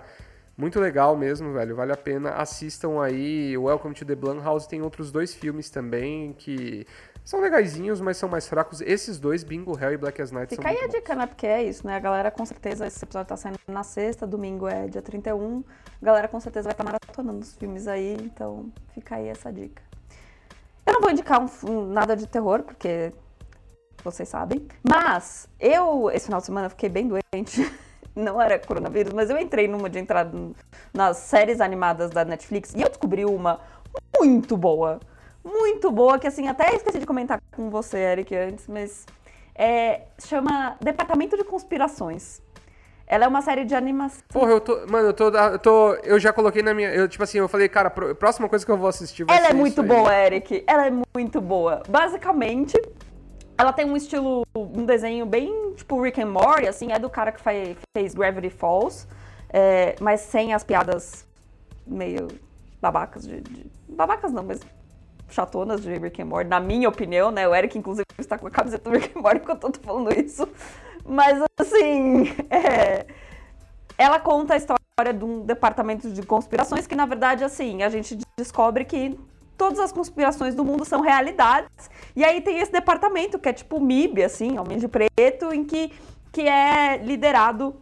muito 0.56 0.80
legal 0.80 1.14
mesmo, 1.14 1.52
velho. 1.52 1.76
Vale 1.76 1.92
a 1.92 1.96
pena. 1.96 2.30
Assistam 2.30 3.02
aí. 3.02 3.56
Welcome 3.58 3.94
to 3.94 4.06
the 4.06 4.14
Blumhouse 4.14 4.66
tem 4.66 4.80
outros 4.80 5.12
dois 5.12 5.34
filmes 5.34 5.68
também 5.68 6.32
que 6.32 6.86
São 7.26 7.40
legaisinhos, 7.40 8.00
mas 8.00 8.16
são 8.18 8.28
mais 8.28 8.46
fracos. 8.46 8.80
Esses 8.80 9.18
dois, 9.18 9.42
Bingo 9.42 9.76
Hell 9.76 9.94
e 9.94 9.96
Black 9.96 10.22
as 10.22 10.30
Night, 10.30 10.54
Fica 10.54 10.62
são 10.62 10.70
aí 10.70 10.84
a 10.84 10.86
dica, 10.86 11.12
né? 11.16 11.26
Porque 11.26 11.44
é 11.44 11.60
isso, 11.64 11.84
né? 11.84 11.96
A 11.96 11.98
galera 11.98 12.30
com 12.30 12.46
certeza, 12.46 12.86
esse 12.86 13.04
episódio 13.04 13.28
tá 13.28 13.36
saindo 13.36 13.58
na 13.66 13.82
sexta, 13.82 14.24
domingo 14.24 14.68
é 14.68 14.86
dia 14.86 15.02
31. 15.02 15.64
A 16.00 16.04
galera 16.04 16.28
com 16.28 16.38
certeza 16.38 16.68
vai 16.68 16.72
estar 16.72 16.84
maratonando 16.84 17.40
os 17.40 17.52
filmes 17.56 17.88
aí, 17.88 18.16
então 18.20 18.72
fica 18.94 19.16
aí 19.16 19.26
essa 19.26 19.52
dica. 19.52 19.82
Eu 20.86 20.92
não 20.92 21.00
vou 21.00 21.10
indicar 21.10 21.40
um, 21.40 21.86
nada 21.88 22.14
de 22.14 22.28
terror, 22.28 22.62
porque 22.62 23.12
vocês 24.04 24.28
sabem. 24.28 24.64
Mas 24.88 25.48
eu, 25.58 26.08
esse 26.12 26.26
final 26.26 26.38
de 26.38 26.46
semana, 26.46 26.70
fiquei 26.70 26.88
bem 26.88 27.08
doente. 27.08 27.60
Não 28.14 28.40
era 28.40 28.58
coronavírus, 28.58 29.12
mas 29.12 29.28
eu 29.28 29.36
entrei 29.36 29.68
numa 29.68 29.90
de 29.90 29.98
entrada 29.98 30.32
nas 30.94 31.18
séries 31.18 31.60
animadas 31.60 32.08
da 32.08 32.24
Netflix 32.24 32.72
e 32.72 32.80
eu 32.80 32.88
descobri 32.88 33.26
uma 33.26 33.60
muito 34.18 34.56
boa. 34.56 35.00
Muito 35.46 35.90
boa, 35.92 36.18
que 36.18 36.26
assim, 36.26 36.48
até 36.48 36.74
esqueci 36.74 36.98
de 36.98 37.06
comentar 37.06 37.40
com 37.54 37.70
você, 37.70 37.98
Eric, 37.98 38.34
antes, 38.34 38.66
mas 38.66 39.06
é, 39.54 40.02
chama 40.18 40.76
Departamento 40.80 41.36
de 41.36 41.44
Conspirações. 41.44 42.42
Ela 43.06 43.26
é 43.26 43.28
uma 43.28 43.40
série 43.40 43.64
de 43.64 43.72
animação. 43.72 44.20
Porra, 44.32 44.50
eu 44.50 44.60
tô. 44.60 44.84
Mano, 44.88 45.08
eu 45.08 45.12
tô. 45.14 45.28
Eu, 45.28 45.58
tô, 45.60 45.94
eu 46.02 46.18
já 46.18 46.32
coloquei 46.32 46.60
na 46.60 46.74
minha. 46.74 46.88
Eu, 46.92 47.08
tipo 47.08 47.22
assim, 47.22 47.38
eu 47.38 47.46
falei, 47.48 47.68
cara, 47.68 47.86
a 47.86 48.14
próxima 48.16 48.48
coisa 48.48 48.66
que 48.66 48.72
eu 48.72 48.76
vou 48.76 48.88
assistir 48.88 49.22
vai 49.22 49.36
Ela 49.36 49.48
é 49.50 49.52
muito 49.52 49.74
isso 49.74 49.82
aí. 49.82 49.86
boa, 49.88 50.12
Eric. 50.12 50.64
Ela 50.66 50.86
é 50.88 50.92
muito 51.16 51.40
boa. 51.40 51.84
Basicamente, 51.88 52.76
ela 53.56 53.72
tem 53.72 53.86
um 53.88 53.96
estilo, 53.96 54.42
um 54.56 54.84
desenho 54.84 55.24
bem 55.24 55.72
tipo 55.76 56.02
Rick 56.02 56.20
and 56.20 56.26
Morty, 56.32 56.66
assim, 56.66 56.90
é 56.90 56.98
do 56.98 57.08
cara 57.08 57.30
que 57.30 57.40
faz- 57.40 57.76
fez 57.96 58.12
Gravity 58.12 58.50
Falls, 58.50 59.06
é, 59.50 59.94
mas 60.00 60.22
sem 60.22 60.52
as 60.52 60.64
piadas 60.64 61.24
meio 61.86 62.26
babacas 62.82 63.22
de, 63.24 63.40
de- 63.40 63.70
Babacas 63.88 64.32
não, 64.32 64.42
mas 64.42 64.58
chatonas 65.28 65.82
de 65.82 65.94
Rick 65.96 66.22
and 66.22 66.26
Morty, 66.26 66.48
na 66.48 66.60
minha 66.60 66.88
opinião, 66.88 67.30
né? 67.30 67.46
O 67.48 67.54
Eric, 67.54 67.78
inclusive, 67.78 68.06
está 68.18 68.38
com 68.38 68.46
a 68.46 68.50
camiseta 68.50 68.88
do 68.88 68.96
Rick 68.96 69.16
and 69.16 69.22
Morty 69.22 69.40
enquanto 69.42 69.64
eu 69.64 69.72
tô 69.72 69.80
falando 69.80 70.12
isso. 70.12 70.48
Mas, 71.04 71.42
assim, 71.58 72.28
é, 72.50 73.06
ela 73.98 74.18
conta 74.18 74.54
a 74.54 74.56
história 74.56 75.12
de 75.14 75.24
um 75.24 75.40
departamento 75.40 76.10
de 76.10 76.22
conspirações 76.22 76.86
que, 76.86 76.94
na 76.94 77.06
verdade, 77.06 77.44
assim, 77.44 77.82
a 77.82 77.88
gente 77.88 78.18
descobre 78.38 78.84
que 78.84 79.18
todas 79.56 79.78
as 79.78 79.92
conspirações 79.92 80.54
do 80.54 80.64
mundo 80.64 80.84
são 80.84 81.00
realidades. 81.00 81.90
E 82.14 82.24
aí 82.24 82.40
tem 82.40 82.58
esse 82.58 82.72
departamento 82.72 83.38
que 83.38 83.48
é 83.48 83.52
tipo 83.52 83.80
MIB, 83.80 84.22
assim, 84.22 84.58
Homem 84.58 84.78
de 84.78 84.88
Preto, 84.88 85.52
em 85.52 85.64
que, 85.64 85.92
que 86.32 86.42
é 86.42 86.98
liderado 86.98 87.74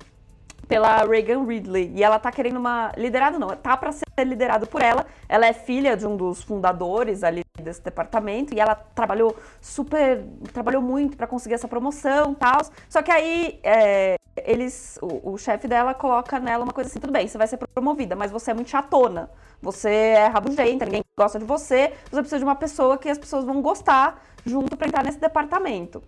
pela 0.67 1.05
Reagan 1.05 1.45
Ridley. 1.45 1.93
E 1.95 2.03
ela 2.03 2.19
tá 2.19 2.31
querendo 2.31 2.57
uma. 2.57 2.93
Liderado 2.97 3.39
não, 3.39 3.49
tá 3.49 3.77
pra 3.77 3.93
ser 3.93 4.05
liderado 4.25 4.67
por 4.67 4.83
ela. 4.83 5.07
Ela 5.29 5.47
é 5.47 5.53
filha 5.53 5.97
de 5.97 6.07
um 6.07 6.17
dos 6.17 6.43
fundadores 6.43 7.23
ali 7.23 7.45
desse 7.61 7.83
departamento 7.83 8.55
e 8.55 8.61
ela 8.61 8.75
trabalhou 8.75 9.37
super. 9.61 10.25
trabalhou 10.53 10.83
muito 10.83 11.17
pra 11.17 11.27
conseguir 11.27 11.55
essa 11.55 11.69
promoção 11.69 12.33
e 12.33 12.37
tal. 12.37 12.61
Só 12.89 13.03
que 13.03 13.11
aí 13.11 13.61
é, 13.63 14.17
eles. 14.45 14.99
O, 15.01 15.33
o 15.33 15.39
chefe 15.39 15.69
dela 15.69 15.95
coloca 15.95 16.39
nela 16.39 16.65
uma 16.65 16.73
coisa 16.73 16.91
assim: 16.91 17.01
tudo 17.01 17.13
bem, 17.13 17.29
você 17.29 17.39
vai 17.39 17.47
ser 17.47 17.59
promovida, 17.59 18.17
mas 18.17 18.31
você 18.31 18.51
é 18.51 18.55
muito 18.55 18.71
chatona. 18.71 19.31
Você 19.63 19.89
é 19.89 20.27
rabugenta, 20.27 20.85
ninguém 20.85 21.03
gosta 21.17 21.39
de 21.39 21.45
você. 21.45 21.93
Você 22.11 22.21
precisa 22.21 22.39
de 22.39 22.45
uma 22.45 22.55
pessoa 22.55 22.99
que 22.99 23.09
as 23.09 23.19
pessoas 23.19 23.45
vão 23.45 23.63
gostar 23.63 24.23
junto 24.45 24.77
pra 24.77 24.87
entrar 24.87 25.03
nesse 25.03 25.19
departamento. 25.19 26.03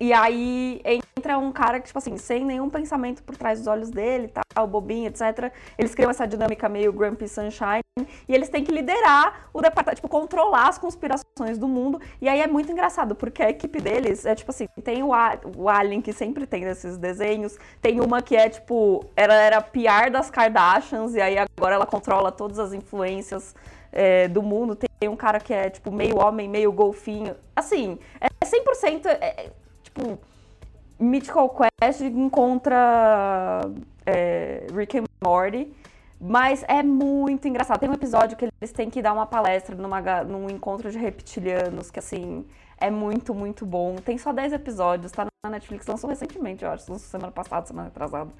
E 0.00 0.14
aí 0.14 0.80
entra 1.16 1.36
um 1.36 1.52
cara 1.52 1.78
que, 1.78 1.86
tipo 1.88 1.98
assim, 1.98 2.16
sem 2.16 2.42
nenhum 2.42 2.70
pensamento 2.70 3.22
por 3.22 3.36
trás 3.36 3.58
dos 3.58 3.66
olhos 3.68 3.90
dele, 3.90 4.32
tal, 4.54 4.66
bobinho, 4.66 5.08
etc. 5.08 5.52
Eles 5.76 5.94
criam 5.94 6.10
essa 6.10 6.26
dinâmica 6.26 6.70
meio 6.70 6.90
Grumpy 6.90 7.28
Sunshine 7.28 7.82
e 8.26 8.34
eles 8.34 8.48
têm 8.48 8.64
que 8.64 8.72
liderar 8.72 9.50
o 9.52 9.60
departamento, 9.60 9.96
tipo, 9.96 10.08
controlar 10.08 10.68
as 10.68 10.78
conspirações 10.78 11.58
do 11.58 11.68
mundo. 11.68 12.00
E 12.18 12.30
aí 12.30 12.40
é 12.40 12.46
muito 12.46 12.72
engraçado, 12.72 13.14
porque 13.14 13.42
a 13.42 13.50
equipe 13.50 13.78
deles 13.78 14.24
é 14.24 14.34
tipo 14.34 14.50
assim, 14.50 14.66
tem 14.82 15.02
o, 15.02 15.12
A- 15.12 15.38
o 15.54 15.68
Alien 15.68 16.00
que 16.00 16.14
sempre 16.14 16.46
tem 16.46 16.64
nesses 16.64 16.96
desenhos, 16.96 17.58
tem 17.82 18.00
uma 18.00 18.22
que 18.22 18.34
é 18.34 18.48
tipo, 18.48 19.04
ela 19.14 19.34
era 19.34 19.60
PR 19.60 20.10
das 20.10 20.30
Kardashians 20.30 21.14
e 21.14 21.20
aí 21.20 21.36
agora 21.36 21.74
ela 21.74 21.86
controla 21.86 22.32
todas 22.32 22.58
as 22.58 22.72
influências 22.72 23.54
é, 23.92 24.28
do 24.28 24.42
mundo. 24.42 24.74
Tem 24.76 25.08
um 25.10 25.16
cara 25.16 25.38
que 25.40 25.52
é 25.52 25.68
tipo 25.68 25.90
meio 25.92 26.16
homem, 26.18 26.48
meio 26.48 26.72
golfinho. 26.72 27.36
Assim, 27.54 27.98
é 28.20 28.28
100% 28.46 29.06
é, 29.06 29.10
é, 29.44 29.50
tipo 30.00 30.18
Mythical 30.98 31.54
Quest 31.80 32.00
encontra 32.02 33.60
é, 34.04 34.66
Rick 34.74 34.98
and 34.98 35.04
Morty. 35.24 35.72
Mas 36.22 36.62
é 36.68 36.82
muito 36.82 37.48
engraçado. 37.48 37.80
Tem 37.80 37.88
um 37.88 37.94
episódio 37.94 38.36
que 38.36 38.44
eles 38.44 38.72
têm 38.72 38.90
que 38.90 39.00
dar 39.00 39.14
uma 39.14 39.24
palestra 39.24 39.74
numa, 39.74 40.00
num 40.22 40.50
encontro 40.50 40.90
de 40.90 40.98
reptilianos, 40.98 41.90
que 41.90 41.98
assim, 41.98 42.44
é 42.78 42.90
muito, 42.90 43.34
muito 43.34 43.64
bom. 43.64 43.96
Tem 43.96 44.18
só 44.18 44.30
10 44.30 44.52
episódios, 44.52 45.12
tá 45.12 45.26
na 45.42 45.50
Netflix, 45.50 45.86
lançou 45.86 46.10
recentemente, 46.10 46.62
eu 46.62 46.70
acho, 46.70 46.92
lançou 46.92 47.08
semana 47.08 47.32
passada, 47.32 47.66
semana 47.66 47.88
retrasada. 47.88 48.30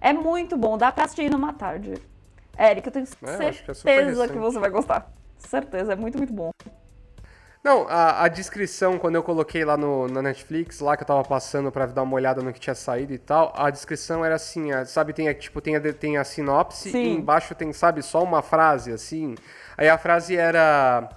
É 0.00 0.12
muito 0.12 0.56
bom, 0.56 0.76
dá 0.76 0.90
pra 0.90 1.04
assistir 1.04 1.30
numa 1.30 1.52
tarde. 1.52 1.94
Eric, 2.58 2.88
eu 2.88 2.92
tenho 2.92 3.06
É, 3.22 3.34
eu 3.34 3.38
que 3.38 3.70
é 3.70 3.74
certeza 3.74 4.28
que 4.28 4.38
você 4.38 4.58
vai 4.58 4.70
gostar. 4.70 5.08
Certeza, 5.38 5.92
é 5.92 5.96
muito, 5.96 6.18
muito 6.18 6.32
bom. 6.32 6.50
Não, 7.62 7.86
a, 7.88 8.24
a 8.24 8.28
descrição, 8.28 8.98
quando 8.98 9.14
eu 9.14 9.22
coloquei 9.22 9.64
lá 9.64 9.76
no, 9.76 10.08
na 10.08 10.20
Netflix, 10.20 10.80
lá 10.80 10.96
que 10.96 11.04
eu 11.04 11.06
tava 11.06 11.22
passando 11.22 11.70
pra 11.70 11.86
dar 11.86 12.02
uma 12.02 12.14
olhada 12.14 12.42
no 12.42 12.52
que 12.52 12.58
tinha 12.58 12.74
saído 12.74 13.12
e 13.12 13.18
tal, 13.18 13.52
a 13.56 13.70
descrição 13.70 14.24
era 14.24 14.34
assim, 14.34 14.72
a- 14.72 14.84
sabe, 14.84 15.12
tem 15.12 15.28
a, 15.28 15.34
tipo, 15.34 15.60
tem 15.60 15.76
a, 15.76 15.92
tem 15.92 16.16
a 16.18 16.24
sinopse 16.24 16.90
Sim. 16.90 16.98
e 17.04 17.14
embaixo 17.14 17.54
tem, 17.54 17.72
sabe, 17.72 18.02
só 18.02 18.20
uma 18.24 18.42
frase, 18.42 18.92
assim. 18.92 19.36
Aí 19.76 19.88
a 19.88 19.96
frase 19.96 20.36
era... 20.36 21.08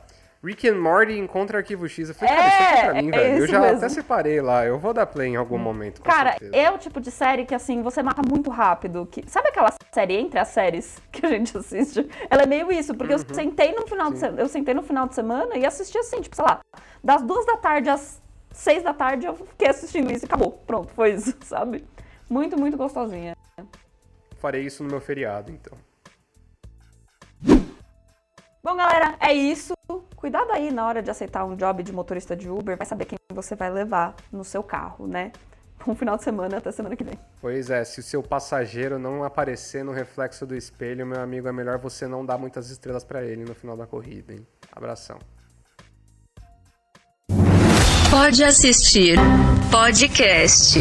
Rick 0.45 0.67
and 0.69 0.79
Morty 0.79 1.17
encontra 1.17 1.57
Arquivo 1.57 1.87
X. 1.89 2.09
Eu 2.09 2.15
falei, 2.15 2.35
cara, 2.35 2.47
isso 2.47 2.57
aqui 2.57 2.77
é 2.77 2.89
pra 2.89 2.97
É, 2.97 3.01
mim, 3.01 3.07
é 3.07 3.11
velho. 3.11 3.37
Eu 3.39 3.47
já 3.47 3.59
mesmo. 3.59 3.77
até 3.77 3.89
separei 3.89 4.41
lá. 4.41 4.65
Eu 4.65 4.77
vou 4.77 4.93
dar 4.93 5.05
play 5.07 5.29
em 5.29 5.35
algum 5.35 5.57
momento, 5.57 6.01
Cara, 6.01 6.31
certeza. 6.31 6.55
é 6.55 6.69
o 6.69 6.77
tipo 6.77 7.01
de 7.01 7.09
série 7.09 7.45
que, 7.45 7.55
assim, 7.55 7.81
você 7.81 8.03
mata 8.03 8.21
muito 8.27 8.49
rápido. 8.49 9.05
Que... 9.07 9.23
Sabe 9.27 9.49
aquela 9.49 9.73
série 9.91 10.15
entre 10.15 10.37
as 10.39 10.49
séries 10.49 10.97
que 11.11 11.25
a 11.25 11.29
gente 11.29 11.55
assiste? 11.57 12.07
Ela 12.29 12.43
é 12.43 12.45
meio 12.45 12.71
isso, 12.71 12.93
porque 12.93 13.13
eu 13.13 13.19
sentei 13.19 13.71
no 13.73 13.87
final 13.87 14.11
de 14.11 14.23
eu 14.39 14.47
sentei 14.47 14.73
no 14.73 14.83
final 14.83 15.07
de 15.07 15.15
semana 15.15 15.57
e 15.57 15.65
assisti 15.65 15.97
assim, 15.97 16.21
tipo, 16.21 16.35
sei 16.35 16.45
lá, 16.45 16.59
das 17.03 17.21
duas 17.23 17.45
da 17.45 17.57
tarde 17.57 17.89
às 17.89 18.21
seis 18.51 18.83
da 18.83 18.93
tarde 18.93 19.25
eu 19.25 19.35
fiquei 19.35 19.67
assistindo 19.69 20.11
isso 20.11 20.25
e 20.25 20.27
acabou. 20.27 20.51
Pronto, 20.67 20.93
foi 20.93 21.13
isso, 21.13 21.33
sabe? 21.43 21.83
Muito, 22.29 22.57
muito 22.59 22.77
gostosinha. 22.77 23.35
Farei 24.37 24.63
isso 24.63 24.83
no 24.83 24.89
meu 24.89 25.01
feriado, 25.01 25.51
então. 25.51 25.77
Bom, 28.65 28.75
galera, 28.75 29.15
é 29.19 29.31
isso. 29.31 29.75
Cuidado 30.15 30.51
aí 30.51 30.71
na 30.71 30.87
hora 30.87 30.99
de 30.99 31.11
aceitar 31.11 31.45
um 31.45 31.55
job 31.55 31.83
de 31.83 31.93
motorista 31.93 32.35
de 32.35 32.49
Uber, 32.49 32.75
vai 32.75 32.87
saber 32.87 33.05
quem 33.05 33.19
você 33.31 33.55
vai 33.55 33.69
levar 33.69 34.15
no 34.31 34.43
seu 34.43 34.63
carro, 34.63 35.05
né? 35.05 35.31
Bom 35.85 35.93
final 35.93 36.17
de 36.17 36.23
semana, 36.23 36.57
até 36.57 36.71
semana 36.71 36.95
que 36.95 37.03
vem. 37.03 37.13
Pois 37.39 37.69
é, 37.69 37.83
se 37.83 37.99
o 37.99 38.03
seu 38.03 38.23
passageiro 38.23 38.97
não 38.97 39.23
aparecer 39.23 39.85
no 39.85 39.91
reflexo 39.91 40.47
do 40.47 40.55
espelho, 40.55 41.05
meu 41.05 41.21
amigo, 41.21 41.47
é 41.47 41.51
melhor 41.51 41.77
você 41.77 42.07
não 42.07 42.25
dar 42.25 42.39
muitas 42.39 42.71
estrelas 42.71 43.03
pra 43.03 43.23
ele 43.23 43.45
no 43.45 43.53
final 43.53 43.77
da 43.77 43.85
corrida, 43.85 44.33
hein? 44.33 44.47
Abração. 44.71 45.19
Pode 48.09 48.43
assistir 48.43 49.19
podcast. 49.69 50.79